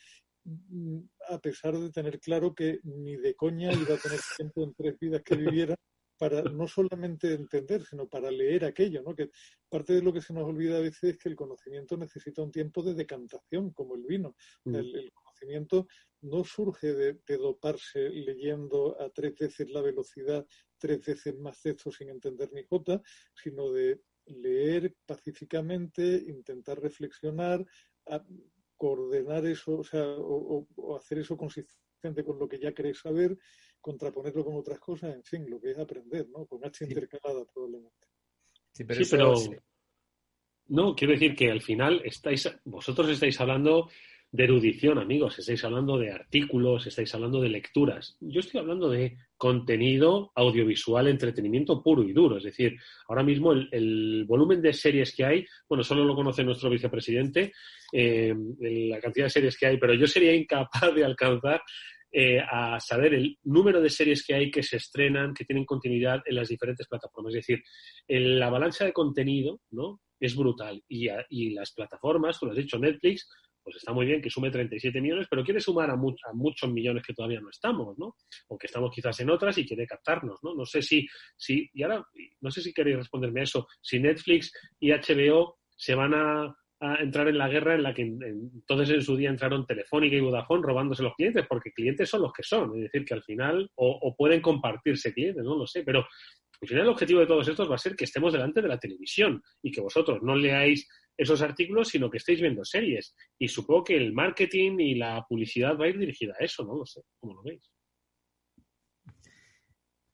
mm, 0.44 1.00
a 1.30 1.40
pesar 1.40 1.78
de 1.78 1.90
tener 1.92 2.20
claro 2.20 2.54
que 2.54 2.80
ni 2.84 3.16
de 3.16 3.34
coña 3.36 3.74
iba 3.74 3.96
a 3.96 3.98
tener 3.98 4.20
tiempo 4.38 4.64
en 4.64 4.74
tres 4.76 5.00
vidas 5.00 5.24
que 5.24 5.36
viviera 5.36 5.76
para 6.18 6.42
no 6.44 6.68
solamente 6.68 7.34
entender, 7.34 7.84
sino 7.86 8.08
para 8.08 8.32
leer 8.32 8.66
aquello, 8.66 9.02
¿no? 9.02 9.16
Que 9.16 9.30
parte 9.70 9.94
de 9.94 10.02
lo 10.02 10.14
que 10.14 10.22
se 10.22 10.34
nos 10.34 10.44
olvida 10.44 10.78
a 10.78 10.82
veces 10.82 11.04
es 11.16 11.18
que 11.18 11.30
el 11.30 11.36
conocimiento 11.36 11.98
necesita 11.98 12.42
un 12.42 12.52
tiempo 12.52 12.82
de 12.84 12.94
decantación, 12.94 13.72
como 13.72 13.96
el 13.96 14.04
vino. 14.04 14.36
Mm. 14.64 14.76
El, 14.76 15.12
conocimiento 15.14 15.88
no 16.22 16.46
surge 16.46 16.94
de, 16.94 17.38
doparse 17.38 18.10
leyendo 18.10 19.00
a 19.02 19.10
tres 19.10 19.36
veces 19.38 19.70
la 19.70 19.82
velocidad, 19.82 20.48
tres 20.78 21.06
veces 21.06 21.38
más 21.38 21.62
texto 21.62 21.92
sin 21.92 22.10
entender 22.10 22.54
ni 22.54 22.64
jota, 22.64 23.02
sino 23.36 23.70
de 23.70 24.02
leer 24.28 24.96
pacíficamente, 25.06 26.24
intentar 26.28 26.82
reflexionar, 26.82 27.66
coordenar 28.78 29.46
eso, 29.46 29.80
o 29.80 29.84
sea, 29.84 30.08
o, 30.08 30.66
o 30.78 30.96
hacer 30.96 31.20
eso 31.20 31.36
consistente 31.36 32.24
con 32.24 32.40
lo 32.40 32.48
que 32.48 32.60
ya 32.60 32.74
queréis 32.74 33.00
saber 33.00 33.38
contraponerlo 33.86 34.44
con 34.44 34.56
otras 34.56 34.80
cosas, 34.80 35.14
en 35.14 35.24
fin, 35.24 35.48
lo 35.48 35.62
que 35.62 35.70
es 35.70 35.78
aprender, 35.78 36.28
¿no? 36.30 36.48
Con 36.48 36.66
H 36.66 36.86
intercalada 36.86 37.46
probablemente. 37.54 38.08
Sí, 38.72 38.84
pero, 38.84 39.36
no, 40.70 40.96
quiero 40.96 41.14
decir 41.14 41.36
que 41.36 41.52
al 41.52 41.62
final 41.62 42.02
estáis, 42.04 42.50
vosotros 42.64 43.08
estáis 43.10 43.40
hablando 43.40 43.88
de 44.32 44.44
erudición, 44.44 44.98
amigos, 44.98 45.38
estáis 45.38 45.64
hablando 45.64 46.00
de 46.00 46.12
artículos, 46.12 46.88
estáis 46.88 47.14
hablando 47.14 47.40
de 47.40 47.50
lecturas. 47.50 48.18
Yo 48.22 48.40
estoy 48.40 48.60
hablando 48.60 48.90
de 48.90 49.18
contenido 49.38 50.32
audiovisual, 50.34 51.08
entretenimiento 51.08 51.84
puro 51.84 52.02
y 52.02 52.12
duro. 52.12 52.38
Es 52.38 52.46
decir, 52.46 52.76
ahora 53.08 53.22
mismo 53.22 53.54
el, 53.54 54.26
volumen 54.28 54.64
de 54.64 54.74
series 54.74 55.16
que 55.16 55.26
hay, 55.26 55.46
bueno, 55.70 55.84
solo 55.84 56.04
lo 56.04 56.16
conoce 56.16 56.44
nuestro 56.44 56.72
vicepresidente, 56.72 57.54
eh, 57.94 58.34
la 58.90 59.00
cantidad 59.00 59.28
de 59.28 59.30
series 59.30 59.56
que 59.60 59.68
hay, 59.68 59.78
pero 59.78 59.94
yo 59.94 60.08
sería 60.08 60.34
incapaz 60.34 60.94
de 60.96 61.06
alcanzar 61.06 61.62
eh, 62.18 62.40
a 62.40 62.80
saber 62.80 63.14
el 63.14 63.38
número 63.44 63.82
de 63.82 63.90
series 63.90 64.26
que 64.26 64.34
hay 64.34 64.50
que 64.50 64.64
se 64.64 64.78
estrenan, 64.78 65.34
que 65.34 65.44
tienen 65.44 65.66
continuidad 65.66 66.22
en 66.26 66.36
las 66.36 66.48
diferentes 66.48 66.88
plataformas. 66.88 67.34
Es 67.34 67.46
decir, 67.46 67.62
la 68.08 68.48
avalancha 68.48 68.86
de 68.86 68.94
contenido 68.94 69.60
¿no? 69.72 70.00
es 70.18 70.34
brutal. 70.34 70.82
Y, 70.88 71.10
y, 71.30 71.50
las 71.50 71.74
plataformas, 71.74 72.40
tú 72.40 72.46
lo 72.46 72.54
has 72.54 72.58
dicho, 72.58 72.80
Netflix, 72.80 73.28
pues 73.62 73.76
está 73.76 73.92
muy 73.92 74.06
bien 74.06 74.22
que 74.22 74.30
sume 74.30 74.50
37 74.50 75.02
millones, 75.02 75.28
pero 75.30 75.44
quiere 75.44 75.60
sumar 75.60 75.90
a, 75.90 75.98
muchos 75.98 76.72
millones 76.72 77.04
que 77.06 77.14
todavía 77.14 77.42
no 77.42 77.50
estamos, 77.50 77.98
¿no? 77.98 78.16
O 78.48 78.58
que 78.58 78.68
estamos 78.68 78.92
quizás 78.96 79.20
en 79.20 79.32
otras 79.32 79.58
y 79.58 79.66
quiere 79.66 79.86
captarnos, 79.86 80.40
¿no? 80.42 80.56
No 80.56 80.66
sé 80.66 80.82
si, 80.82 81.06
si 81.36 81.70
y 81.74 81.84
ahora, 81.84 82.02
no 82.40 82.50
sé 82.50 82.62
si 82.62 82.74
queréis 82.74 82.96
responderme 82.96 83.42
eso, 83.42 83.68
si 83.82 84.00
Netflix 84.00 84.54
y 84.80 84.92
HBO 84.92 85.58
se 85.76 85.96
van 85.96 86.14
a 86.14 86.56
a 86.80 86.96
entrar 87.02 87.28
en 87.28 87.38
la 87.38 87.48
guerra 87.48 87.76
en 87.76 87.84
la 87.84 87.94
que 87.94 88.02
entonces 88.02 88.90
en 88.90 89.02
su 89.02 89.16
día 89.16 89.30
entraron 89.30 89.66
Telefónica 89.66 90.16
y 90.16 90.20
Vodafone 90.20 90.64
robándose 90.64 91.04
los 91.04 91.16
clientes, 91.16 91.46
porque 91.48 91.72
clientes 91.72 92.10
son 92.10 92.22
los 92.22 92.34
que 92.34 92.44
son, 92.44 92.76
es 92.76 92.84
decir, 92.84 93.06
que 93.06 93.14
al 93.14 93.24
final 93.24 93.70
o, 93.76 94.16
pueden 94.18 94.42
compartirse 94.42 95.14
clientes, 95.14 95.44
no 95.44 95.56
lo 95.56 95.66
sé, 95.66 95.84
pero 95.84 96.00
al 96.62 96.68
final 96.68 96.84
el 96.84 96.90
objetivo 96.90 97.20
de 97.22 97.28
todos 97.28 97.48
estos 97.48 97.70
va 97.70 97.76
a 97.76 97.80
ser 97.80 97.96
que 97.96 98.06
estemos 98.06 98.34
delante 98.34 98.62
de 98.62 98.68
la 98.68 98.80
televisión 98.80 99.42
y 99.62 99.72
que 99.72 99.82
vosotros 99.82 100.20
no 100.22 100.36
leáis 100.36 100.88
esos 101.18 101.42
artículos, 101.42 101.90
sino 101.90 102.10
que 102.10 102.18
estéis 102.18 102.42
viendo 102.42 102.66
series. 102.66 103.16
Y 103.40 103.48
supongo 103.48 103.86
que 103.86 103.96
el 103.96 104.14
marketing 104.14 104.80
y 104.80 104.96
la 104.96 105.26
publicidad 105.28 105.78
va 105.78 105.86
a 105.86 105.90
ir 105.90 105.98
dirigida 105.98 106.34
a 106.40 106.44
eso, 106.44 106.66
no 106.66 106.76
lo 106.76 106.86
sé, 106.86 107.02
¿cómo 107.20 107.36
lo 107.36 107.44
veis? 107.44 107.72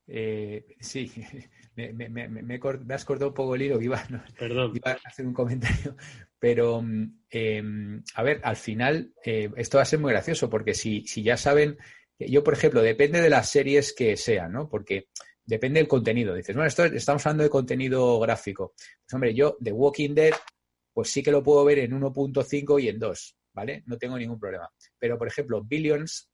Eh, 0.07 0.65
sí, 0.79 1.09
me, 1.75 1.93
me, 1.93 2.09
me, 2.09 2.27
me, 2.27 2.59
has 2.93 3.05
cortado 3.05 3.29
un 3.29 3.33
poco 3.33 3.55
el 3.55 3.61
hilo, 3.61 3.81
iba, 3.81 4.03
Perdón. 4.37 4.73
iba 4.75 4.91
a 4.91 4.99
hacer 5.05 5.25
un 5.25 5.33
comentario. 5.33 5.95
Pero, 6.39 6.83
eh, 7.29 7.63
a 8.15 8.23
ver, 8.23 8.41
al 8.43 8.55
final, 8.55 9.13
eh, 9.23 9.49
esto 9.55 9.77
va 9.77 9.83
a 9.83 9.85
ser 9.85 9.99
muy 9.99 10.11
gracioso, 10.11 10.49
porque 10.49 10.73
si, 10.73 11.05
si 11.05 11.21
ya 11.23 11.37
saben, 11.37 11.77
yo, 12.17 12.43
por 12.43 12.53
ejemplo, 12.53 12.81
depende 12.81 13.21
de 13.21 13.29
las 13.29 13.49
series 13.49 13.93
que 13.93 14.17
sean, 14.17 14.51
¿no? 14.51 14.67
Porque 14.67 15.07
depende 15.45 15.79
del 15.79 15.87
contenido. 15.87 16.33
Dices, 16.33 16.55
bueno, 16.55 16.67
esto 16.67 16.85
estamos 16.85 17.25
hablando 17.25 17.43
de 17.43 17.49
contenido 17.49 18.19
gráfico. 18.19 18.73
Pues, 18.75 19.13
hombre, 19.13 19.33
yo, 19.33 19.57
The 19.61 19.71
Walking 19.71 20.15
Dead, 20.15 20.33
pues 20.93 21.11
sí 21.11 21.21
que 21.21 21.31
lo 21.31 21.43
puedo 21.43 21.63
ver 21.63 21.79
en 21.79 21.91
1.5 21.91 22.81
y 22.81 22.89
en 22.89 22.99
2, 22.99 23.37
¿vale? 23.53 23.83
No 23.85 23.97
tengo 23.97 24.17
ningún 24.17 24.39
problema. 24.39 24.69
Pero, 24.97 25.17
por 25.17 25.27
ejemplo, 25.27 25.63
Billions, 25.63 26.30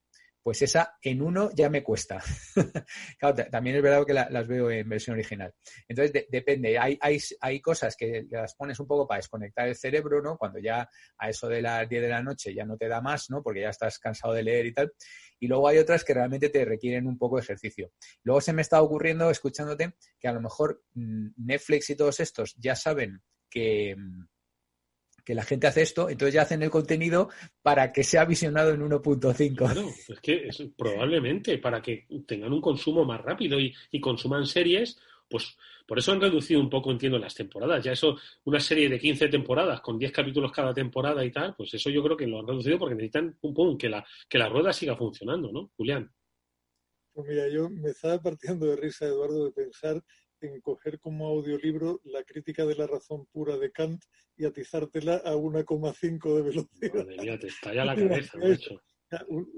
pues 0.47 0.61
esa 0.61 0.97
en 1.01 1.21
uno 1.21 1.49
ya 1.53 1.69
me 1.69 1.83
cuesta. 1.83 2.23
claro, 3.19 3.35
también 3.51 3.75
es 3.75 3.81
verdad 3.81 4.05
que 4.05 4.13
las 4.13 4.47
veo 4.47 4.71
en 4.71 4.87
versión 4.87 5.15
original. 5.15 5.53
Entonces, 5.89 6.25
depende. 6.29 6.79
Hay, 6.79 6.97
hay, 7.01 7.19
hay, 7.41 7.59
cosas 7.59 7.97
que 7.97 8.25
las 8.31 8.55
pones 8.55 8.79
un 8.79 8.87
poco 8.87 9.05
para 9.05 9.17
desconectar 9.17 9.67
el 9.67 9.75
cerebro, 9.75 10.21
¿no? 10.21 10.37
Cuando 10.37 10.59
ya 10.59 10.89
a 11.17 11.29
eso 11.29 11.49
de 11.49 11.61
las 11.61 11.89
10 11.89 12.01
de 12.01 12.07
la 12.07 12.23
noche 12.23 12.53
ya 12.53 12.63
no 12.63 12.77
te 12.77 12.87
da 12.87 13.01
más, 13.01 13.29
¿no? 13.29 13.43
Porque 13.43 13.59
ya 13.59 13.71
estás 13.71 13.99
cansado 13.99 14.33
de 14.33 14.43
leer 14.43 14.67
y 14.67 14.73
tal. 14.73 14.93
Y 15.37 15.47
luego 15.47 15.67
hay 15.67 15.79
otras 15.79 16.05
que 16.05 16.13
realmente 16.13 16.47
te 16.47 16.63
requieren 16.63 17.07
un 17.07 17.17
poco 17.17 17.35
de 17.35 17.41
ejercicio. 17.41 17.91
Luego 18.23 18.39
se 18.39 18.53
me 18.53 18.61
está 18.61 18.81
ocurriendo, 18.81 19.29
escuchándote, 19.29 19.95
que 20.17 20.29
a 20.29 20.31
lo 20.31 20.39
mejor 20.39 20.81
mm, 20.93 21.27
Netflix 21.45 21.89
y 21.89 21.97
todos 21.97 22.21
estos 22.21 22.55
ya 22.55 22.77
saben 22.77 23.21
que 23.49 23.97
mm, 23.97 24.27
que 25.27 25.35
la 25.35 25.43
gente 25.43 25.67
hace 25.67 25.81
esto, 25.81 26.09
entonces 26.09 26.35
ya 26.35 26.43
hacen 26.43 26.63
el 26.63 26.69
contenido 26.69 27.27
para 27.61 27.91
que 27.91 28.05
sea 28.05 28.23
visionado 28.23 28.71
en 28.71 28.79
1.5. 28.79 29.57
Claro, 29.57 29.89
es 30.07 30.21
que 30.21 30.47
es, 30.47 30.63
probablemente 30.77 31.57
para 31.57 31.81
que 31.81 32.07
tengan 32.25 32.53
un 32.53 32.61
consumo 32.61 33.03
más 33.03 33.19
rápido 33.19 33.59
y, 33.59 33.73
consuman 33.99 34.45
series, 34.45 34.97
pues 35.27 35.57
por 35.85 35.99
eso 35.99 36.13
han 36.13 36.21
reducido 36.21 36.61
un 36.61 36.69
poco, 36.69 36.91
entiendo, 36.91 37.19
las 37.19 37.35
temporadas. 37.35 37.83
Ya 37.83 37.91
eso, 37.91 38.15
una 38.45 38.61
serie 38.61 38.87
de 38.87 38.97
15 38.97 39.27
temporadas 39.27 39.81
con 39.81 39.99
10 39.99 40.13
capítulos 40.13 40.49
cada 40.53 40.73
temporada 40.73 41.25
y 41.25 41.31
tal, 41.31 41.53
pues 41.57 41.73
eso 41.73 41.89
yo 41.89 42.01
creo 42.01 42.15
que 42.15 42.25
lo 42.25 42.39
han 42.39 42.47
reducido 42.47 42.79
porque 42.79 42.95
necesitan 42.95 43.37
un 43.41 43.53
poco 43.53 43.77
que 43.77 43.89
la, 43.89 44.05
que 44.29 44.37
la 44.37 44.47
rueda 44.47 44.71
siga 44.71 44.95
funcionando, 44.95 45.51
¿no, 45.51 45.71
Julián? 45.75 46.09
Pues 47.11 47.27
mira, 47.27 47.49
yo 47.49 47.69
me 47.69 47.89
estaba 47.89 48.21
partiendo 48.21 48.65
de 48.67 48.77
risa, 48.77 49.05
Eduardo, 49.05 49.43
de 49.43 49.51
pensar 49.51 50.01
en 50.41 50.61
coger 50.61 50.99
como 50.99 51.27
audiolibro 51.27 52.01
la 52.05 52.23
crítica 52.23 52.65
de 52.65 52.75
la 52.75 52.87
razón 52.87 53.25
pura 53.27 53.57
de 53.57 53.71
Kant 53.71 54.03
y 54.35 54.45
atizártela 54.45 55.21
a 55.25 55.35
1,5 55.35 56.35
de 56.35 56.41
velocidad. 56.41 56.93
Madre 56.93 57.17
mía, 57.17 57.39
te 57.39 57.47
estalla 57.47 57.85
la 57.85 57.95
cabeza, 57.95 58.37
macho. 58.37 58.81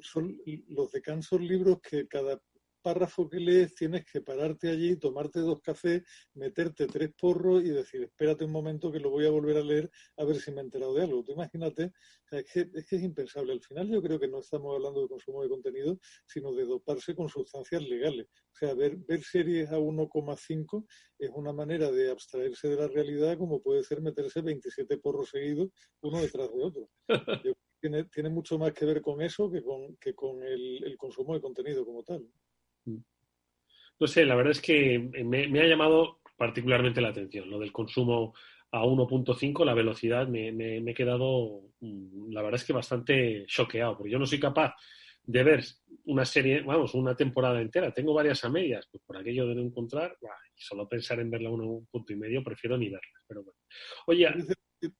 Son, 0.01 0.37
los 0.67 0.91
de 0.91 1.01
Kant 1.01 1.23
son 1.23 1.47
libros 1.47 1.79
que 1.81 2.07
cada 2.07 2.39
párrafo 2.81 3.29
que 3.29 3.39
lees 3.39 3.75
tienes 3.75 4.05
que 4.05 4.21
pararte 4.21 4.69
allí, 4.69 4.95
tomarte 4.97 5.39
dos 5.39 5.61
cafés, 5.61 6.03
meterte 6.33 6.87
tres 6.87 7.11
porros 7.19 7.63
y 7.63 7.69
decir, 7.69 8.03
espérate 8.03 8.45
un 8.45 8.51
momento 8.51 8.91
que 8.91 8.99
lo 8.99 9.09
voy 9.09 9.25
a 9.25 9.29
volver 9.29 9.57
a 9.57 9.61
leer 9.61 9.89
a 10.17 10.25
ver 10.25 10.37
si 10.37 10.51
me 10.51 10.61
he 10.61 10.63
enterado 10.63 10.93
de 10.93 11.03
algo. 11.03 11.23
Tú 11.23 11.33
imagínate, 11.33 11.91
es, 12.31 12.51
que, 12.51 12.69
es, 12.73 12.85
que, 12.85 12.95
es 12.95 13.03
impensable. 13.03 13.53
Al 13.53 13.61
final 13.61 13.89
yo 13.89 14.01
creo 14.01 14.19
que 14.19 14.27
no 14.27 14.39
estamos 14.39 14.75
hablando 14.75 15.01
de 15.01 15.07
consumo 15.07 15.43
de 15.43 15.49
contenido, 15.49 15.99
sino 16.25 16.53
de 16.53 16.65
doparse 16.65 17.15
con 17.15 17.29
sustancias 17.29 17.81
legales. 17.83 18.27
O 18.27 18.55
sea, 18.55 18.73
ver, 18.73 18.97
ver 18.97 19.23
series 19.23 19.69
a 19.71 19.77
1,5 19.77 20.85
es 21.19 21.29
una 21.33 21.53
manera 21.53 21.91
de 21.91 22.11
abstraerse 22.11 22.67
de 22.67 22.75
la 22.75 22.87
realidad 22.87 23.37
como 23.37 23.61
puede 23.61 23.83
ser 23.83 24.01
meterse 24.01 24.41
27 24.41 24.97
porros 24.97 25.29
seguidos 25.29 25.69
uno 26.01 26.21
detrás 26.21 26.49
de 26.53 26.63
otro. 26.63 26.89
tiene, 27.81 28.03
tiene 28.05 28.29
mucho 28.29 28.57
más 28.57 28.73
que 28.73 28.85
ver 28.85 29.01
con 29.01 29.21
eso 29.21 29.49
que 29.49 29.61
con, 29.61 29.95
que 29.97 30.13
con 30.13 30.43
el, 30.43 30.83
el 30.83 30.97
consumo 30.97 31.33
de 31.33 31.41
contenido 31.41 31.85
como 31.85 32.03
tal. 32.03 32.25
No 32.85 34.07
sé, 34.07 34.25
la 34.25 34.35
verdad 34.35 34.51
es 34.51 34.61
que 34.61 34.99
me, 35.23 35.59
ha 35.59 35.67
llamado 35.67 36.19
particularmente 36.37 37.01
la 37.01 37.09
atención 37.09 37.49
lo 37.49 37.59
del 37.59 37.71
consumo 37.71 38.33
a 38.71 38.83
1.5, 38.83 39.65
la 39.65 39.73
velocidad, 39.73 40.27
me, 40.27 40.77
he 40.77 40.93
quedado, 40.93 41.63
mm, 41.81 42.31
la 42.31 42.41
verdad 42.41 42.59
es 42.61 42.65
que 42.65 42.73
bastante 42.73 43.45
choqueado, 43.47 43.97
porque 43.97 44.11
yo 44.11 44.19
no 44.19 44.25
soy 44.25 44.39
capaz 44.39 44.75
de 45.23 45.43
ver 45.43 45.63
una 46.05 46.23
serie, 46.25 46.61
vamos, 46.61 46.93
una 46.93 47.15
temporada 47.15 47.61
entera. 47.61 47.93
Tengo 47.93 48.13
varias 48.13 48.43
a 48.45 48.49
medias, 48.49 48.87
pues 48.89 49.03
por 49.05 49.17
aquello 49.17 49.47
de 49.47 49.55
no 49.55 49.61
encontrar, 49.61 50.17
y 50.55 50.61
solo 50.61 50.87
pensar 50.87 51.19
en 51.19 51.29
verla 51.29 51.49
a 51.49 51.51
un 51.51 51.87
punto 51.87 52.13
y 52.13 52.15
medio, 52.15 52.43
prefiero 52.43 52.77
ni 52.77 52.89
verla. 52.89 53.19
Pero 53.27 53.43
bueno. 53.43 53.59
Oye, 54.07 54.27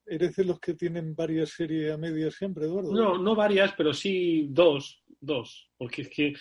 ¿Eres 0.06 0.36
de 0.36 0.44
los 0.44 0.60
que 0.60 0.74
tienen 0.74 1.16
varias 1.16 1.52
series 1.52 1.94
a 1.94 1.98
medias 1.98 2.36
siempre, 2.36 2.66
Eduardo? 2.66 2.92
No, 2.92 3.18
no 3.18 3.36
varias, 3.36 3.74
pero 3.78 3.94
sí 3.94 4.48
dos, 4.50 5.04
dos, 5.22 5.72
porque 5.78 6.02
es 6.02 6.10
que 6.10 6.34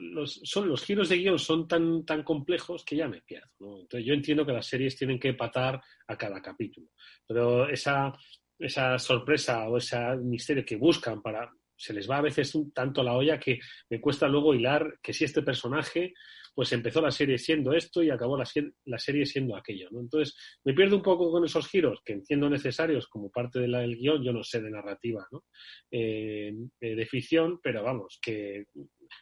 los, 0.00 0.40
son, 0.44 0.68
los 0.68 0.84
giros 0.84 1.08
de 1.08 1.18
guion 1.18 1.38
son 1.38 1.68
tan, 1.68 2.04
tan 2.04 2.22
complejos 2.22 2.84
que 2.84 2.96
ya 2.96 3.08
me 3.08 3.22
pierdo. 3.22 3.80
Entonces 3.80 4.04
yo 4.04 4.14
entiendo 4.14 4.44
que 4.44 4.52
las 4.52 4.66
series 4.66 4.96
tienen 4.96 5.18
que 5.18 5.34
patar 5.34 5.80
a 6.06 6.16
cada 6.16 6.40
capítulo, 6.40 6.88
pero 7.26 7.68
esa, 7.68 8.12
esa 8.58 8.98
sorpresa 8.98 9.68
o 9.68 9.78
ese 9.78 9.98
misterio 10.16 10.64
que 10.64 10.76
buscan 10.76 11.22
para... 11.22 11.52
Se 11.78 11.94
les 11.94 12.10
va 12.10 12.18
a 12.18 12.22
veces 12.22 12.54
un, 12.54 12.72
tanto 12.72 13.02
la 13.02 13.14
olla 13.14 13.38
que 13.38 13.58
me 13.88 14.00
cuesta 14.00 14.28
luego 14.28 14.54
hilar 14.54 14.98
que 15.02 15.12
si 15.12 15.24
este 15.24 15.42
personaje 15.42 16.12
pues 16.58 16.72
empezó 16.72 17.00
la 17.00 17.12
serie 17.12 17.38
siendo 17.38 17.72
esto 17.72 18.02
y 18.02 18.10
acabó 18.10 18.36
la, 18.36 18.98
serie 18.98 19.24
siendo 19.24 19.54
aquello, 19.54 19.88
¿no? 19.92 20.00
Entonces, 20.00 20.36
me 20.64 20.74
pierdo 20.74 20.96
un 20.96 21.02
poco 21.02 21.30
con 21.30 21.44
esos 21.44 21.68
giros 21.68 22.00
que 22.04 22.14
entiendo 22.14 22.50
necesarios 22.50 23.06
como 23.06 23.30
parte 23.30 23.60
del 23.60 23.96
guion, 23.96 24.24
yo 24.24 24.32
no 24.32 24.42
sé 24.42 24.60
de 24.60 24.68
narrativa, 24.68 25.24
¿no? 25.30 25.44
Eh, 25.88 26.52
de 26.80 27.06
ficción, 27.06 27.60
pero 27.62 27.84
vamos, 27.84 28.18
que 28.20 28.64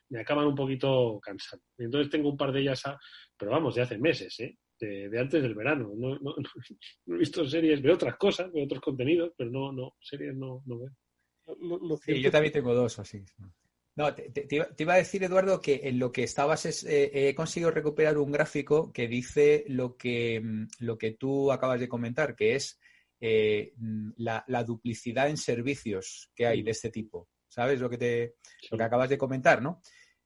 me 0.09 0.21
acaban 0.21 0.47
un 0.47 0.55
poquito 0.55 1.21
cansando. 1.23 1.63
Entonces 1.77 2.11
tengo 2.11 2.31
un 2.31 2.39
par 2.39 2.53
de 2.53 2.61
ellas, 2.61 2.83
pero 3.37 3.51
vamos, 3.51 3.75
de 3.75 3.83
hace 3.83 3.99
meses, 3.99 4.41
¿eh? 4.41 4.57
De, 4.81 5.21
antes 5.21 5.43
del 5.43 5.55
verano. 5.55 5.93
No, 5.95 6.19
no, 6.19 6.35
he 7.07 7.19
visto 7.19 7.47
series, 7.47 7.83
de 7.83 7.93
otras 7.93 8.17
cosas, 8.17 8.51
de 8.51 8.63
otros 8.63 8.81
contenidos, 8.81 9.33
pero 9.37 9.51
no, 9.51 9.73
no, 9.73 9.95
series 10.01 10.35
no, 10.35 10.63
no 10.65 10.79
veo. 10.79 10.91
Sí, 12.05 12.21
yo 12.21 12.31
también 12.31 12.53
tengo 12.53 12.75
dos 12.75 12.99
así. 12.99 13.25
No, 13.97 14.15
te, 14.15 14.31
iba, 14.79 14.93
a 14.93 14.99
decir, 14.99 15.25
Eduardo, 15.25 15.59
que 15.59 15.81
en 15.85 15.99
lo 15.99 16.13
que 16.13 16.23
estabas 16.23 16.67
es, 16.67 16.85
eh, 16.85 17.29
he 17.31 17.35
conseguido 17.35 17.71
recuperar 17.71 18.19
un 18.19 18.31
gráfico 18.31 18.93
que 18.93 19.09
dice 19.09 19.65
lo 19.69 19.97
que, 19.97 20.39
mm, 20.39 20.69
lo 20.81 20.99
que 20.99 21.13
tú 21.13 21.51
acabas 21.51 21.81
de 21.81 21.89
comentar, 21.89 22.37
que 22.37 22.57
es 22.57 22.79
eh, 23.21 23.73
mm, 23.79 24.11
la, 24.19 24.45
duplicidad 24.65 25.31
en 25.31 25.39
servicios 25.39 26.31
que 26.35 26.47
hay 26.47 26.63
de 26.63 26.73
este 26.73 26.91
tipo. 26.91 27.31
¿Sabes 27.49 27.81
lo 27.81 27.89
que, 27.89 27.97
te, 27.97 28.35
lo 28.71 28.77
que 28.77 28.85
acabas 28.85 29.09
de 29.09 29.17
comentar, 29.17 29.63
no? 29.63 29.81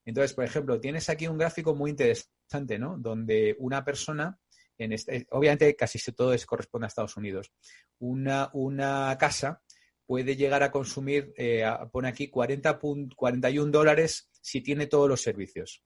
Entonces, 0.04 0.34
por 0.34 0.44
ejemplo, 0.44 0.80
tienes 0.80 1.08
aquí 1.08 1.28
un 1.28 1.38
gráfico 1.38 1.72
muy 1.72 1.90
interesante, 1.90 2.76
¿no? 2.76 2.98
Donde 2.98 3.54
una 3.60 3.84
persona, 3.84 4.36
en 4.78 4.92
este, 4.92 5.28
obviamente 5.30 5.76
casi 5.76 6.00
todo 6.10 6.34
es, 6.34 6.44
corresponde 6.44 6.86
a 6.86 6.88
Estados 6.88 7.16
Unidos, 7.16 7.52
una, 8.00 8.50
una 8.52 9.16
casa 9.16 9.62
puede 10.10 10.34
llegar 10.34 10.64
a 10.64 10.72
consumir, 10.72 11.32
eh, 11.36 11.64
pone 11.92 12.08
aquí 12.08 12.26
40 12.26 12.80
41 13.14 13.70
dólares 13.70 14.28
si 14.40 14.60
tiene 14.60 14.88
todos 14.88 15.08
los 15.08 15.20
servicios. 15.20 15.84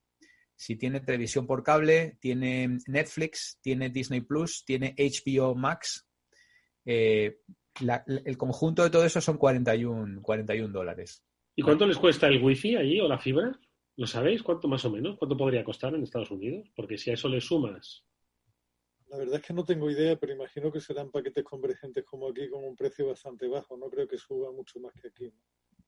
Si 0.57 0.77
tiene 0.77 1.01
televisión 1.01 1.47
por 1.47 1.63
cable, 1.63 2.17
tiene 2.23 2.79
Netflix, 2.87 3.59
tiene 3.61 3.91
Disney 3.91 4.23
Plus, 4.23 4.65
tiene 4.65 4.95
HBO 4.97 5.55
Max. 5.55 6.09
Eh, 6.87 7.41
el 8.25 8.39
conjunto 8.39 8.83
de 8.83 8.89
todo 8.89 9.05
eso 9.05 9.21
son 9.21 9.37
41, 9.37 10.23
41 10.23 10.73
dólares. 10.73 11.23
¿Y 11.55 11.61
cuánto 11.61 11.87
les 11.87 11.99
cuesta 11.99 12.27
el 12.27 12.43
wifi 12.43 12.77
allí 12.77 13.01
o 13.01 13.09
la 13.09 13.19
fibra? 13.19 13.53
¿Lo 13.97 14.07
sabéis? 14.07 14.43
¿Cuánto 14.43 14.69
más 14.69 14.87
o 14.87 14.91
menos? 14.91 15.19
¿Cuánto 15.19 15.37
podría 15.37 15.65
costar 15.65 15.95
en 15.95 16.03
Estados 16.03 16.31
Unidos? 16.31 16.67
Porque 16.75 16.97
si 16.97 17.11
a 17.11 17.13
eso 17.13 17.29
le 17.29 17.43
sumas 17.43 18.07
la 19.15 19.21
verdad 19.21 19.37
es 19.37 19.47
que 19.47 19.55
no 19.55 19.65
tengo 19.65 19.89
idea, 19.89 20.17
pero 20.17 20.33
imagino 20.33 20.73
que 20.73 20.81
serán 20.81 21.13
paquetes 21.13 21.45
convergentes 21.45 22.05
como 22.05 22.29
aquí 22.29 22.49
con 22.49 22.65
un 22.65 22.75
precio 22.75 23.07
bastante 23.07 23.47
bajo. 23.47 23.77
No 23.77 23.89
creo 23.89 24.09
que 24.09 24.19
suba 24.19 24.51
mucho 24.51 24.81
más 24.81 24.93
que 25.01 25.07
aquí. 25.07 25.33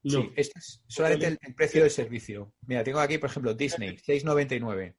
¿no? 0.03 0.21
Sí, 0.21 0.31
este 0.37 0.59
es 0.59 0.81
solamente 0.87 1.37
el, 1.41 1.53
precio 1.53 1.81
del 1.81 1.91
servicio. 1.91 2.53
Mira, 2.65 2.85
tengo 2.85 2.99
aquí, 2.99 3.17
por 3.17 3.29
ejemplo, 3.29 3.53
Disney, 3.53 3.97
6,99. 3.97 4.95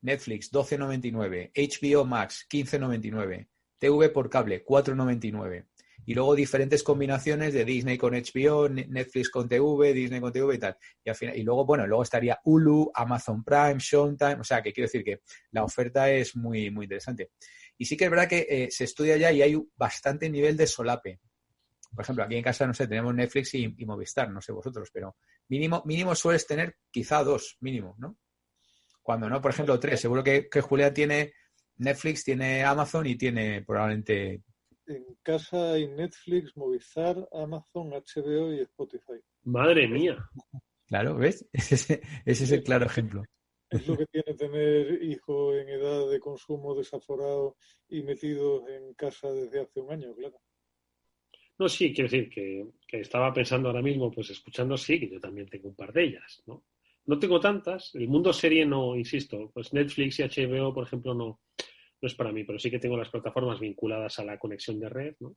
Netflix, 0.00 0.52
12,99. 0.52 1.52
HBO 1.54 2.04
Max, 2.04 2.44
15,99. 2.50 3.48
TV 3.78 4.08
por 4.08 4.28
cable, 4.28 4.64
4,99. 4.64 5.68
Y 6.06 6.14
luego 6.14 6.34
diferentes 6.34 6.82
combinaciones 6.82 7.54
de 7.54 7.64
Disney 7.64 7.98
con 7.98 8.14
HBO, 8.14 8.68
Netflix 8.68 9.30
con 9.30 9.48
TV, 9.48 9.92
Disney 9.92 10.20
con 10.20 10.32
TV 10.32 10.54
y 10.54 10.58
tal. 10.58 10.76
Y, 11.04 11.10
al 11.10 11.14
final, 11.14 11.36
y 11.36 11.42
luego, 11.42 11.64
bueno, 11.64 11.86
luego 11.86 12.02
estaría 12.02 12.40
Hulu, 12.42 12.90
Amazon 12.94 13.44
Prime, 13.44 13.76
Showtime. 13.78 14.40
O 14.40 14.44
sea, 14.44 14.62
que 14.62 14.72
quiero 14.72 14.86
decir 14.86 15.04
que 15.04 15.20
la 15.52 15.62
oferta 15.62 16.10
es 16.10 16.34
muy, 16.34 16.70
muy 16.70 16.86
interesante. 16.86 17.30
Y 17.80 17.86
sí 17.86 17.96
que 17.96 18.04
es 18.04 18.10
verdad 18.10 18.28
que 18.28 18.46
eh, 18.46 18.70
se 18.70 18.84
estudia 18.84 19.16
ya 19.16 19.32
y 19.32 19.40
hay 19.40 19.58
bastante 19.74 20.28
nivel 20.28 20.54
de 20.54 20.66
solape. 20.66 21.18
Por 21.94 22.04
ejemplo, 22.04 22.22
aquí 22.22 22.36
en 22.36 22.42
casa, 22.42 22.66
no 22.66 22.74
sé, 22.74 22.86
tenemos 22.86 23.14
Netflix 23.14 23.54
y, 23.54 23.68
Movistar, 23.86 24.30
no 24.30 24.42
sé 24.42 24.52
vosotros, 24.52 24.90
pero 24.92 25.16
mínimo, 25.48 25.82
mínimo 25.86 26.14
sueles 26.14 26.46
tener 26.46 26.76
quizá 26.90 27.24
dos, 27.24 27.56
mínimo, 27.60 27.94
¿no? 27.96 28.18
Cuando 29.02 29.30
no, 29.30 29.40
por 29.40 29.52
ejemplo, 29.52 29.80
tres. 29.80 29.98
Seguro 29.98 30.22
que, 30.22 30.50
que 30.50 30.60
Julia 30.60 30.92
tiene 30.92 31.32
Netflix, 31.78 32.22
tiene 32.22 32.62
Amazon 32.64 33.06
y 33.06 33.16
tiene 33.16 33.62
probablemente... 33.62 34.42
En 34.86 35.16
casa 35.22 35.72
hay 35.72 35.88
Netflix, 35.88 36.54
Movistar, 36.58 37.16
Amazon, 37.32 37.92
HBO 37.92 38.52
y 38.52 38.60
Spotify. 38.60 39.22
Madre 39.44 39.88
mía. 39.88 40.22
Claro, 40.86 41.16
¿ves? 41.16 41.48
Ese, 41.50 42.02
ese 42.26 42.44
es 42.44 42.52
el 42.52 42.62
claro 42.62 42.84
ejemplo. 42.84 43.22
Es 43.70 43.86
lo 43.86 43.96
que 43.96 44.06
tiene 44.06 44.34
tener 44.34 45.02
hijos 45.02 45.56
en 45.56 45.68
edad 45.68 46.10
de 46.10 46.20
consumo 46.20 46.74
desaforado 46.74 47.56
y 47.88 48.02
metidos 48.02 48.68
en 48.68 48.94
casa 48.94 49.30
desde 49.32 49.60
hace 49.60 49.80
un 49.80 49.92
año, 49.92 50.14
claro. 50.14 50.40
No, 51.58 51.68
sí, 51.68 51.92
quiero 51.92 52.10
decir 52.10 52.30
que, 52.30 52.66
estaba 52.98 53.32
pensando 53.32 53.68
ahora 53.68 53.82
mismo, 53.82 54.10
pues 54.10 54.30
escuchando, 54.30 54.76
sí, 54.76 54.98
que 54.98 55.10
yo 55.10 55.20
también 55.20 55.46
tengo 55.46 55.68
un 55.68 55.76
par 55.76 55.92
de 55.92 56.04
ellas, 56.04 56.42
¿no? 56.46 56.64
No 57.06 57.18
tengo 57.18 57.38
tantas, 57.38 57.94
el 57.94 58.08
mundo 58.08 58.32
serie 58.32 58.64
no, 58.64 58.96
insisto, 58.96 59.50
pues 59.52 59.72
Netflix 59.72 60.20
y 60.20 60.22
HBO, 60.22 60.72
por 60.72 60.84
ejemplo, 60.84 61.14
no, 61.14 61.40
no 62.00 62.06
es 62.06 62.14
para 62.14 62.32
mí, 62.32 62.44
pero 62.44 62.58
sí 62.58 62.70
que 62.70 62.78
tengo 62.78 62.96
las 62.96 63.10
plataformas 63.10 63.60
vinculadas 63.60 64.18
a 64.18 64.24
la 64.24 64.38
conexión 64.38 64.80
de 64.80 64.88
red, 64.88 65.16
¿no? 65.20 65.36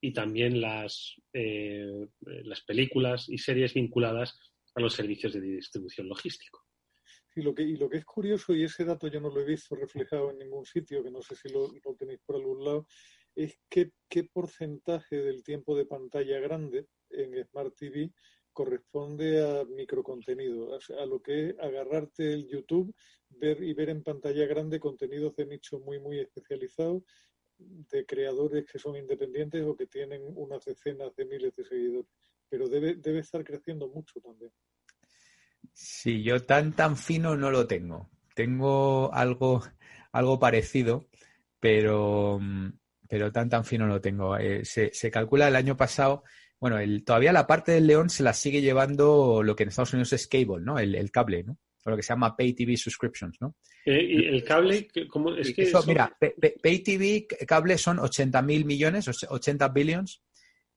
Y 0.00 0.12
también 0.12 0.60
las, 0.60 1.14
eh, 1.32 2.08
las 2.20 2.60
películas 2.62 3.28
y 3.28 3.38
series 3.38 3.72
vinculadas 3.72 4.38
a 4.74 4.80
los 4.80 4.92
servicios 4.92 5.32
de 5.32 5.40
distribución 5.40 6.08
logístico. 6.08 6.63
Y 7.34 7.42
lo, 7.42 7.54
que, 7.54 7.62
y 7.62 7.76
lo 7.76 7.88
que 7.88 7.98
es 7.98 8.04
curioso, 8.04 8.54
y 8.54 8.64
ese 8.64 8.84
dato 8.84 9.08
yo 9.08 9.20
no 9.20 9.28
lo 9.28 9.40
he 9.40 9.44
visto 9.44 9.74
reflejado 9.74 10.30
en 10.30 10.38
ningún 10.38 10.64
sitio, 10.64 11.02
que 11.02 11.10
no 11.10 11.20
sé 11.20 11.34
si 11.34 11.48
lo, 11.48 11.68
tenéis 11.98 12.20
por 12.24 12.36
algún 12.36 12.64
lado, 12.64 12.86
es 13.34 13.58
qué, 13.68 13.90
qué 14.08 14.24
porcentaje 14.24 15.16
del 15.16 15.42
tiempo 15.42 15.76
de 15.76 15.86
pantalla 15.86 16.38
grande 16.38 16.86
en 17.10 17.44
Smart 17.46 17.74
TV 17.74 18.12
corresponde 18.52 19.42
a 19.42 19.64
microcontenido, 19.64 20.78
a 20.98 21.06
lo 21.06 21.20
que 21.20 21.48
es 21.48 21.58
agarrarte 21.58 22.32
el 22.32 22.46
YouTube 22.46 22.94
ver 23.28 23.62
y 23.62 23.74
ver 23.74 23.90
en 23.90 24.02
pantalla 24.02 24.46
grande 24.46 24.80
contenidos 24.80 25.34
de 25.36 25.46
nicho 25.46 25.80
muy, 25.80 25.98
muy 25.98 26.20
especializados 26.20 27.02
de 27.58 28.06
creadores 28.06 28.64
que 28.66 28.78
son 28.78 28.96
independientes 28.96 29.64
o 29.64 29.76
que 29.76 29.86
tienen 29.86 30.22
unas 30.36 30.64
decenas 30.64 31.14
de 31.16 31.24
miles 31.24 31.54
de 31.56 31.64
seguidores. 31.64 32.10
Pero 32.48 32.68
debe, 32.68 32.94
debe 32.94 33.20
estar 33.20 33.44
creciendo 33.44 33.88
mucho 33.88 34.20
también. 34.20 34.52
Sí, 35.72 36.22
yo 36.22 36.42
tan, 36.42 36.72
tan 36.72 36.96
fino 36.96 37.36
no 37.36 37.50
lo 37.50 37.66
tengo. 37.66 38.10
Tengo 38.34 39.12
algo, 39.14 39.62
algo 40.12 40.38
parecido, 40.38 41.06
pero, 41.60 42.40
pero 43.08 43.32
tan, 43.32 43.48
tan 43.48 43.64
fino 43.64 43.86
no 43.86 43.94
lo 43.94 44.00
tengo. 44.00 44.36
Eh, 44.36 44.64
se, 44.64 44.92
se, 44.92 45.10
calcula 45.10 45.48
el 45.48 45.56
año 45.56 45.76
pasado, 45.76 46.24
bueno, 46.60 46.78
el, 46.78 47.04
todavía 47.04 47.32
la 47.32 47.46
parte 47.46 47.72
del 47.72 47.86
león 47.86 48.08
se 48.10 48.22
la 48.22 48.32
sigue 48.32 48.62
llevando 48.62 49.42
lo 49.42 49.54
que 49.54 49.64
en 49.64 49.68
Estados 49.68 49.92
Unidos 49.92 50.12
es 50.14 50.26
cable, 50.26 50.60
¿no? 50.60 50.78
El, 50.78 50.94
el 50.94 51.10
cable, 51.10 51.42
¿no? 51.44 51.58
O 51.84 51.90
lo 51.90 51.96
que 51.96 52.02
se 52.02 52.14
llama 52.14 52.34
Pay 52.34 52.54
TV 52.54 52.76
Subscriptions, 52.76 53.36
¿no? 53.40 53.56
Eh, 53.84 54.02
¿Y 54.02 54.24
el 54.26 54.42
cable? 54.44 54.88
¿cómo 55.10 55.34
es 55.34 55.52
que 55.52 55.70
Mira, 55.86 56.16
Pay 56.62 56.78
TV, 56.78 57.26
cable 57.46 57.76
son 57.76 57.98
80 57.98 58.40
mil 58.40 58.64
millones, 58.64 59.08
80 59.28 59.68
billions. 59.68 60.22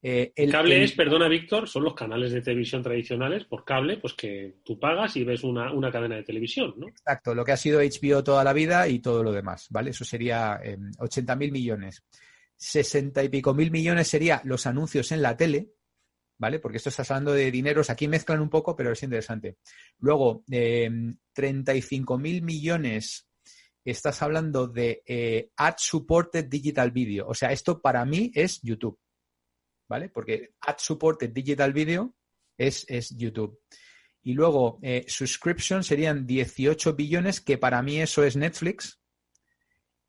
Eh, 0.01 0.31
el, 0.35 0.51
cable 0.51 0.83
es, 0.83 0.91
perdona 0.91 1.27
Víctor, 1.27 1.67
son 1.67 1.83
los 1.83 1.95
canales 1.95 2.31
de 2.31 2.41
televisión 2.41 2.83
tradicionales 2.83 3.45
por 3.45 3.65
cable, 3.65 3.97
pues 3.97 4.13
que 4.13 4.57
tú 4.63 4.79
pagas 4.79 5.15
y 5.17 5.23
ves 5.23 5.43
una, 5.43 5.73
una 5.73 5.91
cadena 5.91 6.15
de 6.15 6.23
televisión, 6.23 6.75
¿no? 6.77 6.87
Exacto, 6.87 7.33
lo 7.33 7.43
que 7.43 7.51
ha 7.51 7.57
sido 7.57 7.81
HBO 7.81 8.23
toda 8.23 8.43
la 8.43 8.53
vida 8.53 8.87
y 8.87 8.99
todo 8.99 9.23
lo 9.23 9.31
demás, 9.31 9.67
¿vale? 9.71 9.89
Eso 9.89 10.05
sería 10.05 10.59
eh, 10.63 10.77
80 10.99 11.35
mil 11.35 11.51
millones. 11.51 12.03
60 12.57 13.23
y 13.23 13.29
pico 13.29 13.53
mil 13.53 13.71
millones 13.71 14.07
sería 14.07 14.41
los 14.43 14.65
anuncios 14.65 15.11
en 15.11 15.21
la 15.21 15.35
tele, 15.35 15.69
¿vale? 16.37 16.59
Porque 16.59 16.77
esto 16.77 16.89
está 16.89 17.03
hablando 17.03 17.33
de 17.33 17.51
dineros, 17.51 17.89
aquí 17.89 18.07
mezclan 18.07 18.41
un 18.41 18.49
poco, 18.49 18.75
pero 18.75 18.91
es 18.91 19.01
interesante. 19.03 19.57
Luego, 19.99 20.43
eh, 20.51 20.89
35 21.33 22.17
mil 22.17 22.43
millones, 22.43 23.27
estás 23.83 24.21
hablando 24.21 24.67
de 24.67 25.01
eh, 25.05 25.51
Ad 25.55 25.75
Supported 25.77 26.45
Digital 26.45 26.91
Video. 26.91 27.27
O 27.27 27.33
sea, 27.33 27.51
esto 27.51 27.81
para 27.81 28.05
mí 28.05 28.31
es 28.33 28.61
YouTube, 28.61 28.99
¿vale? 29.87 30.09
Porque 30.09 30.53
Ad 30.61 30.75
Supported 30.77 31.29
Digital 31.29 31.73
Video 31.73 32.15
es, 32.57 32.85
es 32.89 33.15
YouTube. 33.15 33.59
Y 34.21 34.33
luego, 34.33 34.79
eh, 34.81 35.05
subscription 35.07 35.83
serían 35.83 36.27
18 36.27 36.95
billones, 36.95 37.39
que 37.39 37.57
para 37.57 37.81
mí 37.81 38.01
eso 38.01 38.23
es 38.23 38.35
Netflix, 38.35 38.99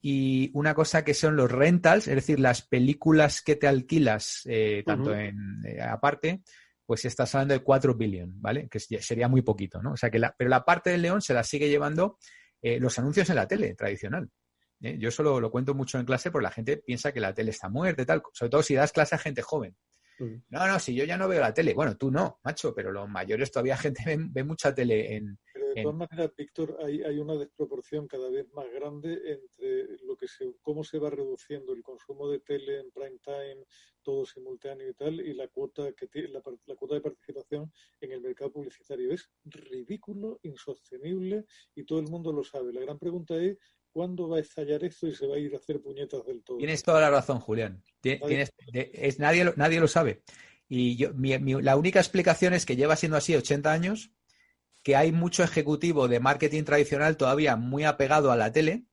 y 0.01 0.51
una 0.55 0.75
cosa 0.75 1.05
que 1.05 1.15
son 1.15 1.37
los 1.37 1.51
rentals, 1.51 2.09
es 2.09 2.15
decir, 2.17 2.41
las 2.41 2.63
películas 2.63 3.43
que 3.43 3.57
te 3.57 3.69
alquilas, 3.69 4.43
eh, 4.47 4.83
tanto 4.85 5.15
en 5.15 5.65
eh, 5.65 5.81
aparte, 5.81 6.43
pues 6.85 7.05
estás 7.05 7.35
hablando 7.35 7.55
de 7.55 7.61
4 7.61 7.95
billion, 7.95 8.41
¿vale? 8.41 8.69
Que 8.69 8.81
sería 8.81 9.29
muy 9.29 9.43
poquito, 9.43 9.83
¿no? 9.83 9.93
O 9.93 9.97
sea 9.97 10.11
que 10.11 10.19
la, 10.19 10.35
pero 10.37 10.51
la 10.51 10.65
parte 10.65 10.91
del 10.91 11.03
león 11.03 11.23
se 11.23 11.35
la 11.35 11.45
sigue 11.45 11.69
llevando 11.69 12.19
los 12.61 12.99
anuncios 12.99 13.31
en 13.31 13.37
la 13.37 13.47
tele 13.47 13.75
tradicional. 13.77 14.29
¿Eh? 14.81 14.97
Yo 14.99 15.11
solo 15.11 15.41
lo 15.41 15.51
cuento 15.51 15.75
mucho 15.75 15.99
en 15.99 16.07
clase 16.07 16.31
porque 16.31 16.45
la 16.45 16.51
gente 16.51 16.79
piensa 16.79 17.13
que 17.13 17.21
la 17.21 17.35
tele 17.35 17.51
está 17.51 17.69
muerta 17.69 18.03
y 18.03 18.07
tal, 18.07 18.23
sobre 18.33 18.51
todo 18.51 18.63
si 18.63 18.75
das 18.75 18.93
clase 18.93 19.15
a 19.15 19.19
gente 19.19 19.43
joven. 19.43 19.77
No, 20.49 20.67
no, 20.67 20.81
si 20.81 20.97
yo 20.97 21.05
ya 21.05 21.17
no 21.17 21.29
veo 21.29 21.41
la 21.41 21.55
tele. 21.55 21.75
Bueno, 21.75 21.97
tú 21.97 22.11
no, 22.11 22.41
macho, 22.43 22.75
pero 22.75 22.91
los 22.91 23.09
mayores 23.09 23.53
todavía 23.53 23.77
gente 23.93 24.03
ve, 24.05 24.17
ve 24.19 24.43
mucha 24.43 24.75
tele 24.75 25.15
en, 25.15 25.39
de 25.75 25.83
todas 25.83 25.97
maneras, 25.97 26.35
Víctor, 26.37 26.77
hay, 26.85 27.03
hay, 27.03 27.19
una 27.19 27.37
desproporción 27.37 28.07
cada 28.09 28.31
vez 28.31 28.47
más 28.53 28.67
grande 28.73 29.13
entre 29.27 29.99
lo 30.05 30.17
que 30.17 30.27
se, 30.27 30.55
cómo 30.63 30.83
se 30.83 30.99
va 30.99 31.11
reduciendo 31.11 31.73
el 31.73 31.83
consumo 31.83 32.29
de 32.29 32.41
tele 32.41 32.81
en 32.81 32.91
prime 32.91 33.19
time, 33.23 33.65
todo 34.03 34.25
simultáneo 34.25 34.89
y 34.89 34.95
tal, 34.95 35.21
y 35.21 35.35
la 35.35 35.49
cuota 35.49 35.93
que 35.93 36.07
tiene, 36.09 36.29
la, 36.29 36.43
la 36.67 36.75
cuota 36.75 36.95
de 36.95 37.01
participación 37.01 37.73
en 38.01 38.13
el 38.13 38.21
mercado 38.21 38.53
publicitario. 38.53 39.13
Es 39.13 39.31
ridículo, 39.45 40.41
insostenible 40.43 41.45
y 41.75 41.85
todo 41.85 42.01
el 42.01 42.09
mundo 42.09 42.33
lo 42.33 42.45
sabe. 42.45 42.73
La 42.73 42.81
gran 42.81 42.99
pregunta 42.99 43.37
es 43.37 43.59
¿Cuándo 43.93 44.29
va 44.29 44.37
a 44.37 44.41
estallar 44.41 44.85
esto 44.85 45.07
y 45.07 45.15
se 45.15 45.27
va 45.27 45.37
a 45.37 45.39
ir 45.39 45.55
a 45.55 45.59
hacer 45.59 45.81
puñetas 45.81 46.25
del 46.25 46.43
todo? 46.43 46.59
Tienes 46.59 46.83
toda 46.83 47.01
la 47.01 47.11
razón, 47.11 47.41
Julián. 47.41 47.83
Tienes, 48.01 48.53
es, 48.73 49.19
nadie, 49.19 49.53
nadie 49.57 49.81
lo 49.81 49.89
sabe. 49.89 50.23
Y 50.69 50.97
yo, 50.97 51.15
mi, 51.15 51.37
mi, 51.39 51.61
la 51.63 51.77
única 51.77 51.99
explicación 51.99 52.55
es 52.55 52.67
que 52.67 52.77
lleva 52.77 52.97
siendo 52.97 53.17
así 53.17 53.35
80 53.35 53.73
años 53.73 54.13
que 54.83 54.97
hay 54.97 55.13
mucho 55.13 55.43
ejecutivo 55.43 56.09
de 56.09 56.21
marketing 56.21 56.65
tradicional 56.65 57.17
todavía 57.17 57.57
muy 57.57 57.85
apegado 57.85 58.31
a 58.31 58.37
la 58.37 58.53
tele 58.53 58.85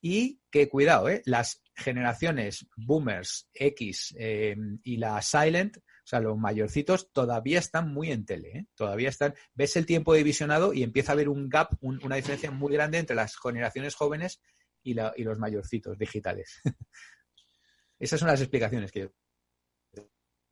y 0.00 0.40
que, 0.50 0.68
cuidado, 0.68 1.08
¿eh? 1.08 1.22
las 1.24 1.62
generaciones 1.74 2.66
boomers, 2.76 3.48
X 3.52 4.14
eh, 4.18 4.56
y 4.82 4.96
la 4.96 5.20
silent, 5.22 5.78
o 6.06 6.08
sea, 6.08 6.20
los 6.20 6.38
mayorcitos 6.38 7.10
todavía 7.10 7.58
están 7.58 7.92
muy 7.92 8.12
en 8.12 8.24
tele, 8.24 8.58
¿eh? 8.58 8.66
todavía 8.76 9.08
están, 9.08 9.34
ves 9.54 9.74
el 9.74 9.86
tiempo 9.86 10.14
de 10.14 10.22
visionado 10.22 10.72
y 10.72 10.84
empieza 10.84 11.10
a 11.10 11.14
haber 11.14 11.28
un 11.28 11.48
gap, 11.48 11.72
un, 11.80 11.98
una 12.04 12.14
diferencia 12.14 12.52
muy 12.52 12.72
grande 12.72 12.98
entre 12.98 13.16
las 13.16 13.36
generaciones 13.36 13.96
jóvenes 13.96 14.40
y, 14.84 14.94
la, 14.94 15.12
y 15.16 15.24
los 15.24 15.36
mayorcitos 15.36 15.98
digitales. 15.98 16.60
Esas 17.98 18.20
son 18.20 18.28
las 18.28 18.40
explicaciones 18.40 18.92
que 18.92 19.00
yo 19.00 19.12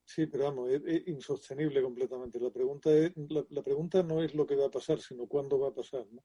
Sí, 0.04 0.26
pero 0.26 0.44
vamos, 0.44 0.70
es, 0.70 0.82
es, 0.86 1.06
insostenible 1.06 1.80
completamente. 1.82 2.40
La 2.40 2.50
pregunta, 2.50 2.90
es, 2.90 3.12
la, 3.16 3.44
la, 3.48 3.62
pregunta 3.62 4.02
no 4.02 4.24
es 4.24 4.34
lo 4.34 4.46
que 4.46 4.56
va 4.56 4.66
a 4.66 4.70
pasar, 4.70 5.00
sino 5.00 5.28
cuándo 5.28 5.58
va 5.60 5.68
a 5.68 5.74
pasar. 5.74 6.04
¿no? 6.10 6.24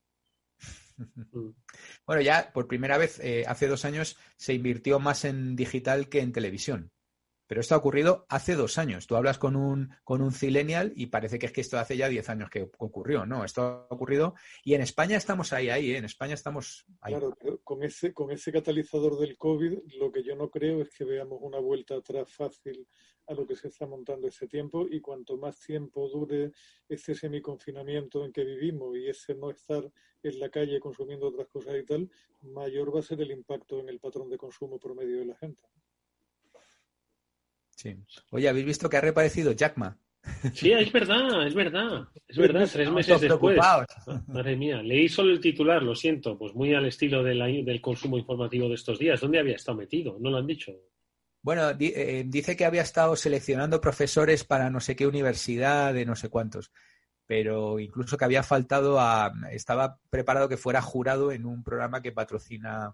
Bueno, 2.06 2.22
ya 2.24 2.52
por 2.52 2.68
primera 2.68 2.98
vez, 2.98 3.20
eh, 3.20 3.46
hace 3.48 3.68
dos 3.68 3.86
años, 3.86 4.18
se 4.38 4.54
invirtió 4.56 5.00
más 5.00 5.24
en 5.24 5.56
digital 5.56 6.10
que 6.10 6.20
en 6.20 6.32
televisión. 6.32 6.92
Pero 7.50 7.62
esto 7.62 7.74
ha 7.74 7.80
ocurrido 7.80 8.28
hace 8.30 8.54
dos 8.54 8.78
años. 8.78 9.08
Tú 9.08 9.16
hablas 9.16 9.40
con 9.40 9.56
un, 9.56 9.90
con 10.04 10.22
un 10.22 10.32
Zillennial 10.32 10.94
y 10.96 11.08
parece 11.08 11.40
que 11.40 11.48
es 11.48 11.52
que 11.52 11.62
esto 11.62 11.80
hace 11.80 11.98
ya 11.98 12.08
diez 12.08 12.30
años 12.30 12.48
que 12.48 12.70
ocurrió. 12.78 13.26
No, 13.26 13.44
esto 13.44 13.64
ha 13.64 13.88
ocurrido 13.90 14.36
y 14.64 14.76
en 14.76 14.82
España 14.82 15.18
estamos 15.18 15.52
ahí, 15.52 15.68
ahí, 15.68 15.94
¿eh? 15.94 15.98
en 15.98 16.06
España 16.06 16.36
estamos. 16.36 16.86
Claro, 17.02 17.36
con 17.64 17.82
ese, 17.82 18.14
con 18.14 18.30
ese 18.30 18.52
catalizador 18.52 19.18
del 19.18 19.36
COVID, 19.36 19.80
lo 19.98 20.12
que 20.12 20.22
yo 20.22 20.36
no 20.36 20.52
creo 20.52 20.84
es 20.84 20.92
que 20.92 21.04
veamos 21.06 21.40
una 21.42 21.58
vuelta 21.58 21.96
atrás 21.96 22.32
fácil 22.32 22.88
a 23.26 23.34
lo 23.34 23.48
que 23.48 23.56
se 23.56 23.70
está 23.70 23.88
montando 23.88 24.28
ese 24.28 24.48
tiempo 24.48 24.86
y 24.88 25.02
cuanto 25.02 25.36
más 25.36 25.60
tiempo 25.60 26.08
dure 26.08 26.52
este 26.88 27.16
semiconfinamiento 27.16 28.26
en 28.26 28.32
que 28.32 28.46
vivimos 28.46 28.96
y 28.96 29.08
ese 29.08 29.34
no 29.34 29.50
estar 29.50 29.92
en 30.22 30.40
la 30.40 30.50
calle 30.50 30.80
consumiendo 30.80 31.30
otras 31.30 31.48
cosas 31.48 31.76
y 31.80 31.84
tal, 31.84 32.12
mayor 32.42 32.96
va 32.96 33.00
a 33.00 33.04
ser 33.04 33.22
el 33.22 33.32
impacto 33.32 33.80
en 33.80 33.90
el 33.90 34.00
patrón 34.00 34.30
de 34.30 34.38
consumo 34.38 34.78
promedio 34.78 35.18
de 35.18 35.26
la 35.26 35.36
gente. 35.36 35.64
Sí. 37.80 37.96
Oye, 38.32 38.50
¿habéis 38.50 38.66
visto 38.66 38.90
que 38.90 38.98
ha 38.98 39.02
reaparecido 39.02 39.54
Jack 39.54 39.78
Ma? 39.78 39.98
Sí, 40.54 40.74
es 40.74 40.92
verdad, 40.92 41.48
es 41.48 41.56
verdad. 41.56 42.10
Es 42.28 42.38
verdad, 42.38 42.70
tres 42.70 42.92
meses 42.92 43.22
después. 43.22 43.58
Madre 44.28 44.58
mía, 44.58 44.84
leí 44.84 45.08
solo 45.08 45.32
el 45.32 45.40
titular, 45.40 45.82
lo 45.82 45.96
siento, 45.96 46.38
pues 46.38 46.54
muy 46.54 46.74
al 46.74 46.86
estilo 46.88 47.24
del 47.24 47.80
consumo 47.80 48.18
informativo 48.18 48.68
de 48.68 48.76
estos 48.76 49.00
días. 49.00 49.22
¿Dónde 49.22 49.40
había 49.40 49.56
estado 49.56 49.78
metido? 49.78 50.18
No 50.20 50.30
lo 50.30 50.40
han 50.40 50.46
dicho. 50.48 50.74
Bueno, 51.42 51.74
di, 51.74 51.94
eh, 51.96 52.26
dice 52.28 52.58
que 52.58 52.66
había 52.66 52.82
estado 52.82 53.16
seleccionando 53.16 53.80
profesores 53.80 54.44
para 54.44 54.70
no 54.70 54.82
sé 54.82 54.98
qué 54.98 55.08
universidad, 55.08 55.94
de 55.94 56.06
no 56.06 56.18
sé 56.18 56.28
cuántos, 56.28 56.74
pero 57.26 57.80
incluso 57.80 58.18
que 58.18 58.26
había 58.26 58.44
faltado 58.44 59.00
a. 59.00 59.32
Estaba 59.52 60.00
preparado 60.10 60.50
que 60.50 60.58
fuera 60.58 60.82
jurado 60.82 61.32
en 61.32 61.46
un 61.46 61.64
programa 61.64 62.02
que 62.02 62.12
patrocina 62.12 62.94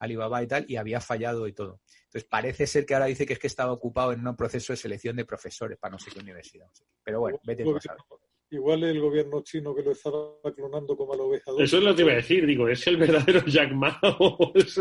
Alibaba 0.00 0.42
y 0.42 0.48
tal, 0.48 0.64
y 0.68 0.74
había 0.74 1.00
fallado 1.00 1.46
y 1.46 1.52
todo. 1.52 1.80
Entonces 2.14 2.30
parece 2.30 2.68
ser 2.68 2.86
que 2.86 2.94
ahora 2.94 3.06
dice 3.06 3.26
que 3.26 3.32
es 3.32 3.40
que 3.40 3.48
estaba 3.48 3.72
ocupado 3.72 4.12
en 4.12 4.24
un 4.24 4.36
proceso 4.36 4.72
de 4.72 4.76
selección 4.76 5.16
de 5.16 5.24
profesores 5.24 5.76
para 5.78 5.90
no 5.90 5.98
sé 5.98 6.12
qué 6.12 6.20
universidad. 6.20 6.68
Pero 7.02 7.18
bueno, 7.18 7.40
vete 7.44 7.64
a 7.64 7.80
saber. 7.80 8.02
Igual 8.50 8.84
el 8.84 9.00
gobierno 9.00 9.42
chino 9.42 9.74
que 9.74 9.82
lo 9.82 9.90
estaba 9.90 10.36
clonando 10.54 10.96
como 10.96 11.12
a 11.12 11.16
la 11.16 11.24
oveja. 11.24 11.50
Eso 11.58 11.78
es 11.78 11.82
lo 11.82 11.92
que 11.92 12.02
iba 12.02 12.12
a 12.12 12.16
decir, 12.16 12.46
digo, 12.46 12.68
¿es 12.68 12.86
el 12.86 12.98
verdadero 12.98 13.44
Jack 13.46 13.72
Ma 13.72 13.98
o 14.20 14.52
es, 14.54 14.78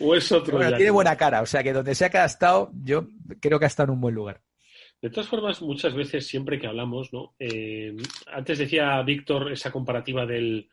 o 0.00 0.14
es 0.16 0.32
otro? 0.32 0.56
Bueno, 0.56 0.70
Jack 0.70 0.78
tiene 0.78 0.90
Ma? 0.90 0.96
buena 0.96 1.16
cara, 1.16 1.42
o 1.42 1.46
sea 1.46 1.62
que 1.62 1.72
donde 1.72 1.94
sea 1.94 2.10
que 2.10 2.18
ha 2.18 2.24
estado, 2.24 2.72
yo 2.82 3.06
creo 3.40 3.60
que 3.60 3.66
ha 3.66 3.68
estado 3.68 3.92
en 3.92 3.94
un 3.94 4.00
buen 4.00 4.16
lugar. 4.16 4.40
De 5.00 5.10
todas 5.10 5.28
formas, 5.28 5.62
muchas 5.62 5.94
veces, 5.94 6.26
siempre 6.26 6.58
que 6.58 6.66
hablamos, 6.66 7.12
¿no? 7.12 7.36
Eh, 7.38 7.94
antes 8.32 8.58
decía 8.58 9.00
Víctor 9.02 9.52
esa 9.52 9.70
comparativa 9.70 10.26
del, 10.26 10.68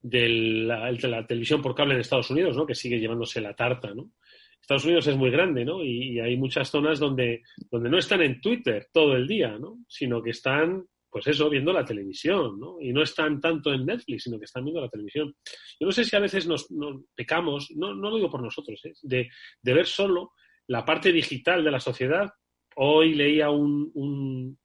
de 0.00 0.28
la, 0.28 1.26
televisión 1.26 1.60
por 1.60 1.74
cable 1.74 1.94
en 1.94 2.00
Estados 2.00 2.30
Unidos, 2.30 2.56
¿no? 2.56 2.66
Que 2.66 2.76
sigue 2.76 3.00
llevándose 3.00 3.40
la 3.40 3.56
tarta, 3.56 3.92
¿no? 3.94 4.12
Estados 4.60 4.84
Unidos 4.84 5.06
es 5.06 5.16
muy 5.16 5.30
grande, 5.30 5.64
¿no? 5.64 5.84
Y, 5.84 6.20
hay 6.20 6.36
muchas 6.36 6.70
zonas 6.70 6.98
donde, 6.98 7.42
donde 7.70 7.90
no 7.90 7.98
están 7.98 8.22
en 8.22 8.40
Twitter 8.40 8.88
todo 8.92 9.16
el 9.16 9.26
día, 9.26 9.58
¿no? 9.58 9.78
Sino 9.88 10.22
que 10.22 10.30
están, 10.30 10.84
pues 11.10 11.26
eso, 11.26 11.50
viendo 11.50 11.72
la 11.72 11.84
televisión, 11.84 12.58
¿no? 12.60 12.80
Y 12.80 12.92
no 12.92 13.02
están 13.02 13.40
tanto 13.40 13.72
en 13.72 13.86
Netflix, 13.86 14.24
sino 14.24 14.38
que 14.38 14.44
están 14.44 14.64
viendo 14.64 14.80
la 14.80 14.88
televisión. 14.88 15.34
Yo 15.78 15.86
no 15.86 15.92
sé 15.92 16.04
si 16.04 16.14
a 16.14 16.20
veces 16.20 16.46
nos, 16.46 16.68
pecamos, 17.14 17.70
no, 17.76 17.94
no, 17.94 18.10
lo 18.10 18.16
digo 18.16 18.30
por 18.30 18.42
nosotros, 18.42 18.80
¿eh? 18.84 18.92
de, 19.02 19.28
de, 19.60 19.74
ver 19.74 19.86
solo 19.86 20.32
la 20.66 20.84
parte 20.84 21.12
digital 21.12 21.64
de 21.64 21.70
la 21.70 21.80
sociedad. 21.80 22.30
Hoy 22.76 23.14
leía 23.14 23.50
un, 23.50 23.90
un 23.94 24.58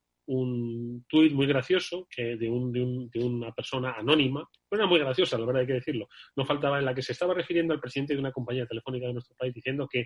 tuit 1.07 1.33
muy 1.33 1.45
gracioso 1.45 2.07
que 2.09 2.35
de, 2.35 2.49
un, 2.49 2.71
de, 2.71 3.23
una 3.23 3.51
persona 3.51 3.93
anónima, 3.93 4.47
era 4.71 4.87
muy 4.87 4.99
graciosa, 4.99 5.37
la 5.37 5.45
verdad 5.45 5.61
hay 5.61 5.67
que 5.67 5.73
decirlo, 5.73 6.07
no 6.35 6.45
faltaba 6.45 6.79
en 6.79 6.85
la 6.85 6.95
que 6.95 7.01
se 7.01 7.11
estaba 7.11 7.33
refiriendo 7.33 7.73
al 7.73 7.79
presidente 7.79 8.13
de 8.13 8.19
una 8.19 8.31
compañía 8.31 8.65
telefónica 8.65 9.07
de 9.07 9.13
nuestro 9.13 9.35
país 9.35 9.53
diciendo 9.53 9.87
que, 9.89 10.05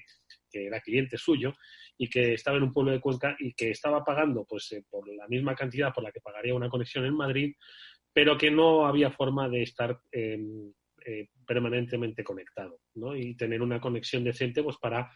era 0.51 0.81
cliente 0.81 1.17
suyo 1.17 1.53
y 1.97 2.09
que 2.09 2.33
estaba 2.33 2.57
en 2.57 2.63
un 2.63 2.73
pueblo 2.73 2.91
de 2.91 2.99
Cuenca 2.99 3.35
y 3.39 3.53
que 3.53 3.69
estaba 3.69 4.03
pagando 4.03 4.45
pues 4.49 4.71
eh, 4.71 4.83
por 4.89 5.07
la 5.07 5.27
misma 5.27 5.55
cantidad 5.55 5.93
por 5.93 6.03
la 6.03 6.11
que 6.11 6.21
pagaría 6.21 6.55
una 6.55 6.69
conexión 6.69 7.05
en 7.05 7.13
Madrid, 7.13 7.53
pero 8.11 8.37
que 8.37 8.49
no 8.49 8.87
había 8.87 9.11
forma 9.11 9.47
de 9.47 9.61
estar 9.61 9.99
em, 10.11 10.73
eh, 11.05 11.27
permanentemente 11.45 12.23
conectado 12.23 12.79
¿no? 12.95 13.15
y 13.15 13.35
tener 13.35 13.61
una 13.61 13.79
conexión 13.79 14.23
decente 14.23 14.63
pues 14.63 14.77
para 14.77 15.09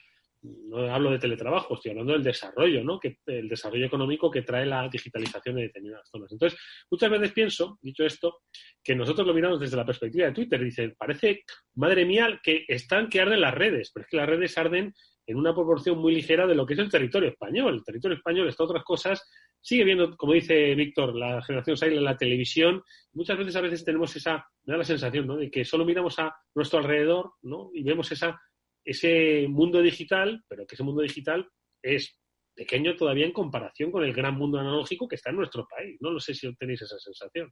no 0.43 0.93
hablo 0.93 1.11
de 1.11 1.19
teletrabajo, 1.19 1.75
estoy 1.75 1.91
hablando 1.91 2.13
del 2.13 2.23
desarrollo, 2.23 2.83
¿no? 2.83 2.99
Que, 2.99 3.17
el 3.25 3.47
desarrollo 3.47 3.85
económico 3.85 4.29
que 4.29 4.41
trae 4.41 4.65
la 4.65 4.87
digitalización 4.89 5.55
de 5.55 5.63
determinadas 5.63 6.09
zonas. 6.09 6.31
Entonces, 6.31 6.59
muchas 6.91 7.09
veces 7.09 7.31
pienso, 7.31 7.79
dicho 7.81 8.03
esto, 8.03 8.41
que 8.83 8.95
nosotros 8.95 9.25
lo 9.25 9.33
miramos 9.33 9.59
desde 9.59 9.77
la 9.77 9.85
perspectiva 9.85 10.27
de 10.27 10.33
Twitter. 10.33 10.63
Dicen, 10.63 10.95
parece, 10.97 11.43
madre 11.75 12.05
mía, 12.05 12.39
que 12.43 12.65
están 12.67 13.09
que 13.09 13.21
arden 13.21 13.41
las 13.41 13.53
redes, 13.53 13.91
pero 13.93 14.03
es 14.03 14.09
que 14.09 14.17
las 14.17 14.27
redes 14.27 14.57
arden 14.57 14.93
en 15.25 15.37
una 15.37 15.53
proporción 15.53 15.97
muy 15.99 16.13
ligera 16.13 16.45
de 16.45 16.55
lo 16.55 16.65
que 16.65 16.73
es 16.73 16.79
el 16.79 16.89
territorio 16.89 17.29
español. 17.29 17.75
El 17.75 17.83
territorio 17.83 18.17
español 18.17 18.49
está 18.49 18.65
otras 18.65 18.83
cosas, 18.83 19.25
sigue 19.61 19.85
viendo, 19.85 20.17
como 20.17 20.33
dice 20.33 20.75
Víctor, 20.75 21.15
la 21.15 21.41
generación 21.41 21.77
Sail 21.77 21.93
en 21.93 22.03
la 22.03 22.17
televisión. 22.17 22.83
Muchas 23.13 23.37
veces 23.37 23.55
a 23.55 23.61
veces 23.61 23.85
tenemos 23.85 24.13
esa, 24.15 24.45
me 24.65 24.73
da 24.73 24.79
la 24.79 24.83
sensación, 24.83 25.25
¿no? 25.25 25.37
De 25.37 25.49
que 25.49 25.63
solo 25.63 25.85
miramos 25.85 26.19
a 26.19 26.35
nuestro 26.53 26.79
alrededor, 26.79 27.31
¿no? 27.43 27.71
Y 27.73 27.83
vemos 27.83 28.11
esa 28.11 28.39
ese 28.83 29.47
mundo 29.47 29.81
digital, 29.81 30.43
pero 30.47 30.65
que 30.65 30.75
ese 30.75 30.83
mundo 30.83 31.01
digital 31.01 31.47
es 31.81 32.19
pequeño 32.55 32.95
todavía 32.95 33.25
en 33.25 33.31
comparación 33.31 33.91
con 33.91 34.03
el 34.03 34.13
gran 34.13 34.35
mundo 34.35 34.59
analógico 34.59 35.07
que 35.07 35.15
está 35.15 35.31
en 35.31 35.37
nuestro 35.37 35.67
país. 35.67 35.97
No 35.99 36.11
lo 36.11 36.19
sé 36.19 36.33
si 36.33 36.53
tenéis 36.55 36.81
esa 36.81 36.99
sensación. 36.99 37.51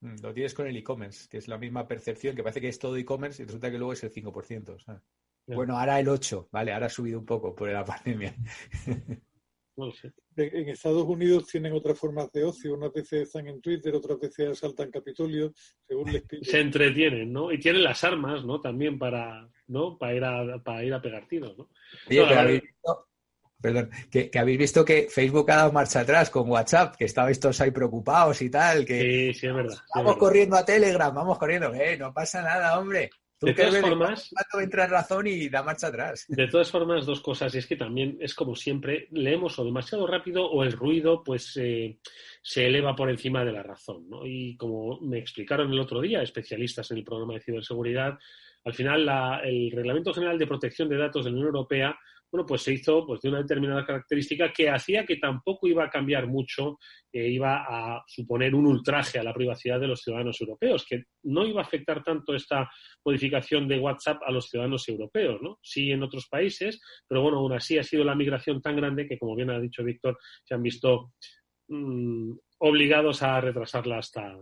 Mm, 0.00 0.16
lo 0.22 0.32
tienes 0.32 0.54
con 0.54 0.66
el 0.66 0.76
e-commerce, 0.76 1.28
que 1.28 1.38
es 1.38 1.48
la 1.48 1.58
misma 1.58 1.86
percepción, 1.86 2.36
que 2.36 2.42
parece 2.42 2.60
que 2.60 2.68
es 2.68 2.78
todo 2.78 2.96
e-commerce 2.96 3.42
y 3.42 3.46
resulta 3.46 3.70
que 3.70 3.78
luego 3.78 3.92
es 3.92 4.04
el 4.04 4.12
5%. 4.12 5.02
Bueno, 5.46 5.78
ahora 5.78 5.98
el 5.98 6.06
8%, 6.06 6.48
¿vale? 6.52 6.72
Ahora 6.72 6.86
ha 6.86 6.90
subido 6.90 7.18
un 7.18 7.26
poco 7.26 7.54
por 7.54 7.70
la 7.70 7.84
pandemia. 7.84 8.34
En 10.36 10.68
Estados 10.68 11.04
Unidos 11.04 11.46
tienen 11.46 11.72
otras 11.72 11.98
formas 11.98 12.30
de 12.32 12.44
ocio, 12.44 12.74
unas 12.74 12.92
veces 12.92 13.22
están 13.22 13.46
en 13.46 13.60
Twitter, 13.60 13.94
otras 13.94 14.18
veces 14.18 14.50
asaltan 14.50 14.90
Capitolio, 14.90 15.52
según 15.86 16.12
les 16.12 16.22
piden. 16.22 16.44
Se 16.44 16.60
entretienen, 16.60 17.32
¿no? 17.32 17.52
Y 17.52 17.58
tienen 17.58 17.84
las 17.84 18.02
armas, 18.02 18.44
¿no? 18.44 18.60
También 18.60 18.98
para, 18.98 19.48
¿no? 19.68 19.96
Para 19.96 20.14
ir 20.14 20.24
a, 20.24 20.62
para 20.62 20.84
ir 20.84 20.94
a 20.94 21.00
pegar 21.00 21.26
tiros, 21.28 21.56
¿no? 21.56 21.68
habéis 22.36 22.62
visto, 22.62 23.08
perdón, 23.60 23.90
que, 24.10 24.30
habéis 24.34 24.58
visto 24.58 24.84
que 24.84 25.08
Facebook 25.08 25.50
ha 25.52 25.56
dado 25.56 25.72
marcha 25.72 26.00
atrás 26.00 26.30
con 26.30 26.50
WhatsApp, 26.50 26.96
que 26.96 27.04
estabais 27.04 27.38
todos 27.38 27.60
ahí 27.60 27.70
preocupados 27.70 28.42
y 28.42 28.50
tal, 28.50 28.84
que... 28.84 29.00
Sí, 29.32 29.40
sí, 29.40 29.46
es 29.46 29.54
verdad. 29.54 29.78
Vamos 29.94 30.16
corriendo 30.16 30.56
a 30.56 30.64
Telegram, 30.64 31.14
vamos 31.14 31.38
corriendo, 31.38 31.72
eh, 31.72 31.96
no 31.96 32.12
pasa 32.12 32.42
nada, 32.42 32.78
hombre 32.78 33.10
de 33.40 33.54
todas 33.54 33.80
formas, 33.80 34.30
entra 34.60 34.86
razón 34.86 35.26
y 35.26 35.48
da 35.48 35.62
marcha 35.62 35.88
atrás. 35.88 36.24
De 36.28 36.48
todas 36.48 36.70
formas, 36.70 37.06
dos 37.06 37.20
cosas, 37.20 37.54
y 37.54 37.58
es 37.58 37.66
que 37.66 37.76
también 37.76 38.18
es 38.20 38.34
como 38.34 38.56
siempre, 38.56 39.08
leemos 39.12 39.58
o 39.58 39.64
demasiado 39.64 40.06
rápido 40.06 40.50
o 40.50 40.64
el 40.64 40.72
ruido 40.72 41.22
pues 41.22 41.56
eh, 41.56 41.98
se 42.42 42.66
eleva 42.66 42.96
por 42.96 43.10
encima 43.10 43.44
de 43.44 43.52
la 43.52 43.62
razón. 43.62 44.08
¿no? 44.08 44.26
Y 44.26 44.56
como 44.56 45.00
me 45.00 45.18
explicaron 45.18 45.72
el 45.72 45.80
otro 45.80 46.00
día 46.00 46.22
especialistas 46.22 46.90
en 46.90 46.98
el 46.98 47.04
programa 47.04 47.34
de 47.34 47.40
ciberseguridad, 47.40 48.18
al 48.64 48.74
final 48.74 49.08
el 49.44 49.70
Reglamento 49.70 50.12
General 50.12 50.38
de 50.38 50.46
Protección 50.46 50.88
de 50.88 50.98
Datos 50.98 51.24
de 51.24 51.30
la 51.30 51.36
Unión 51.36 51.54
Europea 51.54 51.98
bueno, 52.30 52.46
pues 52.46 52.62
se 52.62 52.74
hizo 52.74 53.06
pues, 53.06 53.20
de 53.20 53.30
una 53.30 53.38
determinada 53.38 53.86
característica 53.86 54.52
que 54.52 54.68
hacía 54.68 55.06
que 55.06 55.16
tampoco 55.16 55.66
iba 55.66 55.84
a 55.84 55.90
cambiar 55.90 56.26
mucho, 56.26 56.78
eh, 57.12 57.28
iba 57.28 57.64
a 57.66 58.04
suponer 58.06 58.54
un 58.54 58.66
ultraje 58.66 59.18
a 59.18 59.22
la 59.22 59.32
privacidad 59.32 59.80
de 59.80 59.86
los 59.86 60.02
ciudadanos 60.02 60.40
europeos, 60.40 60.84
que 60.86 61.04
no 61.24 61.46
iba 61.46 61.60
a 61.60 61.64
afectar 61.64 62.02
tanto 62.02 62.34
esta 62.34 62.70
modificación 63.04 63.66
de 63.66 63.78
WhatsApp 63.78 64.20
a 64.26 64.30
los 64.30 64.48
ciudadanos 64.48 64.88
europeos, 64.88 65.40
¿no? 65.40 65.58
Sí 65.62 65.90
en 65.90 66.02
otros 66.02 66.28
países, 66.28 66.80
pero 67.06 67.22
bueno, 67.22 67.38
aún 67.38 67.52
así 67.52 67.78
ha 67.78 67.82
sido 67.82 68.04
la 68.04 68.14
migración 68.14 68.60
tan 68.60 68.76
grande 68.76 69.06
que, 69.06 69.18
como 69.18 69.34
bien 69.34 69.50
ha 69.50 69.58
dicho 69.58 69.82
Víctor, 69.82 70.18
se 70.44 70.54
han 70.54 70.62
visto 70.62 71.12
mm, 71.68 72.32
obligados 72.58 73.22
a 73.22 73.40
retrasarla 73.40 73.98
hasta, 73.98 74.36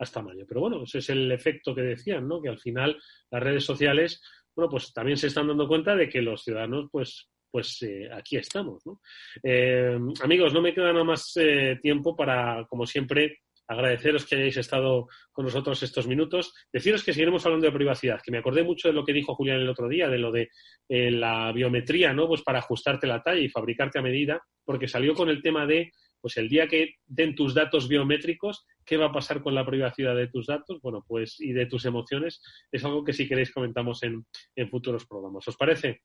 hasta 0.00 0.22
mayo. 0.22 0.44
Pero 0.48 0.62
bueno, 0.62 0.82
ese 0.82 0.98
es 0.98 1.10
el 1.10 1.30
efecto 1.30 1.74
que 1.74 1.82
decían, 1.82 2.26
¿no? 2.26 2.42
Que 2.42 2.48
al 2.48 2.58
final 2.58 3.00
las 3.30 3.42
redes 3.42 3.64
sociales 3.64 4.20
bueno, 4.60 4.70
pues 4.70 4.92
también 4.92 5.16
se 5.16 5.28
están 5.28 5.48
dando 5.48 5.66
cuenta 5.66 5.96
de 5.96 6.06
que 6.06 6.20
los 6.20 6.44
ciudadanos, 6.44 6.90
pues, 6.92 7.30
pues 7.50 7.80
eh, 7.80 8.10
aquí 8.12 8.36
estamos. 8.36 8.84
¿no? 8.84 9.00
Eh, 9.42 9.98
amigos, 10.22 10.52
no 10.52 10.60
me 10.60 10.74
queda 10.74 10.92
nada 10.92 11.04
más 11.04 11.32
eh, 11.36 11.78
tiempo 11.80 12.14
para, 12.14 12.66
como 12.68 12.84
siempre, 12.84 13.38
agradeceros 13.66 14.26
que 14.26 14.34
hayáis 14.34 14.58
estado 14.58 15.06
con 15.32 15.46
nosotros 15.46 15.82
estos 15.82 16.06
minutos. 16.06 16.52
Deciros 16.70 17.02
que 17.02 17.14
seguiremos 17.14 17.46
hablando 17.46 17.66
de 17.66 17.72
privacidad, 17.72 18.20
que 18.22 18.30
me 18.30 18.38
acordé 18.38 18.62
mucho 18.62 18.88
de 18.88 18.94
lo 18.94 19.02
que 19.02 19.14
dijo 19.14 19.34
Julián 19.34 19.60
el 19.60 19.68
otro 19.70 19.88
día, 19.88 20.08
de 20.08 20.18
lo 20.18 20.30
de 20.30 20.50
la 20.88 21.50
biometría, 21.52 22.12
¿no? 22.12 22.28
Pues 22.28 22.42
para 22.42 22.58
ajustarte 22.58 23.06
la 23.06 23.22
talla 23.22 23.40
y 23.40 23.48
fabricarte 23.48 23.98
a 23.98 24.02
medida, 24.02 24.42
porque 24.62 24.88
salió 24.88 25.14
con 25.14 25.30
el 25.30 25.40
tema 25.40 25.64
de 25.64 25.90
pues 26.20 26.36
el 26.36 26.48
día 26.48 26.68
que 26.68 26.94
den 27.06 27.34
tus 27.34 27.54
datos 27.54 27.88
biométricos, 27.88 28.66
¿qué 28.84 28.96
va 28.96 29.06
a 29.06 29.12
pasar 29.12 29.42
con 29.42 29.54
la 29.54 29.66
privacidad 29.66 30.14
de 30.16 30.28
tus 30.28 30.46
datos? 30.46 30.80
Bueno, 30.80 31.04
pues 31.06 31.40
y 31.40 31.52
de 31.52 31.66
tus 31.66 31.84
emociones 31.84 32.42
es 32.70 32.84
algo 32.84 33.04
que 33.04 33.12
si 33.12 33.28
queréis 33.28 33.52
comentamos 33.52 34.02
en, 34.02 34.26
futuros 34.68 35.06
programas. 35.06 35.46
¿Os 35.48 35.56
parece? 35.56 36.02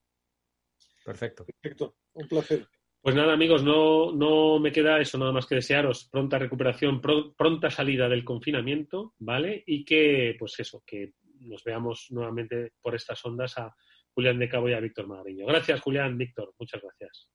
Perfecto. 1.04 1.46
Perfecto. 1.46 1.96
Un 2.14 2.28
placer. 2.28 2.68
Pues 3.02 3.16
nada, 3.16 3.34
amigos, 3.34 3.64
no, 3.64 4.12
no 4.14 4.58
me 4.60 4.72
queda 4.72 5.00
eso 5.00 5.20
nada 5.20 5.32
más 5.32 5.46
que 5.46 5.56
desearos 5.56 6.10
pronta 6.12 6.40
recuperación, 6.40 7.00
pronta 7.00 7.70
salida 7.70 8.10
del 8.10 8.26
confinamiento, 8.26 9.14
¿vale? 9.20 9.64
Y 9.68 9.86
que, 9.86 10.36
pues 10.40 10.60
eso, 10.60 10.82
que 10.84 11.14
nos 11.42 11.64
veamos 11.64 12.08
nuevamente 12.10 12.74
por 12.82 12.96
estas 12.96 13.24
ondas 13.24 13.58
a 13.60 13.76
Julián 14.16 14.40
de 14.40 14.48
Cabo 14.48 14.70
y 14.70 14.74
a 14.74 14.80
Víctor 14.80 15.08
Magariño. 15.08 15.46
Gracias, 15.46 15.82
Julián, 15.82 16.18
Víctor, 16.18 16.54
muchas 16.58 16.82
gracias. 16.82 17.30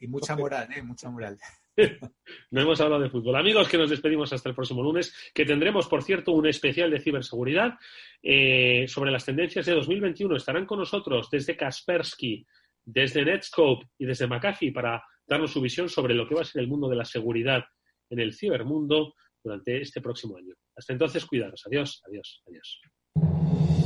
Y 0.00 0.06
mucha 0.06 0.36
moral, 0.36 0.68
¿eh? 0.76 0.82
Mucha 0.82 1.10
moral. 1.10 1.38
no 2.50 2.60
hemos 2.60 2.80
hablado 2.80 3.02
de 3.02 3.08
fútbol. 3.08 3.36
Amigos, 3.36 3.68
que 3.68 3.78
nos 3.78 3.88
despedimos 3.88 4.32
hasta 4.34 4.50
el 4.50 4.54
próximo 4.54 4.82
lunes, 4.82 5.14
que 5.34 5.46
tendremos, 5.46 5.88
por 5.88 6.02
cierto, 6.02 6.32
un 6.32 6.46
especial 6.46 6.90
de 6.90 7.00
ciberseguridad 7.00 7.78
eh, 8.22 8.84
sobre 8.86 9.10
las 9.10 9.24
tendencias 9.24 9.64
de 9.64 9.72
2021. 9.72 10.36
Estarán 10.36 10.66
con 10.66 10.78
nosotros 10.78 11.30
desde 11.30 11.56
Kaspersky, 11.56 12.46
desde 12.84 13.24
Netscope 13.24 13.86
y 13.98 14.04
desde 14.04 14.26
McAfee 14.26 14.72
para 14.72 15.02
darnos 15.26 15.52
su 15.52 15.62
visión 15.62 15.88
sobre 15.88 16.14
lo 16.14 16.28
que 16.28 16.34
va 16.34 16.42
a 16.42 16.44
ser 16.44 16.60
el 16.60 16.68
mundo 16.68 16.88
de 16.88 16.96
la 16.96 17.04
seguridad 17.06 17.64
en 18.10 18.20
el 18.20 18.34
cibermundo 18.34 19.14
durante 19.42 19.80
este 19.80 20.02
próximo 20.02 20.36
año. 20.36 20.54
Hasta 20.76 20.92
entonces, 20.92 21.24
cuidaros. 21.24 21.62
Adiós, 21.66 22.02
adiós, 22.06 22.42
adiós. 22.46 23.85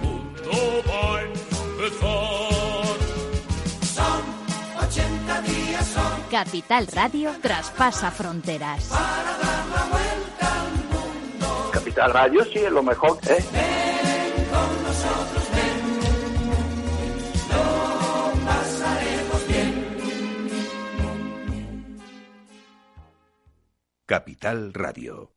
Capital 6.31 6.87
Radio 6.87 7.33
traspasa 7.41 8.09
fronteras. 8.09 8.85
Para 8.85 9.37
dar 9.37 9.65
la 9.67 9.83
vuelta 9.91 10.61
al 10.61 10.71
mundo. 10.71 11.69
Capital 11.71 12.13
Radio 12.13 12.45
sí 12.45 12.59
es 12.59 12.71
lo 12.71 12.81
mejor, 12.81 13.19
¿eh? 13.27 13.43
Ven 13.51 14.45
con 14.45 14.83
nosotros, 14.83 15.43
ven. 15.53 15.99
Lo 17.51 18.45
pasaremos 18.45 19.47
bien. 19.47 19.97
Capital 24.05 24.73
Radio. 24.73 25.33